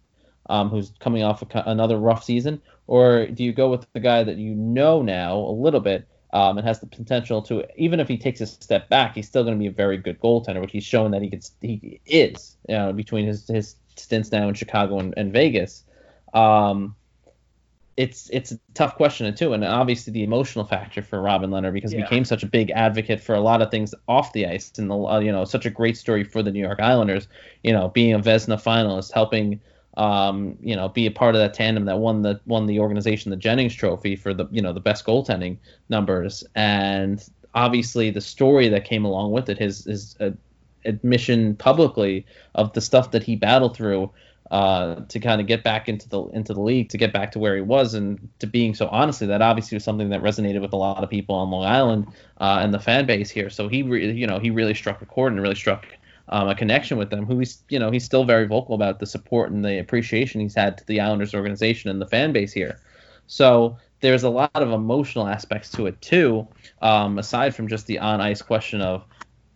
um, 0.50 0.70
who's 0.70 0.92
coming 1.00 1.24
off 1.24 1.42
a, 1.42 1.64
another 1.66 1.98
rough 1.98 2.24
season, 2.24 2.62
or 2.88 3.28
do 3.28 3.44
you 3.44 3.54
go 3.54 3.70
with 3.70 3.86
the 3.94 4.00
guy 4.00 4.24
that 4.24 4.38
you 4.38 4.54
know 4.54 5.02
now 5.02 5.38
a 5.38 5.54
little 5.54 5.80
bit 5.80 6.08
um, 6.34 6.58
and 6.58 6.68
has 6.68 6.80
the 6.80 6.88
potential 6.88 7.42
to 7.44 7.64
even 7.78 8.00
if 8.00 8.08
he 8.08 8.18
takes 8.18 8.42
a 8.42 8.48
step 8.48 8.90
back, 8.90 9.16
he's 9.16 9.28
still 9.28 9.44
going 9.44 9.56
to 9.56 9.60
be 9.60 9.68
a 9.68 9.72
very 9.72 9.98
good 9.98 10.20
goaltender, 10.20 10.60
which 10.60 10.72
he's 10.72 10.84
shown 10.84 11.12
that 11.12 11.22
he 11.22 11.30
could 11.30 11.46
he 11.62 12.02
is 12.06 12.58
you 12.68 12.76
know, 12.76 12.92
between 12.92 13.28
his 13.28 13.48
his 13.48 13.76
stints 13.96 14.32
now 14.32 14.48
in 14.48 14.56
Chicago 14.56 15.00
and, 15.00 15.14
and 15.16 15.32
Vegas. 15.32 15.84
Um, 16.34 16.96
it's 17.96 18.32
it's 18.32 18.52
a 18.52 18.60
tough 18.74 18.96
question 18.96 19.34
too, 19.36 19.54
and 19.54 19.64
obviously 19.64 20.12
the 20.12 20.24
emotional 20.24 20.66
factor 20.66 21.04
for 21.04 21.22
Robin 21.22 21.52
Lehner 21.52 21.72
because 21.72 21.94
yeah. 21.94 22.00
he 22.00 22.04
became 22.04 22.26
such 22.26 22.42
a 22.42 22.48
big 22.48 22.72
advocate 22.72 23.22
for 23.22 23.36
a 23.36 23.40
lot 23.40 23.62
of 23.62 23.70
things 23.70 23.94
off 24.08 24.34
the 24.34 24.48
ice, 24.48 24.72
and 24.80 24.90
the 24.90 24.98
uh, 24.98 25.20
you 25.20 25.32
know 25.32 25.46
such 25.46 25.68
a 25.68 25.70
great 25.70 25.96
story 25.96 26.24
for 26.24 26.42
the 26.42 26.52
New 26.52 26.60
York 26.60 26.80
Islanders. 26.80 27.28
You 27.64 27.74
know, 27.74 27.90
being 27.90 28.14
a 28.14 28.20
Vezina 28.20 28.60
finalist, 28.60 29.12
helping 29.12 29.62
um, 29.96 30.58
you 30.62 30.76
know, 30.76 30.90
be 30.90 31.06
a 31.06 31.12
part 31.12 31.36
of 31.36 31.42
that 31.42 31.54
tandem 31.54 31.86
that 31.86 32.00
won 32.00 32.22
the 32.22 32.40
won 32.46 32.66
the 32.66 32.80
organization 32.80 33.30
the 33.30 33.38
Jennings 33.38 33.76
Trophy 33.76 34.16
for 34.16 34.34
the 34.34 34.48
you 34.52 34.62
know 34.62 34.74
the 34.74 34.80
best 34.80 35.06
goaltending 35.06 35.58
numbers, 35.90 36.44
and 36.56 37.24
obviously 37.54 38.10
the 38.10 38.22
story 38.22 38.70
that 38.70 38.86
came 38.86 39.06
along 39.06 39.32
with 39.32 39.50
it, 39.50 39.58
his 39.58 39.86
his 39.86 40.16
uh, 40.20 40.32
admission 40.86 41.56
publicly 41.56 42.26
of 42.56 42.74
the 42.74 42.82
stuff 42.82 43.12
that 43.12 43.24
he 43.24 43.36
battled 43.36 43.76
through 43.76 44.12
uh, 44.52 45.02
to 45.08 45.20
kind 45.20 45.42
of 45.42 45.48
get 45.48 45.64
back 45.64 45.90
into 45.90 46.08
the 46.10 46.24
into 46.26 46.54
the 46.54 46.62
league, 46.62 46.90
to 46.90 46.98
get 46.98 47.14
back 47.14 47.32
to 47.32 47.40
where 47.40 47.56
he 47.56 47.62
was, 47.62 47.94
and 47.94 48.30
to 48.40 48.48
being 48.48 48.76
so 48.76 48.88
honestly, 48.88 49.28
that 49.28 49.42
obviously 49.42 49.76
was 49.76 49.84
something 49.84 50.10
that 50.10 50.22
resonated 50.22 50.62
with 50.62 50.74
a 50.74 50.78
lot 50.78 51.04
of 51.04 51.10
people 51.10 51.36
on 51.36 51.50
Long 51.50 51.66
Island 51.66 52.08
uh, 52.40 52.60
and 52.62 52.74
the 52.74 52.80
fan 52.80 53.06
base 53.06 53.30
here. 53.30 53.50
So 53.50 53.68
he, 53.68 53.84
re- 53.84 54.12
you 54.12 54.28
know, 54.28 54.40
he 54.40 54.52
really 54.52 54.74
struck 54.74 55.02
a 55.02 55.06
chord 55.06 55.34
and 55.34 55.42
really 55.42 55.56
struck 55.56 55.88
um, 56.30 56.48
a 56.48 56.56
connection 56.56 56.98
with 56.98 57.10
them. 57.10 57.26
Who 57.26 57.40
he's 57.40 57.64
you 57.70 57.80
know 57.80 57.92
he's 57.92 58.06
still 58.06 58.24
very 58.24 58.46
vocal 58.48 58.76
about 58.76 59.00
the 59.00 59.06
support 59.06 59.52
and 59.52 59.64
the 59.64 59.80
appreciation 59.80 60.42
he's 60.42 60.56
had 60.56 60.78
to 60.78 60.86
the 60.86 61.00
Islanders 61.00 61.34
organization 61.34 61.90
and 61.90 62.02
the 62.02 62.08
fan 62.08 62.34
base 62.34 62.54
here. 62.54 62.80
So 63.28 63.78
there's 64.02 64.24
a 64.24 64.30
lot 64.30 64.52
of 64.54 64.72
emotional 64.72 65.28
aspects 65.28 65.70
to 65.72 65.86
it 65.88 66.02
too, 66.02 66.48
um, 66.82 67.18
aside 67.18 67.56
from 67.56 67.68
just 67.68 67.88
the 67.88 68.00
on 68.00 68.20
ice 68.20 68.42
question 68.42 68.82
of 68.82 69.06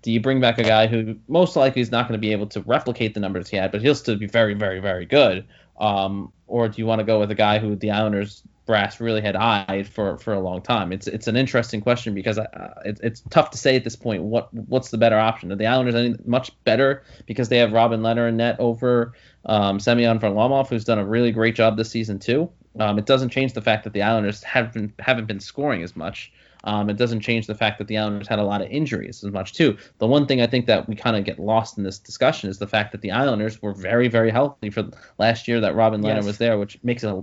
do 0.01 0.11
you 0.11 0.21
bring 0.21 0.39
back 0.39 0.57
a 0.57 0.63
guy 0.63 0.87
who 0.87 1.17
most 1.27 1.55
likely 1.55 1.81
is 1.81 1.91
not 1.91 2.07
going 2.07 2.17
to 2.17 2.25
be 2.25 2.31
able 2.31 2.47
to 2.47 2.61
replicate 2.61 3.13
the 3.13 3.19
numbers 3.19 3.49
he 3.49 3.57
had, 3.57 3.71
but 3.71 3.81
he'll 3.81 3.95
still 3.95 4.15
be 4.15 4.27
very, 4.27 4.53
very, 4.53 4.79
very 4.79 5.05
good? 5.05 5.45
Um, 5.79 6.31
or 6.47 6.69
do 6.69 6.81
you 6.81 6.85
want 6.85 6.99
to 6.99 7.05
go 7.05 7.19
with 7.19 7.31
a 7.31 7.35
guy 7.35 7.59
who 7.59 7.75
the 7.75 7.91
Islanders 7.91 8.43
brass 8.67 8.99
really 8.99 9.21
had 9.21 9.35
eyed 9.35 9.87
for 9.87 10.19
for 10.19 10.33
a 10.33 10.39
long 10.39 10.61
time. 10.61 10.91
It's 10.91 11.07
it's 11.07 11.25
an 11.25 11.35
interesting 11.35 11.81
question 11.81 12.13
because 12.13 12.37
uh, 12.37 12.73
it, 12.85 12.99
it's 13.01 13.23
tough 13.31 13.49
to 13.51 13.57
say 13.57 13.75
at 13.75 13.83
this 13.83 13.95
point 13.95 14.21
what 14.21 14.53
what's 14.53 14.91
the 14.91 14.97
better 14.99 15.17
option. 15.17 15.51
Are 15.51 15.55
the 15.55 15.65
Islanders 15.65 15.95
any 15.95 16.15
much 16.25 16.51
better 16.65 17.03
because 17.25 17.49
they 17.49 17.57
have 17.57 17.71
Robin 17.71 18.01
Lehner 18.01 18.27
and 18.27 18.37
net 18.37 18.57
over 18.59 19.13
um, 19.45 19.79
Semyon 19.79 20.19
Varlamov, 20.19 20.67
who's 20.67 20.83
done 20.83 20.99
a 20.99 21.05
really 21.05 21.31
great 21.31 21.55
job 21.55 21.77
this 21.77 21.89
season 21.89 22.19
too. 22.19 22.51
Um, 22.79 22.99
it 22.99 23.07
doesn't 23.07 23.29
change 23.29 23.53
the 23.53 23.61
fact 23.61 23.85
that 23.85 23.93
the 23.93 24.03
Islanders 24.03 24.43
haven't 24.43 24.93
haven't 24.99 25.25
been 25.25 25.39
scoring 25.39 25.81
as 25.81 25.95
much. 25.95 26.31
Um, 26.67 26.89
it 26.89 26.97
doesn't 26.97 27.21
change 27.21 27.47
the 27.47 27.55
fact 27.55 27.77
that 27.77 27.87
the 27.87 27.97
Islanders 27.97 28.27
had 28.27 28.39
a 28.39 28.43
lot 28.43 28.61
of 28.61 28.67
injuries 28.69 29.23
as 29.23 29.31
much 29.31 29.53
too. 29.53 29.77
The 29.99 30.05
one 30.05 30.27
thing 30.27 30.41
I 30.41 30.47
think 30.47 30.65
that 30.65 30.85
we 30.85 30.95
kind 30.95 31.15
of 31.15 31.23
get 31.23 31.39
lost 31.39 31.77
in 31.77 31.85
this 31.85 31.97
discussion 31.97 32.49
is 32.49 32.59
the 32.59 32.67
fact 32.67 32.91
that 32.91 32.99
the 32.99 33.09
Islanders 33.09 33.61
were 33.61 33.73
very, 33.73 34.09
very 34.09 34.29
healthy 34.29 34.69
for 34.69 34.89
last 35.17 35.47
year 35.47 35.61
that 35.61 35.75
Robin 35.75 36.01
Lehner 36.01 36.15
yes. 36.15 36.25
was 36.25 36.39
there, 36.39 36.59
which 36.59 36.77
makes 36.83 37.05
it 37.05 37.15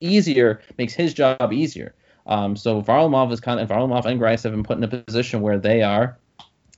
easier, 0.00 0.62
makes 0.78 0.94
his 0.94 1.12
job 1.12 1.52
easier. 1.52 1.94
Um, 2.26 2.56
so 2.56 2.80
Varlamov 2.80 3.30
is 3.30 3.40
kind 3.40 3.60
of 3.60 3.68
Varlamov 3.68 4.06
and 4.06 4.18
Greiss 4.18 4.42
have 4.44 4.52
been 4.52 4.62
put 4.62 4.78
in 4.78 4.84
a 4.84 4.88
position 4.88 5.42
where 5.42 5.58
they 5.58 5.82
are 5.82 6.16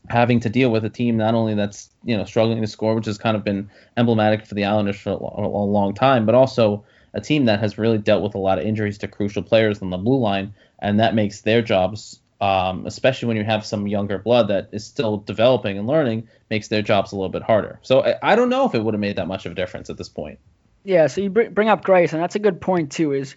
having 0.09 0.41
to 0.41 0.49
deal 0.49 0.71
with 0.71 0.85
a 0.85 0.91
team 0.91 1.17
not 1.17 1.35
only 1.35 1.55
that's 1.55 1.91
you 2.03 2.17
know 2.17 2.25
struggling 2.25 2.61
to 2.61 2.67
score, 2.67 2.97
which 2.97 3.07
has 3.07 3.19
kind 3.19 3.37
of 3.37 3.45
been 3.45 3.71
emblematic 3.97 4.47
for 4.47 4.57
the 4.57 4.65
Islanders 4.65 4.99
for 4.99 5.11
a, 5.11 5.15
a 5.15 5.47
long 5.47 5.95
time, 5.95 6.27
but 6.27 6.35
also 6.35 6.85
a 7.15 7.21
team 7.21 7.45
that 7.45 7.61
has 7.61 7.79
really 7.79 7.99
dealt 7.99 8.23
with 8.23 8.35
a 8.35 8.39
lot 8.39 8.59
of 8.59 8.65
injuries 8.65 8.99
to 8.99 9.09
crucial 9.09 9.43
players 9.43 9.81
on 9.81 9.91
the 9.91 9.97
blue 9.97 10.19
line, 10.19 10.55
and 10.81 11.01
that 11.01 11.15
makes 11.15 11.43
their 11.43 11.63
jobs, 11.63 12.21
um, 12.41 12.87
especially 12.87 13.29
when 13.29 13.37
you 13.37 13.45
have 13.45 13.65
some 13.65 13.87
younger 13.87 14.19
blood 14.19 14.49
that 14.49 14.71
is 14.73 14.85
still 14.85 15.19
developing 15.19 15.79
and 15.79 15.87
learning, 15.87 16.29
makes 16.51 16.69
their 16.69 16.83
jobs 16.83 17.13
a 17.13 17.17
little 17.17 17.31
bit 17.31 17.43
harder. 17.43 17.79
So 17.83 18.03
I, 18.03 18.33
I 18.33 18.37
don't 18.37 18.49
know 18.49 18.67
if 18.67 18.75
it 18.75 18.83
would 18.83 18.95
have 18.95 19.01
made 19.01 19.17
that 19.17 19.29
much 19.29 19.47
of 19.47 19.53
a 19.53 19.55
difference 19.55 19.91
at 19.91 19.97
this 19.97 20.09
point. 20.09 20.39
Yeah, 20.83 21.09
so 21.09 21.21
you 21.21 21.31
bring 21.31 21.69
up 21.69 21.85
Greiss, 21.85 22.13
and 22.13 22.23
that's 22.23 22.37
a 22.37 22.41
good 22.41 22.61
point 22.61 22.93
too. 22.93 23.13
Is 23.13 23.37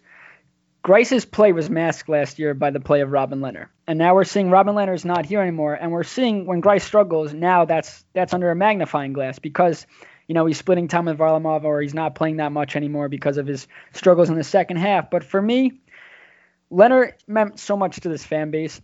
Greiss' 0.84 1.30
play 1.30 1.52
was 1.52 1.70
masked 1.70 2.08
last 2.08 2.40
year 2.40 2.54
by 2.54 2.72
the 2.72 2.80
play 2.80 3.02
of 3.02 3.12
Robin 3.12 3.40
Lehner, 3.40 3.68
and 3.86 4.00
now 4.00 4.16
we're 4.16 4.24
seeing 4.24 4.50
Robin 4.50 4.76
Lehner 4.76 4.96
is 4.96 5.04
not 5.04 5.26
here 5.26 5.42
anymore, 5.42 5.74
and 5.74 5.92
we're 5.92 6.04
seeing 6.04 6.46
when 6.46 6.62
Greiss 6.62 6.84
struggles 6.84 7.34
now 7.34 7.66
that's 7.66 8.06
that's 8.14 8.34
under 8.34 8.50
a 8.50 8.56
magnifying 8.56 9.12
glass 9.12 9.40
because 9.40 9.86
you 10.28 10.36
know 10.36 10.46
he's 10.46 10.58
splitting 10.58 10.88
time 10.88 11.06
with 11.06 11.18
Varlamov 11.18 11.66
or 11.66 11.82
he's 11.82 11.94
not 11.94 12.16
playing 12.16 12.38
that 12.38 12.54
much 12.54 12.78
anymore 12.78 13.10
because 13.10 13.38
of 13.38 13.46
his 13.46 13.68
struggles 13.92 14.30
in 14.30 14.36
the 14.36 14.44
second 14.44 14.78
half. 14.78 15.10
But 15.10 15.26
for 15.26 15.42
me, 15.42 15.74
Lehner 16.74 17.14
meant 17.28 17.60
so 17.60 17.78
much 17.78 18.00
to 18.02 18.10
this 18.10 18.26
fan 18.26 18.52
base. 18.52 18.82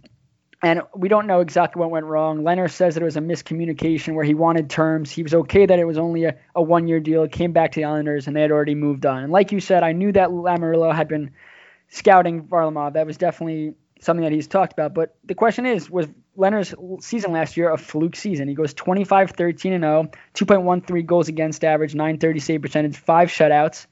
And 0.62 0.82
we 0.94 1.08
don't 1.08 1.26
know 1.26 1.40
exactly 1.40 1.80
what 1.80 1.90
went 1.90 2.06
wrong. 2.06 2.42
Lehner 2.42 2.70
says 2.70 2.96
that 2.96 3.02
it 3.02 3.06
was 3.06 3.16
a 3.16 3.22
miscommunication 3.22 4.14
where 4.14 4.26
he 4.26 4.34
wanted 4.34 4.70
terms. 4.70 5.10
He 5.10 5.24
was 5.24 5.34
okay 5.34 5.66
that 5.66 5.80
it 5.80 5.86
was 5.86 5.98
only 5.98 6.26
a, 6.26 6.36
a 6.54 6.62
one 6.62 6.88
year 6.88 7.00
deal. 7.00 7.28
Came 7.28 7.54
back 7.54 7.72
to 7.72 7.80
the 7.80 7.86
Islanders 7.86 8.28
and 8.28 8.36
they 8.36 8.42
had 8.42 8.52
already 8.52 8.76
moved 8.76 9.06
on. 9.06 9.24
And 9.24 9.32
like 9.32 9.54
you 9.54 9.62
said, 9.62 9.84
I 9.84 9.94
knew 9.94 10.12
that 10.12 10.30
Lamoriello 10.30 10.94
had 10.94 11.08
been 11.08 11.32
scouting 11.88 12.44
Varlamov. 12.44 12.94
That 12.94 13.08
was 13.08 13.18
definitely 13.18 13.76
something 14.02 14.24
that 14.24 14.34
he's 14.34 14.48
talked 14.48 14.74
about. 14.74 14.94
But 14.94 15.16
the 15.24 15.36
question 15.36 15.66
is, 15.66 15.90
was 15.90 16.08
Lehner's 16.38 16.76
season 17.06 17.32
last 17.32 17.56
year 17.56 17.72
a 17.72 17.78
fluke 17.78 18.18
season? 18.18 18.50
He 18.50 18.54
goes 18.54 18.74
25, 18.74 19.32
13, 19.32 19.74
and 19.74 19.84
0, 19.84 20.12
2.13 20.36 21.06
goals 21.06 21.30
against 21.30 21.64
average, 21.64 21.96
930 21.96 22.40
save 22.40 22.62
percentage, 22.62 22.98
five 22.98 23.30
shutouts. 23.30 23.88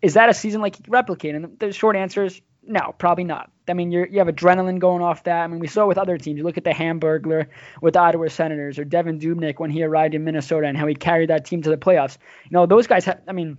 Is 0.00 0.14
that 0.14 0.28
a 0.28 0.34
season 0.34 0.60
like 0.60 0.76
he 0.76 0.82
could 0.84 0.92
replicate? 0.92 1.34
And 1.34 1.58
the 1.58 1.72
short 1.72 1.96
answer 1.96 2.24
is 2.24 2.40
no, 2.66 2.94
probably 2.98 3.24
not. 3.24 3.50
I 3.68 3.72
mean, 3.72 3.90
you 3.90 4.06
you 4.10 4.18
have 4.18 4.28
adrenaline 4.28 4.78
going 4.78 5.02
off 5.02 5.24
that. 5.24 5.42
I 5.42 5.46
mean, 5.46 5.58
we 5.58 5.66
saw 5.66 5.84
it 5.84 5.88
with 5.88 5.98
other 5.98 6.18
teams. 6.18 6.38
You 6.38 6.44
look 6.44 6.58
at 6.58 6.64
the 6.64 6.70
Hamburglar 6.70 7.46
with 7.80 7.94
the 7.94 8.00
Ottawa 8.00 8.28
Senators 8.28 8.78
or 8.78 8.84
Devan 8.84 9.20
Dubnyk 9.20 9.58
when 9.58 9.70
he 9.70 9.82
arrived 9.82 10.14
in 10.14 10.24
Minnesota 10.24 10.66
and 10.66 10.76
how 10.76 10.86
he 10.86 10.94
carried 10.94 11.30
that 11.30 11.44
team 11.44 11.62
to 11.62 11.70
the 11.70 11.76
playoffs. 11.76 12.18
You 12.44 12.50
know, 12.52 12.66
those 12.66 12.86
guys. 12.86 13.04
have. 13.06 13.20
I 13.26 13.32
mean, 13.32 13.58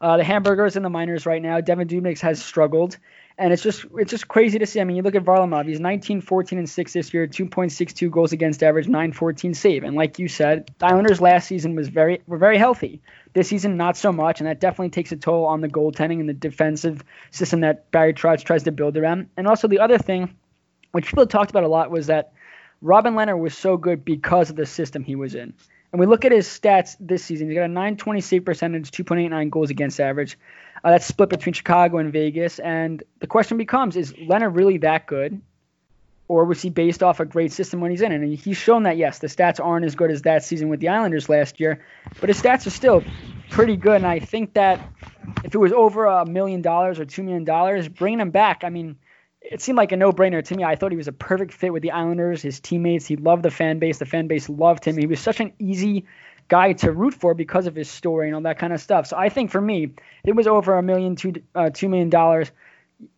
uh, 0.00 0.16
the 0.16 0.24
Hamburgers 0.24 0.76
in 0.76 0.82
the 0.82 0.90
minors 0.90 1.26
right 1.26 1.40
now. 1.40 1.60
Devan 1.60 1.88
Dubnyk 1.88 2.20
has 2.20 2.44
struggled, 2.44 2.98
and 3.42 3.52
it's 3.52 3.62
just 3.64 3.84
it's 3.98 4.12
just 4.12 4.28
crazy 4.28 4.60
to 4.60 4.66
see. 4.66 4.80
I 4.80 4.84
mean, 4.84 4.96
you 4.96 5.02
look 5.02 5.16
at 5.16 5.24
Varlamov. 5.24 5.66
He's 5.66 5.80
19, 5.80 6.20
14, 6.20 6.60
and 6.60 6.70
six 6.70 6.92
this 6.92 7.12
year. 7.12 7.26
2.62 7.26 8.08
goals 8.08 8.32
against 8.32 8.62
average, 8.62 8.86
914 8.86 9.54
save. 9.54 9.82
And 9.82 9.96
like 9.96 10.20
you 10.20 10.28
said, 10.28 10.70
the 10.78 10.86
Islanders 10.86 11.20
last 11.20 11.48
season 11.48 11.74
was 11.74 11.88
very 11.88 12.22
were 12.28 12.38
very 12.38 12.56
healthy. 12.56 13.02
This 13.32 13.48
season, 13.48 13.76
not 13.76 13.96
so 13.96 14.12
much, 14.12 14.40
and 14.40 14.46
that 14.46 14.60
definitely 14.60 14.90
takes 14.90 15.10
a 15.10 15.16
toll 15.16 15.46
on 15.46 15.60
the 15.60 15.68
goaltending 15.68 16.20
and 16.20 16.28
the 16.28 16.34
defensive 16.34 17.02
system 17.32 17.62
that 17.62 17.90
Barry 17.90 18.14
Trotz 18.14 18.44
tries 18.44 18.62
to 18.62 18.70
build 18.70 18.96
around. 18.96 19.28
And 19.36 19.48
also 19.48 19.66
the 19.66 19.80
other 19.80 19.98
thing, 19.98 20.36
which 20.92 21.06
people 21.06 21.26
talked 21.26 21.50
about 21.50 21.64
a 21.64 21.68
lot, 21.68 21.90
was 21.90 22.06
that 22.06 22.34
Robin 22.80 23.14
Lehner 23.14 23.36
was 23.36 23.58
so 23.58 23.76
good 23.76 24.04
because 24.04 24.50
of 24.50 24.56
the 24.56 24.66
system 24.66 25.02
he 25.02 25.16
was 25.16 25.34
in. 25.34 25.52
And 25.92 26.00
we 26.00 26.06
look 26.06 26.24
at 26.24 26.32
his 26.32 26.46
stats 26.46 26.96
this 26.98 27.24
season. 27.24 27.48
He's 27.48 27.56
got 27.56 27.64
a 27.64 27.68
920 27.68 28.20
save 28.22 28.44
percentage, 28.44 28.90
2.89 28.90 29.50
goals 29.50 29.70
against 29.70 30.00
average. 30.00 30.38
Uh, 30.82 30.90
that's 30.90 31.06
split 31.06 31.28
between 31.28 31.52
Chicago 31.52 31.98
and 31.98 32.12
Vegas. 32.12 32.58
And 32.58 33.02
the 33.20 33.26
question 33.26 33.58
becomes: 33.58 33.96
Is 33.96 34.12
Lehner 34.14 34.54
really 34.54 34.78
that 34.78 35.06
good? 35.06 35.40
or 36.32 36.46
was 36.46 36.62
he 36.62 36.70
based 36.70 37.02
off 37.02 37.20
a 37.20 37.26
great 37.26 37.52
system 37.52 37.80
when 37.80 37.90
he's 37.90 38.00
in 38.00 38.10
it? 38.10 38.22
And 38.22 38.34
he's 38.34 38.56
shown 38.56 38.84
that 38.84 38.96
yes, 38.96 39.18
the 39.18 39.26
stats 39.26 39.62
aren't 39.62 39.84
as 39.84 39.94
good 39.94 40.10
as 40.10 40.22
that 40.22 40.42
season 40.42 40.70
with 40.70 40.80
the 40.80 40.88
Islanders 40.88 41.28
last 41.28 41.60
year, 41.60 41.84
but 42.20 42.30
his 42.30 42.40
stats 42.40 42.66
are 42.66 42.70
still 42.70 43.04
pretty 43.50 43.76
good. 43.76 43.96
And 43.96 44.06
I 44.06 44.18
think 44.18 44.54
that 44.54 44.80
if 45.44 45.54
it 45.54 45.58
was 45.58 45.72
over 45.72 46.06
a 46.06 46.24
million 46.24 46.62
dollars 46.62 46.98
or 46.98 47.04
two 47.04 47.22
million 47.22 47.44
dollars, 47.44 47.86
bringing 47.86 48.18
him 48.18 48.30
back, 48.30 48.64
I 48.64 48.70
mean, 48.70 48.96
it 49.44 49.60
seemed 49.60 49.76
like 49.76 49.92
a 49.92 49.96
no-brainer 49.96 50.44
to 50.44 50.56
me. 50.56 50.64
I 50.64 50.76
thought 50.76 50.92
he 50.92 50.96
was 50.96 51.08
a 51.08 51.12
perfect 51.12 51.52
fit 51.52 51.72
with 51.72 51.82
the 51.82 51.90
Islanders, 51.90 52.42
his 52.42 52.60
teammates. 52.60 53.06
He 53.06 53.16
loved 53.16 53.42
the 53.42 53.50
fan 53.50 53.78
base. 53.78 53.98
The 53.98 54.06
fan 54.06 54.26
base 54.26 54.48
loved 54.48 54.84
him. 54.84 54.96
He 54.96 55.06
was 55.06 55.20
such 55.20 55.40
an 55.40 55.52
easy 55.58 56.06
guy 56.48 56.72
to 56.74 56.92
root 56.92 57.14
for 57.14 57.34
because 57.34 57.66
of 57.66 57.74
his 57.74 57.90
story 57.90 58.28
and 58.28 58.34
all 58.34 58.42
that 58.42 58.58
kind 58.58 58.72
of 58.72 58.80
stuff. 58.80 59.06
So 59.06 59.16
I 59.16 59.28
think 59.28 59.50
for 59.50 59.60
me, 59.60 59.92
it 60.24 60.34
was 60.34 60.46
over 60.46 60.76
a 60.76 60.82
million, 60.82 61.16
two, 61.16 61.34
uh, 61.54 61.70
two 61.70 61.88
million 61.88 62.10
dollars 62.10 62.50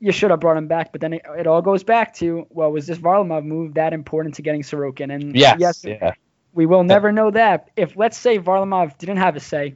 you 0.00 0.12
should 0.12 0.30
have 0.30 0.40
brought 0.40 0.56
him 0.56 0.66
back. 0.66 0.92
But 0.92 1.00
then 1.00 1.14
it, 1.14 1.22
it, 1.38 1.46
all 1.46 1.62
goes 1.62 1.84
back 1.84 2.14
to, 2.14 2.46
well, 2.50 2.70
was 2.72 2.86
this 2.86 2.98
Varlamov 2.98 3.44
move 3.44 3.74
that 3.74 3.92
important 3.92 4.36
to 4.36 4.42
getting 4.42 4.62
Sorokin? 4.62 5.12
And 5.14 5.36
yes, 5.36 5.56
yes 5.58 5.84
yeah. 5.84 6.12
we 6.52 6.66
will 6.66 6.84
never 6.84 7.12
know 7.12 7.30
that. 7.30 7.70
If 7.76 7.96
let's 7.96 8.16
say 8.16 8.38
Varlamov 8.38 8.96
didn't 8.98 9.18
have 9.18 9.36
a 9.36 9.40
say 9.40 9.74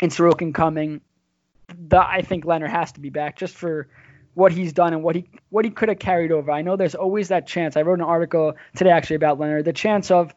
in 0.00 0.10
Sorokin 0.10 0.54
coming, 0.54 1.00
the, 1.88 1.98
I 1.98 2.22
think 2.22 2.44
Lehner 2.44 2.68
has 2.68 2.92
to 2.92 3.00
be 3.00 3.10
back 3.10 3.36
just 3.36 3.54
for 3.54 3.88
what 4.40 4.52
he's 4.52 4.72
done 4.72 4.94
and 4.94 5.02
what 5.02 5.14
he 5.14 5.26
what 5.50 5.66
he 5.66 5.70
could 5.70 5.90
have 5.90 5.98
carried 5.98 6.32
over. 6.32 6.50
I 6.50 6.62
know 6.62 6.74
there's 6.74 6.94
always 6.94 7.28
that 7.28 7.46
chance. 7.46 7.76
I 7.76 7.82
wrote 7.82 7.98
an 7.98 8.04
article 8.06 8.54
today 8.74 8.90
actually 8.90 9.16
about 9.16 9.38
Lehner, 9.38 9.62
the 9.62 9.74
chance 9.74 10.10
of 10.10 10.34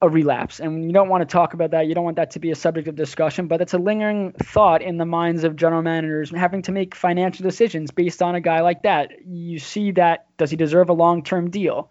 a 0.00 0.08
relapse. 0.08 0.60
And 0.60 0.84
you 0.84 0.92
don't 0.92 1.10
want 1.10 1.20
to 1.20 1.30
talk 1.30 1.52
about 1.52 1.70
that. 1.72 1.86
You 1.86 1.94
don't 1.94 2.04
want 2.04 2.16
that 2.16 2.30
to 2.32 2.38
be 2.38 2.50
a 2.50 2.54
subject 2.54 2.88
of 2.88 2.96
discussion, 2.96 3.48
but 3.48 3.60
it's 3.60 3.74
a 3.74 3.78
lingering 3.78 4.32
thought 4.32 4.80
in 4.80 4.96
the 4.96 5.04
minds 5.04 5.44
of 5.44 5.56
general 5.56 5.82
managers 5.82 6.30
having 6.30 6.62
to 6.62 6.72
make 6.72 6.94
financial 6.94 7.42
decisions 7.42 7.90
based 7.90 8.22
on 8.22 8.34
a 8.34 8.40
guy 8.40 8.60
like 8.60 8.82
that. 8.82 9.12
You 9.26 9.58
see 9.58 9.90
that 9.92 10.26
does 10.38 10.50
he 10.50 10.56
deserve 10.56 10.88
a 10.88 10.94
long-term 10.94 11.50
deal? 11.50 11.90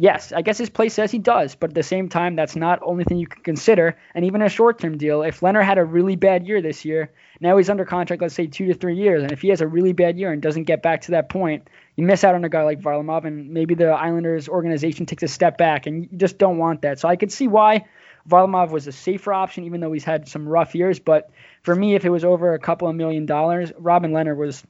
Yes, 0.00 0.30
I 0.30 0.42
guess 0.42 0.58
his 0.58 0.70
play 0.70 0.90
says 0.90 1.10
he 1.10 1.18
does, 1.18 1.56
but 1.56 1.70
at 1.70 1.74
the 1.74 1.82
same 1.82 2.08
time, 2.08 2.36
that's 2.36 2.54
not 2.54 2.78
only 2.82 3.02
thing 3.02 3.18
you 3.18 3.26
can 3.26 3.42
consider. 3.42 3.98
And 4.14 4.24
even 4.24 4.42
a 4.42 4.48
short-term 4.48 4.96
deal, 4.96 5.22
if 5.22 5.40
Lehner 5.40 5.64
had 5.64 5.76
a 5.76 5.84
really 5.84 6.14
bad 6.14 6.46
year 6.46 6.62
this 6.62 6.84
year, 6.84 7.10
now 7.40 7.56
he's 7.56 7.68
under 7.68 7.84
contract, 7.84 8.22
let's 8.22 8.36
say 8.36 8.46
two 8.46 8.66
to 8.66 8.74
three 8.74 8.94
years, 8.94 9.24
and 9.24 9.32
if 9.32 9.40
he 9.40 9.48
has 9.48 9.60
a 9.60 9.66
really 9.66 9.92
bad 9.92 10.16
year 10.16 10.30
and 10.30 10.40
doesn't 10.40 10.64
get 10.64 10.84
back 10.84 11.00
to 11.00 11.10
that 11.10 11.28
point, 11.28 11.68
you 11.96 12.04
miss 12.04 12.22
out 12.22 12.36
on 12.36 12.44
a 12.44 12.48
guy 12.48 12.62
like 12.62 12.80
Varlamov, 12.80 13.24
and 13.24 13.50
maybe 13.50 13.74
the 13.74 13.88
Islanders 13.88 14.48
organization 14.48 15.04
takes 15.04 15.24
a 15.24 15.28
step 15.28 15.58
back, 15.58 15.88
and 15.88 16.04
you 16.04 16.16
just 16.16 16.38
don't 16.38 16.58
want 16.58 16.82
that. 16.82 17.00
So 17.00 17.08
I 17.08 17.16
could 17.16 17.32
see 17.32 17.48
why 17.48 17.84
Varlamov 18.28 18.70
was 18.70 18.86
a 18.86 18.92
safer 18.92 19.32
option, 19.32 19.64
even 19.64 19.80
though 19.80 19.90
he's 19.90 20.04
had 20.04 20.28
some 20.28 20.48
rough 20.48 20.76
years. 20.76 21.00
But 21.00 21.30
for 21.62 21.74
me, 21.74 21.96
if 21.96 22.04
it 22.04 22.10
was 22.10 22.24
over 22.24 22.54
a 22.54 22.60
couple 22.60 22.86
of 22.86 22.94
million 22.94 23.26
dollars, 23.26 23.72
Robin 23.76 24.12
Lehner 24.12 24.36
was 24.36 24.62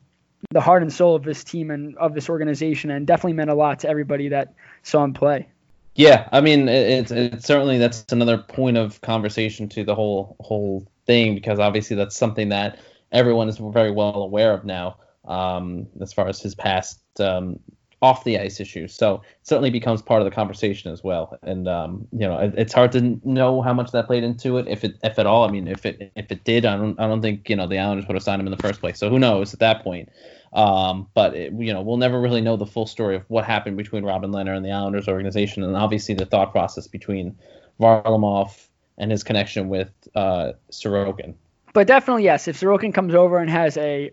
the 0.50 0.60
heart 0.60 0.82
and 0.82 0.92
soul 0.92 1.14
of 1.14 1.24
this 1.24 1.44
team 1.44 1.70
and 1.70 1.96
of 1.98 2.14
this 2.14 2.28
organization, 2.28 2.90
and 2.90 3.06
definitely 3.06 3.34
meant 3.34 3.50
a 3.50 3.54
lot 3.54 3.80
to 3.80 3.88
everybody 3.88 4.28
that 4.28 4.54
saw 4.82 5.04
him 5.04 5.12
play. 5.12 5.48
Yeah, 5.94 6.28
I 6.30 6.40
mean, 6.40 6.68
it's 6.68 7.10
it's 7.10 7.44
certainly 7.44 7.78
that's 7.78 8.04
another 8.12 8.38
point 8.38 8.76
of 8.76 9.00
conversation 9.00 9.68
to 9.70 9.84
the 9.84 9.94
whole 9.94 10.36
whole 10.40 10.86
thing 11.06 11.34
because 11.34 11.58
obviously 11.58 11.96
that's 11.96 12.16
something 12.16 12.50
that 12.50 12.78
everyone 13.10 13.48
is 13.48 13.58
very 13.58 13.90
well 13.90 14.22
aware 14.22 14.52
of 14.52 14.64
now 14.64 14.98
um, 15.26 15.86
as 16.00 16.12
far 16.12 16.28
as 16.28 16.40
his 16.40 16.54
past 16.54 17.00
um, 17.18 17.58
off 18.00 18.24
the 18.24 18.38
ice 18.38 18.60
issues. 18.60 18.94
So 18.94 19.22
certainly 19.42 19.70
becomes 19.70 20.02
part 20.02 20.20
of 20.20 20.24
the 20.24 20.30
conversation 20.30 20.92
as 20.92 21.02
well. 21.02 21.38
And 21.42 21.66
um, 21.68 22.06
you 22.12 22.20
know, 22.20 22.38
it, 22.38 22.54
it's 22.56 22.72
hard 22.72 22.92
to 22.92 23.20
know 23.24 23.60
how 23.62 23.72
much 23.72 23.90
that 23.92 24.06
played 24.06 24.24
into 24.24 24.58
it, 24.58 24.68
if 24.68 24.84
it 24.84 24.96
if 25.02 25.18
at 25.18 25.26
all. 25.26 25.44
I 25.44 25.50
mean, 25.50 25.66
if 25.68 25.84
it 25.84 26.12
if 26.14 26.30
it 26.30 26.44
did, 26.44 26.64
I 26.64 26.76
don't 26.76 26.98
I 27.00 27.06
don't 27.06 27.22
think 27.22 27.48
you 27.50 27.56
know 27.56 27.66
the 27.66 27.78
Islanders 27.78 28.06
would 28.06 28.14
have 28.14 28.22
signed 28.22 28.40
him 28.40 28.46
in 28.46 28.52
the 28.52 28.62
first 28.62 28.80
place. 28.80 28.98
So 28.98 29.10
who 29.10 29.18
knows 29.18 29.52
at 29.52 29.60
that 29.60 29.82
point. 29.82 30.10
Um, 30.52 31.08
but 31.12 31.34
it, 31.34 31.52
you 31.52 31.74
know, 31.74 31.82
we'll 31.82 31.98
never 31.98 32.18
really 32.18 32.40
know 32.40 32.56
the 32.56 32.66
full 32.66 32.86
story 32.86 33.16
of 33.16 33.24
what 33.28 33.44
happened 33.44 33.76
between 33.76 34.02
Robin 34.04 34.30
Lehner 34.30 34.56
and 34.56 34.64
the 34.64 34.70
Islanders 34.70 35.06
organization, 35.06 35.62
and 35.62 35.76
obviously 35.76 36.14
the 36.14 36.24
thought 36.24 36.52
process 36.52 36.86
between 36.86 37.36
Varlamov 37.78 38.66
and 38.96 39.10
his 39.10 39.22
connection 39.22 39.68
with 39.68 39.90
uh, 40.14 40.52
Sorokin. 40.72 41.34
But 41.74 41.86
definitely, 41.86 42.24
yes. 42.24 42.48
If 42.48 42.58
Sorokin 42.58 42.94
comes 42.94 43.14
over 43.14 43.38
and 43.38 43.50
has 43.50 43.76
a 43.76 44.10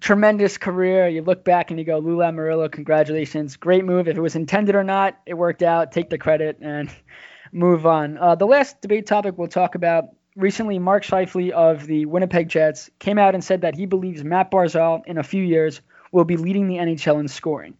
tremendous 0.00 0.58
career. 0.58 1.08
You 1.08 1.22
look 1.22 1.44
back 1.44 1.70
and 1.70 1.78
you 1.78 1.86
go, 1.86 1.98
Lou 1.98 2.16
Lamoriello, 2.16 2.70
congratulations. 2.70 3.56
Great 3.56 3.84
move. 3.84 4.08
If 4.08 4.16
it 4.16 4.20
was 4.20 4.36
intended 4.36 4.74
or 4.74 4.84
not, 4.84 5.18
it 5.26 5.34
worked 5.34 5.62
out. 5.62 5.92
Take 5.92 6.10
the 6.10 6.18
credit 6.18 6.58
and 6.60 6.90
move 7.52 7.86
on. 7.86 8.18
Uh, 8.18 8.34
the 8.34 8.46
last 8.46 8.80
debate 8.80 9.06
topic 9.06 9.38
we'll 9.38 9.48
talk 9.48 9.74
about 9.74 10.10
recently, 10.36 10.78
Mark 10.78 11.04
Scheifele 11.04 11.50
of 11.50 11.86
the 11.86 12.06
Winnipeg 12.06 12.48
Jets 12.48 12.90
came 12.98 13.18
out 13.18 13.34
and 13.34 13.42
said 13.42 13.62
that 13.62 13.74
he 13.74 13.86
believes 13.86 14.22
Matt 14.22 14.50
Barzal 14.50 15.02
in 15.06 15.18
a 15.18 15.22
few 15.22 15.42
years 15.42 15.80
will 16.12 16.24
be 16.24 16.36
leading 16.36 16.68
the 16.68 16.76
NHL 16.76 17.18
in 17.18 17.28
scoring. 17.28 17.74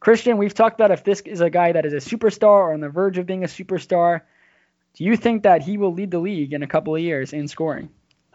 Christian, 0.00 0.38
we've 0.38 0.54
talked 0.54 0.78
about 0.78 0.92
if 0.92 1.04
this 1.04 1.20
is 1.22 1.40
a 1.40 1.50
guy 1.50 1.72
that 1.72 1.84
is 1.84 1.92
a 1.92 1.96
superstar 1.96 2.48
or 2.48 2.72
on 2.72 2.80
the 2.80 2.88
verge 2.88 3.18
of 3.18 3.26
being 3.26 3.44
a 3.44 3.48
superstar. 3.48 4.22
Do 4.94 5.04
you 5.04 5.16
think 5.16 5.42
that 5.42 5.62
he 5.62 5.78
will 5.78 5.92
lead 5.92 6.10
the 6.10 6.18
league 6.18 6.52
in 6.52 6.62
a 6.62 6.66
couple 6.66 6.94
of 6.94 7.02
years 7.02 7.32
in 7.32 7.48
scoring? 7.48 7.90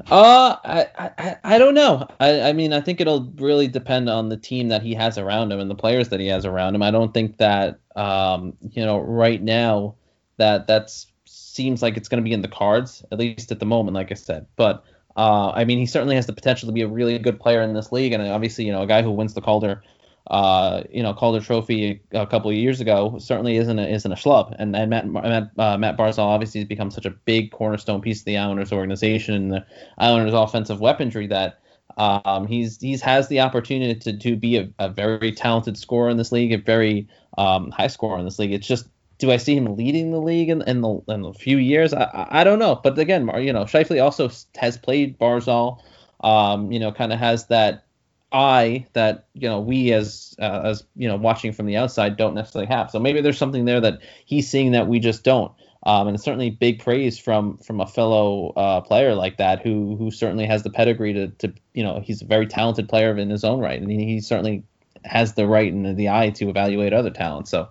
Uh, 0.09 0.55
I, 0.63 0.87
I, 0.97 1.37
I 1.43 1.57
don't 1.57 1.73
know. 1.73 2.07
I, 2.19 2.41
I 2.41 2.53
mean, 2.53 2.73
I 2.73 2.81
think 2.81 3.01
it'll 3.01 3.31
really 3.35 3.67
depend 3.67 4.09
on 4.09 4.29
the 4.29 4.37
team 4.37 4.69
that 4.69 4.81
he 4.81 4.93
has 4.93 5.17
around 5.17 5.51
him 5.51 5.59
and 5.59 5.69
the 5.69 5.75
players 5.75 6.09
that 6.09 6.19
he 6.19 6.27
has 6.27 6.45
around 6.45 6.75
him. 6.75 6.81
I 6.81 6.91
don't 6.91 7.13
think 7.13 7.37
that, 7.37 7.79
um, 7.95 8.53
you 8.71 8.85
know, 8.85 8.99
right 8.99 9.41
now 9.41 9.95
that 10.37 10.67
that's 10.67 11.07
seems 11.25 11.81
like 11.81 11.97
it's 11.97 12.09
going 12.09 12.23
to 12.23 12.27
be 12.27 12.33
in 12.33 12.41
the 12.41 12.47
cards, 12.47 13.03
at 13.11 13.19
least 13.19 13.51
at 13.51 13.59
the 13.59 13.65
moment, 13.65 13.95
like 13.95 14.11
I 14.11 14.15
said. 14.15 14.47
But 14.55 14.83
uh, 15.15 15.51
I 15.51 15.65
mean, 15.65 15.77
he 15.77 15.85
certainly 15.85 16.15
has 16.15 16.25
the 16.25 16.33
potential 16.33 16.67
to 16.67 16.73
be 16.73 16.81
a 16.81 16.87
really 16.87 17.17
good 17.19 17.39
player 17.39 17.61
in 17.61 17.73
this 17.73 17.91
league, 17.91 18.13
and 18.13 18.25
obviously, 18.27 18.65
you 18.65 18.71
know, 18.71 18.81
a 18.81 18.87
guy 18.87 19.01
who 19.01 19.11
wins 19.11 19.33
the 19.33 19.41
Calder 19.41 19.83
uh, 20.27 20.83
you 20.91 21.01
know, 21.01 21.13
Calder 21.13 21.41
Trophy 21.41 22.01
a 22.11 22.25
couple 22.25 22.49
of 22.51 22.55
years 22.55 22.79
ago 22.79 23.17
certainly 23.19 23.57
isn't 23.57 23.79
a, 23.79 23.87
isn't 23.87 24.11
a 24.11 24.15
schlub. 24.15 24.55
And, 24.59 24.75
and 24.75 24.89
Matt 24.89 25.07
Matt, 25.07 25.51
uh, 25.57 25.77
Matt 25.77 25.97
Barzal 25.97 26.19
obviously 26.19 26.61
has 26.61 26.67
become 26.67 26.91
such 26.91 27.05
a 27.05 27.09
big 27.09 27.51
cornerstone 27.51 28.01
piece 28.01 28.19
of 28.19 28.25
the 28.25 28.37
Islanders 28.37 28.71
organization 28.71 29.33
and 29.33 29.51
the 29.51 29.65
Islanders 29.97 30.33
offensive 30.33 30.79
weaponry 30.79 31.27
that 31.27 31.59
um, 31.97 32.47
he's 32.47 32.79
he's 32.79 33.01
has 33.01 33.27
the 33.27 33.39
opportunity 33.39 33.99
to 33.99 34.17
to 34.17 34.35
be 34.35 34.57
a, 34.57 34.69
a 34.79 34.89
very 34.89 35.31
talented 35.31 35.77
scorer 35.77 36.09
in 36.09 36.17
this 36.17 36.31
league, 36.31 36.53
a 36.53 36.57
very 36.57 37.07
um, 37.37 37.71
high 37.71 37.87
scorer 37.87 38.19
in 38.19 38.25
this 38.25 38.39
league. 38.39 38.53
It's 38.53 38.67
just 38.67 38.87
do 39.17 39.31
I 39.31 39.37
see 39.37 39.55
him 39.55 39.75
leading 39.75 40.11
the 40.11 40.19
league 40.19 40.49
in, 40.49 40.61
in 40.63 40.81
the 40.81 40.99
in 41.09 41.25
a 41.25 41.33
few 41.33 41.57
years? 41.57 41.93
I, 41.93 42.27
I 42.29 42.43
don't 42.43 42.59
know. 42.59 42.79
But 42.81 42.97
again, 42.97 43.29
you 43.39 43.53
know, 43.53 43.65
Scheifele 43.65 44.03
also 44.03 44.29
has 44.57 44.77
played 44.77 45.17
Barzal. 45.19 45.79
Um, 46.21 46.71
you 46.71 46.79
know, 46.79 46.91
kind 46.91 47.11
of 47.11 47.19
has 47.19 47.47
that 47.47 47.85
eye 48.31 48.85
that 48.93 49.25
you 49.33 49.47
know 49.47 49.59
we 49.59 49.91
as 49.91 50.35
uh, 50.39 50.61
as 50.63 50.83
you 50.95 51.07
know 51.07 51.15
watching 51.15 51.51
from 51.51 51.65
the 51.65 51.77
outside 51.77 52.17
don't 52.17 52.35
necessarily 52.35 52.67
have. 52.67 52.91
So 52.91 52.99
maybe 52.99 53.21
there's 53.21 53.37
something 53.37 53.65
there 53.65 53.81
that 53.81 53.99
he's 54.25 54.49
seeing 54.49 54.71
that 54.71 54.87
we 54.87 54.99
just 54.99 55.23
don't. 55.23 55.51
Um, 55.83 56.07
and 56.07 56.21
certainly 56.21 56.51
big 56.51 56.79
praise 56.79 57.17
from 57.17 57.57
from 57.57 57.81
a 57.81 57.87
fellow 57.87 58.49
uh, 58.49 58.81
player 58.81 59.15
like 59.15 59.37
that 59.37 59.61
who 59.61 59.95
who 59.95 60.11
certainly 60.11 60.45
has 60.45 60.63
the 60.63 60.69
pedigree 60.69 61.13
to, 61.13 61.27
to 61.29 61.53
you 61.73 61.83
know 61.83 62.01
he's 62.01 62.21
a 62.21 62.25
very 62.25 62.45
talented 62.45 62.87
player 62.87 63.17
in 63.17 63.29
his 63.29 63.43
own 63.43 63.59
right 63.59 63.81
and 63.81 63.89
he, 63.89 64.21
certainly 64.21 64.63
has 65.03 65.33
the 65.33 65.47
right 65.47 65.73
and 65.73 65.97
the 65.97 66.07
eye 66.07 66.29
to 66.29 66.47
evaluate 66.49 66.93
other 66.93 67.09
talent 67.09 67.47
so 67.47 67.67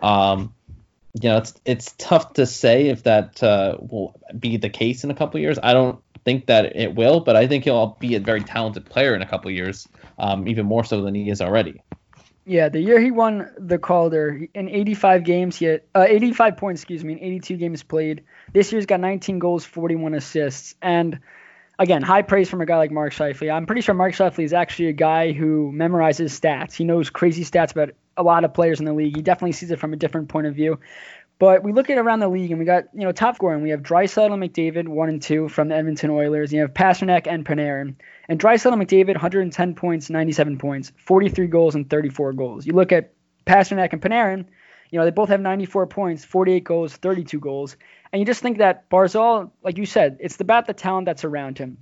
um, 0.00 0.54
you 1.14 1.28
know 1.28 1.38
it's 1.38 1.54
it's 1.64 1.94
tough 1.98 2.34
to 2.34 2.46
say 2.46 2.88
if 2.88 3.02
that 3.04 3.42
uh, 3.42 3.76
will 3.80 4.18
be 4.38 4.56
the 4.56 4.70
case 4.70 5.04
in 5.04 5.10
a 5.10 5.14
couple 5.14 5.40
years 5.40 5.58
I 5.62 5.72
don't 5.72 6.00
think 6.24 6.46
that 6.46 6.76
it 6.76 6.94
will 6.94 7.20
but 7.20 7.36
I 7.36 7.46
think 7.46 7.64
he'll 7.64 7.96
be 7.98 8.14
a 8.14 8.20
very 8.20 8.42
talented 8.42 8.84
player 8.84 9.14
in 9.14 9.22
a 9.22 9.26
couple 9.26 9.50
years 9.50 9.88
um, 10.18 10.46
even 10.46 10.66
more 10.66 10.84
so 10.84 11.00
than 11.02 11.14
he 11.14 11.30
is 11.30 11.40
already 11.40 11.82
yeah, 12.46 12.68
the 12.68 12.80
year 12.80 13.00
he 13.00 13.12
won 13.12 13.48
the 13.58 13.78
Calder 13.78 14.46
in 14.54 14.68
85 14.68 15.22
games, 15.22 15.56
he 15.56 15.66
had 15.66 15.82
uh, 15.94 16.06
85 16.08 16.56
points, 16.56 16.80
excuse 16.80 17.04
me, 17.04 17.12
in 17.12 17.20
82 17.20 17.56
games 17.56 17.82
played. 17.84 18.24
This 18.52 18.72
year's 18.72 18.86
got 18.86 18.98
19 18.98 19.38
goals, 19.38 19.64
41 19.64 20.14
assists, 20.14 20.74
and 20.82 21.20
again, 21.78 22.02
high 22.02 22.22
praise 22.22 22.48
from 22.48 22.60
a 22.60 22.66
guy 22.66 22.76
like 22.76 22.90
Mark 22.90 23.12
Scheifele. 23.12 23.52
I'm 23.52 23.66
pretty 23.66 23.82
sure 23.82 23.94
Mark 23.94 24.14
Scheifele 24.14 24.44
is 24.44 24.52
actually 24.52 24.88
a 24.88 24.92
guy 24.92 25.32
who 25.32 25.70
memorizes 25.72 26.38
stats. 26.38 26.74
He 26.74 26.84
knows 26.84 27.10
crazy 27.10 27.44
stats 27.44 27.72
about 27.72 27.90
a 28.20 28.22
lot 28.22 28.44
of 28.44 28.54
players 28.54 28.78
in 28.78 28.86
the 28.86 28.92
league. 28.92 29.16
He 29.16 29.22
definitely 29.22 29.52
sees 29.52 29.70
it 29.70 29.78
from 29.78 29.92
a 29.92 29.96
different 29.96 30.28
point 30.28 30.46
of 30.46 30.54
view. 30.54 30.78
But 31.38 31.64
we 31.64 31.72
look 31.72 31.88
at 31.88 31.96
around 31.96 32.20
the 32.20 32.28
league, 32.28 32.50
and 32.50 32.58
we 32.58 32.66
got 32.66 32.84
you 32.92 33.00
know 33.00 33.12
top 33.12 33.36
scoring. 33.36 33.62
We 33.62 33.70
have 33.70 33.82
Draisaitl 33.82 34.32
and 34.32 34.42
McDavid, 34.42 34.86
one 34.86 35.08
and 35.08 35.22
two 35.22 35.48
from 35.48 35.68
the 35.68 35.74
Edmonton 35.74 36.10
Oilers. 36.10 36.52
You 36.52 36.60
have 36.60 36.74
Pastrnak 36.74 37.26
and 37.26 37.46
Panarin. 37.46 37.94
And 38.28 38.38
Draisaitl 38.38 38.74
and 38.74 38.82
McDavid, 38.82 39.14
110 39.14 39.74
points, 39.74 40.10
97 40.10 40.58
points, 40.58 40.92
43 40.98 41.46
goals, 41.46 41.74
and 41.74 41.88
34 41.88 42.34
goals. 42.34 42.66
You 42.66 42.74
look 42.74 42.92
at 42.92 43.14
Pastrnak 43.46 43.94
and 43.94 44.02
Panarin, 44.02 44.44
you 44.90 44.98
know 44.98 45.04
they 45.04 45.10
both 45.10 45.30
have 45.30 45.40
94 45.40 45.86
points, 45.86 46.24
48 46.26 46.62
goals, 46.62 46.96
32 46.96 47.40
goals. 47.40 47.76
And 48.12 48.20
you 48.20 48.26
just 48.26 48.42
think 48.42 48.58
that 48.58 48.90
Barzal, 48.90 49.50
like 49.62 49.78
you 49.78 49.86
said, 49.86 50.18
it's 50.20 50.38
about 50.40 50.66
the 50.66 50.74
talent 50.74 51.06
that's 51.06 51.24
around 51.24 51.58
him. 51.58 51.78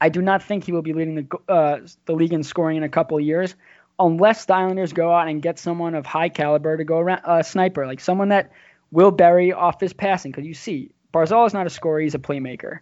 I 0.00 0.08
do 0.08 0.20
not 0.20 0.42
think 0.42 0.64
he 0.64 0.72
will 0.72 0.82
be 0.82 0.92
leading 0.92 1.14
the 1.14 1.52
uh, 1.52 1.80
the 2.06 2.12
league 2.12 2.32
in 2.32 2.42
scoring 2.42 2.76
in 2.76 2.82
a 2.82 2.88
couple 2.88 3.18
years, 3.20 3.54
unless 3.98 4.46
the 4.46 4.54
Islanders 4.54 4.92
go 4.92 5.12
out 5.12 5.28
and 5.28 5.42
get 5.42 5.58
someone 5.58 5.94
of 5.94 6.06
high 6.06 6.28
caliber 6.28 6.76
to 6.76 6.84
go 6.84 6.98
around 6.98 7.20
a 7.24 7.30
uh, 7.30 7.42
sniper, 7.42 7.86
like 7.86 8.00
someone 8.00 8.28
that 8.28 8.52
will 8.90 9.10
bury 9.10 9.52
off 9.52 9.80
his 9.80 9.92
passing. 9.92 10.30
Because 10.32 10.46
you 10.46 10.54
see, 10.54 10.90
Barzal 11.12 11.46
is 11.46 11.54
not 11.54 11.66
a 11.66 11.70
scorer; 11.70 12.00
he's 12.00 12.14
a 12.14 12.18
playmaker. 12.18 12.80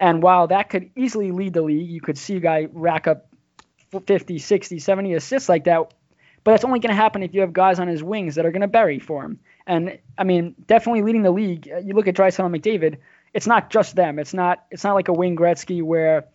And 0.00 0.22
while 0.22 0.48
that 0.48 0.68
could 0.70 0.90
easily 0.96 1.30
lead 1.30 1.54
the 1.54 1.62
league, 1.62 1.88
you 1.88 2.00
could 2.00 2.18
see 2.18 2.36
a 2.36 2.40
guy 2.40 2.68
rack 2.72 3.06
up 3.06 3.28
50, 4.06 4.38
60, 4.38 4.78
70 4.78 5.14
assists 5.14 5.48
like 5.48 5.64
that. 5.64 5.94
But 6.44 6.52
that's 6.52 6.64
only 6.64 6.80
going 6.80 6.90
to 6.90 7.00
happen 7.00 7.22
if 7.22 7.34
you 7.34 7.42
have 7.42 7.52
guys 7.52 7.78
on 7.78 7.86
his 7.86 8.02
wings 8.02 8.34
that 8.34 8.44
are 8.44 8.50
going 8.50 8.62
to 8.62 8.68
bury 8.68 8.98
for 8.98 9.24
him. 9.24 9.38
And 9.64 9.98
I 10.18 10.24
mean, 10.24 10.56
definitely 10.66 11.02
leading 11.02 11.22
the 11.22 11.30
league. 11.30 11.70
Uh, 11.72 11.78
you 11.78 11.94
look 11.94 12.08
at 12.08 12.16
Draisaitl 12.16 12.46
and 12.46 12.54
McDavid. 12.54 12.96
It's 13.32 13.46
not 13.46 13.70
just 13.70 13.94
them. 13.94 14.18
It's 14.18 14.34
not. 14.34 14.64
It's 14.70 14.84
not 14.84 14.94
like 14.94 15.08
a 15.08 15.12
Wayne 15.12 15.36
Gretzky 15.36 15.82
where 15.82 16.26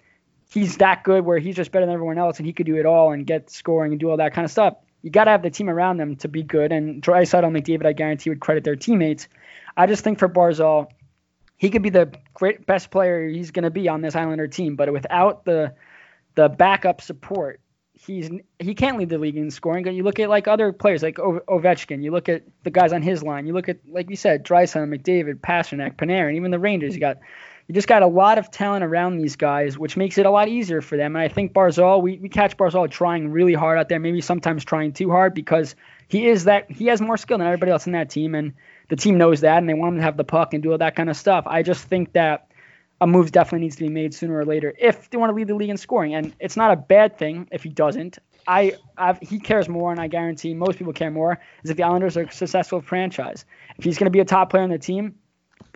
he's 0.50 0.78
that 0.78 1.04
good, 1.04 1.26
where 1.26 1.40
he's 1.40 1.56
just 1.56 1.72
better 1.72 1.86
than 1.86 1.94
everyone 1.94 2.18
else 2.18 2.38
and 2.38 2.46
he 2.46 2.54
could 2.54 2.66
do 2.66 2.78
it 2.78 2.86
all 2.86 3.12
and 3.12 3.26
get 3.26 3.50
scoring 3.50 3.92
and 3.92 4.00
do 4.00 4.10
all 4.10 4.18
that 4.18 4.34
kind 4.34 4.46
of 4.46 4.52
stuff 4.52 4.76
you 5.02 5.12
got 5.12 5.26
to 5.26 5.32
have 5.32 5.44
the 5.44 5.50
team 5.50 5.70
around 5.70 5.98
them 5.98 6.16
to 6.18 6.28
be 6.28 6.44
good. 6.44 6.72
And 6.72 7.02
Draisaitl 7.02 7.46
and 7.46 7.56
McDavid, 7.56 7.86
I 7.86 7.94
guarantee, 7.94 8.30
would 8.30 8.40
credit 8.40 8.64
their 8.64 8.76
teammates. 8.76 9.28
I 9.76 9.88
just 9.88 10.04
think 10.04 10.20
for 10.20 10.28
Barzal, 10.28 10.88
he 11.58 11.70
could 11.70 11.82
be 11.82 11.90
the 11.90 12.12
great 12.34 12.66
best 12.66 12.92
player 12.92 13.28
he's 13.28 13.52
going 13.52 13.64
to 13.64 13.72
be 13.72 13.88
on 13.88 14.02
this 14.02 14.16
Islander 14.16 14.48
team, 14.48 14.76
but 14.76 14.92
without 14.92 15.46
the 15.46 15.74
the 16.36 16.50
backup 16.50 17.02
support, 17.02 17.62
he's 17.94 18.30
he 18.60 18.76
can't 18.76 18.98
lead 18.98 19.10
the 19.10 19.18
league 19.18 19.38
in 19.38 19.50
scoring. 19.50 19.88
You 19.88 20.04
look 20.04 20.20
at 20.20 20.30
like 20.30 20.48
other 20.48 20.72
players 20.72 21.02
like 21.02 21.16
Ovechkin. 21.16 22.04
You 22.04 22.12
look 22.12 22.30
at 22.30 22.44
the 22.64 22.70
guys 22.70 22.94
on 22.94 23.02
his 23.02 23.24
line. 23.24 23.48
You 23.48 23.54
look 23.54 23.70
at 23.70 23.78
like 23.90 24.08
we 24.08 24.16
said, 24.16 24.44
Draisaitl, 24.44 24.88
McDavid, 24.88 25.36
Pastrnak, 25.36 25.96
Panarin, 25.96 26.36
even 26.36 26.52
the 26.52 26.60
Rangers. 26.60 26.94
You 26.94 27.00
got 27.00 27.18
you 27.68 27.74
just 27.74 27.88
got 27.88 28.02
a 28.02 28.08
lot 28.08 28.38
of 28.38 28.50
talent 28.50 28.84
around 28.84 29.18
these 29.18 29.36
guys, 29.36 29.78
which 29.78 29.98
makes 29.98 30.18
it 30.18 30.26
a 30.26 30.32
lot 30.32 30.48
easier 30.48 30.82
for 30.82 30.96
them. 30.96 31.16
And 31.16 31.24
I 31.24 31.28
think 31.28 31.54
Barzal, 31.54 32.02
we, 32.02 32.18
we 32.18 32.30
catch 32.30 32.56
Barzal 32.56 32.90
trying 32.90 33.30
really 33.30 33.54
hard 33.54 33.78
out 33.78 33.90
there, 33.90 34.00
maybe 34.00 34.22
sometimes 34.22 34.64
trying 34.64 34.94
too 34.94 35.10
hard 35.12 35.34
because 35.34 35.76
he 36.08 36.28
is 36.28 36.46
that 36.46 36.72
he 36.72 36.86
has 36.86 37.02
more 37.02 37.18
skill 37.18 37.38
than 37.38 37.48
everybody 37.48 37.72
else 37.72 37.86
in 37.86 37.92
that 37.92 38.10
team, 38.10 38.36
and 38.36 38.54
the 38.88 38.96
team 38.96 39.18
knows 39.18 39.42
that, 39.42 39.58
and 39.58 39.68
they 39.68 39.74
want 39.74 39.94
him 39.94 39.98
to 39.98 40.04
have 40.04 40.16
the 40.16 40.24
puck 40.24 40.54
and 40.54 40.64
do 40.64 40.72
all 40.72 40.78
that 40.78 40.96
kind 40.96 41.10
of 41.10 41.18
stuff. 41.18 41.44
I 41.46 41.62
just 41.62 41.84
think 41.84 42.14
that 42.14 42.48
a 43.02 43.06
move 43.06 43.32
definitely 43.32 43.66
needs 43.66 43.76
to 43.76 43.84
be 43.84 43.90
made 43.90 44.14
sooner 44.14 44.36
or 44.38 44.46
later 44.46 44.74
if 44.80 45.10
they 45.10 45.18
want 45.18 45.30
to 45.30 45.36
lead 45.36 45.48
the 45.48 45.56
league 45.56 45.70
in 45.70 45.78
scoring, 45.78 46.16
and 46.16 46.34
it's 46.40 46.56
not 46.56 46.72
a 46.72 46.78
bad 46.78 47.18
thing 47.18 47.50
if 47.52 47.64
he 47.64 47.70
doesn't. 47.70 48.18
I 48.48 48.78
I've, 48.98 49.20
he 49.20 49.40
cares 49.40 49.68
more, 49.68 49.92
and 49.92 50.00
I 50.00 50.08
guarantee 50.08 50.54
most 50.54 50.78
people 50.78 50.94
care 50.94 51.12
more, 51.12 51.38
is 51.66 51.70
if 51.70 51.76
the 51.76 51.84
Islanders 51.84 52.16
are 52.16 52.24
a 52.24 52.32
successful 52.32 52.80
franchise. 52.80 53.44
If 53.78 53.84
he's 53.84 53.98
going 53.98 54.06
to 54.06 54.12
be 54.12 54.22
a 54.22 54.26
top 54.26 54.50
player 54.50 54.64
on 54.64 54.70
the 54.70 54.80
team, 54.80 55.16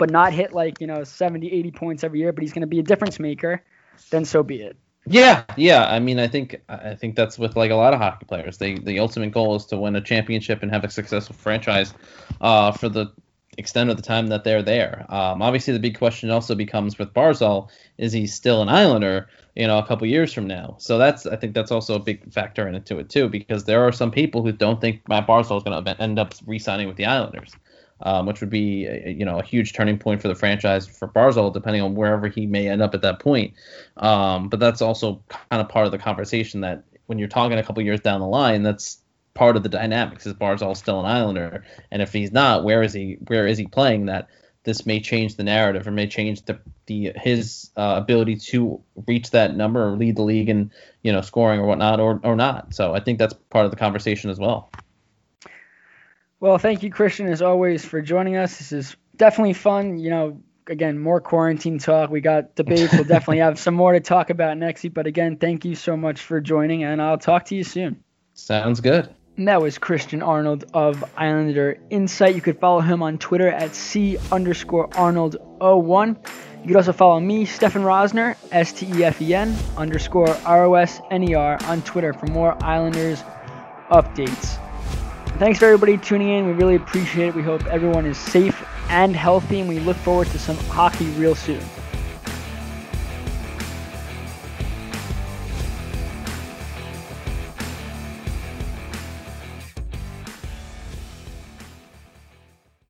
but 0.01 0.09
not 0.09 0.33
hit 0.33 0.51
like, 0.51 0.81
you 0.81 0.87
know, 0.87 1.03
70, 1.03 1.51
80 1.51 1.71
points 1.73 2.03
every 2.03 2.21
year, 2.21 2.33
but 2.33 2.41
he's 2.41 2.53
going 2.53 2.61
to 2.61 2.67
be 2.67 2.79
a 2.79 2.83
difference 2.83 3.19
maker, 3.19 3.63
then 4.09 4.25
so 4.25 4.41
be 4.41 4.55
it. 4.55 4.75
Yeah, 5.05 5.43
yeah. 5.55 5.85
I 5.85 5.99
mean, 5.99 6.17
I 6.17 6.27
think 6.27 6.59
I 6.67 6.95
think 6.95 7.15
that's 7.15 7.37
with 7.37 7.55
like 7.55 7.69
a 7.69 7.75
lot 7.75 7.93
of 7.93 7.99
hockey 7.99 8.25
players. 8.25 8.57
They 8.57 8.79
the 8.79 8.97
ultimate 8.97 9.31
goal 9.31 9.55
is 9.55 9.65
to 9.67 9.77
win 9.77 9.95
a 9.95 10.01
championship 10.01 10.63
and 10.63 10.71
have 10.71 10.83
a 10.83 10.89
successful 10.89 11.35
franchise 11.35 11.93
uh, 12.39 12.71
for 12.71 12.89
the 12.89 13.13
extent 13.59 13.91
of 13.91 13.97
the 13.97 14.01
time 14.01 14.27
that 14.27 14.43
they're 14.43 14.63
there. 14.63 15.05
Um, 15.07 15.43
obviously, 15.43 15.73
the 15.73 15.79
big 15.79 15.99
question 15.99 16.31
also 16.31 16.55
becomes 16.55 16.97
with 16.97 17.13
Barzal: 17.13 17.69
is 17.99 18.11
he 18.11 18.25
still 18.25 18.63
an 18.63 18.69
Islander? 18.69 19.29
You 19.55 19.67
know, 19.67 19.77
a 19.77 19.85
couple 19.85 20.07
years 20.07 20.33
from 20.33 20.47
now. 20.47 20.77
So 20.79 20.97
that's 20.97 21.27
I 21.27 21.35
think 21.35 21.53
that's 21.53 21.71
also 21.71 21.93
a 21.93 21.99
big 21.99 22.33
factor 22.33 22.67
into 22.67 22.97
it 22.97 23.09
too, 23.09 23.29
because 23.29 23.65
there 23.65 23.83
are 23.87 23.91
some 23.91 24.09
people 24.09 24.41
who 24.41 24.51
don't 24.51 24.81
think 24.81 25.07
Matt 25.07 25.27
Barzal 25.27 25.57
is 25.57 25.63
going 25.63 25.83
to 25.83 26.01
end 26.01 26.17
up 26.17 26.33
re-signing 26.47 26.87
with 26.87 26.97
the 26.97 27.05
Islanders 27.05 27.55
um, 28.03 28.25
which 28.25 28.41
would 28.41 28.49
be 28.49 28.87
you 29.05 29.25
know 29.25 29.39
a 29.39 29.43
huge 29.43 29.73
turning 29.73 29.97
point 29.97 30.21
for 30.21 30.27
the 30.27 30.35
franchise 30.35 30.87
for 30.87 31.07
Barzal, 31.07 31.53
depending 31.53 31.81
on 31.81 31.95
wherever 31.95 32.27
he 32.27 32.45
may 32.45 32.67
end 32.67 32.81
up 32.81 32.93
at 32.93 33.01
that 33.01 33.19
point. 33.19 33.53
Um, 33.97 34.49
but 34.49 34.59
that's 34.59 34.81
also 34.81 35.23
kind 35.29 35.61
of 35.61 35.69
part 35.69 35.85
of 35.85 35.91
the 35.91 35.97
conversation 35.97 36.61
that 36.61 36.83
when 37.07 37.19
you're 37.19 37.27
talking 37.27 37.57
a 37.57 37.63
couple 37.63 37.83
years 37.83 37.99
down 37.99 38.21
the 38.21 38.27
line, 38.27 38.63
that's 38.63 38.99
part 39.33 39.57
of 39.57 39.63
the 39.63 39.69
dynamics. 39.69 40.25
Is 40.25 40.33
Barzal 40.33 40.75
still 40.75 40.99
an 40.99 41.05
Islander? 41.05 41.65
And 41.91 42.01
if 42.01 42.13
he's 42.13 42.31
not, 42.31 42.63
where 42.63 42.83
is 42.83 42.93
he? 42.93 43.17
Where 43.27 43.47
is 43.47 43.57
he 43.57 43.67
playing? 43.67 44.05
That 44.05 44.29
this 44.63 44.85
may 44.85 44.99
change 44.99 45.35
the 45.35 45.43
narrative 45.43 45.87
or 45.87 45.91
may 45.91 46.07
change 46.07 46.43
the, 46.45 46.59
the 46.85 47.11
his 47.15 47.71
uh, 47.77 47.95
ability 47.97 48.37
to 48.37 48.81
reach 49.07 49.31
that 49.31 49.55
number 49.55 49.85
or 49.87 49.97
lead 49.97 50.15
the 50.15 50.21
league 50.21 50.49
in 50.49 50.71
you 51.01 51.11
know 51.11 51.21
scoring 51.21 51.59
or 51.59 51.65
whatnot 51.65 51.99
or 51.99 52.19
or 52.23 52.35
not. 52.35 52.73
So 52.73 52.93
I 52.93 52.99
think 52.99 53.19
that's 53.19 53.33
part 53.49 53.65
of 53.65 53.71
the 53.71 53.77
conversation 53.77 54.29
as 54.29 54.39
well. 54.39 54.71
Well, 56.41 56.57
thank 56.57 56.81
you, 56.81 56.89
Christian, 56.89 57.27
as 57.27 57.43
always, 57.43 57.85
for 57.85 58.01
joining 58.01 58.35
us. 58.35 58.57
This 58.57 58.71
is 58.71 58.97
definitely 59.15 59.53
fun. 59.53 59.99
You 59.99 60.09
know, 60.09 60.41
again, 60.65 60.97
more 60.97 61.21
quarantine 61.21 61.77
talk. 61.77 62.09
We 62.09 62.19
got 62.19 62.55
debates. 62.55 62.93
We'll 62.93 63.03
definitely 63.03 63.37
have 63.37 63.59
some 63.59 63.75
more 63.75 63.93
to 63.93 63.99
talk 63.99 64.31
about 64.31 64.57
next 64.57 64.81
week. 64.81 64.95
But 64.95 65.05
again, 65.05 65.37
thank 65.37 65.65
you 65.65 65.75
so 65.75 65.95
much 65.95 66.19
for 66.19 66.41
joining, 66.41 66.83
and 66.83 66.99
I'll 66.99 67.19
talk 67.19 67.45
to 67.45 67.55
you 67.55 67.63
soon. 67.63 68.03
Sounds 68.33 68.81
good. 68.81 69.13
And 69.37 69.47
that 69.47 69.61
was 69.61 69.77
Christian 69.77 70.23
Arnold 70.23 70.65
of 70.73 71.03
Islander 71.15 71.77
Insight. 71.91 72.33
You 72.33 72.41
could 72.41 72.59
follow 72.59 72.79
him 72.79 73.03
on 73.03 73.19
Twitter 73.19 73.47
at 73.47 73.75
C 73.75 74.17
underscore 74.31 74.89
Arnold01. 74.89 76.27
You 76.61 76.67
could 76.67 76.75
also 76.75 76.93
follow 76.93 77.19
me, 77.19 77.45
Stefen 77.45 77.83
Rosner, 77.83 78.35
S 78.51 78.73
T 78.73 78.87
E 78.87 79.03
F 79.03 79.21
E 79.21 79.35
N 79.35 79.55
underscore 79.77 80.35
R 80.43 80.65
O 80.65 80.73
S 80.73 81.01
N 81.11 81.23
E 81.23 81.35
R 81.35 81.59
on 81.65 81.83
Twitter 81.83 82.13
for 82.13 82.25
more 82.25 82.57
Islanders 82.63 83.21
updates. 83.91 84.57
Thanks 85.41 85.57
for 85.57 85.65
everybody 85.65 85.97
tuning 85.97 86.29
in. 86.29 86.45
We 86.45 86.53
really 86.53 86.75
appreciate 86.75 87.29
it. 87.29 87.33
We 87.33 87.41
hope 87.41 87.65
everyone 87.65 88.05
is 88.05 88.15
safe 88.15 88.63
and 88.89 89.15
healthy, 89.15 89.59
and 89.59 89.67
we 89.67 89.79
look 89.79 89.97
forward 89.97 90.27
to 90.27 90.37
some 90.37 90.55
hockey 90.55 91.05
real 91.13 91.33
soon. 91.33 91.63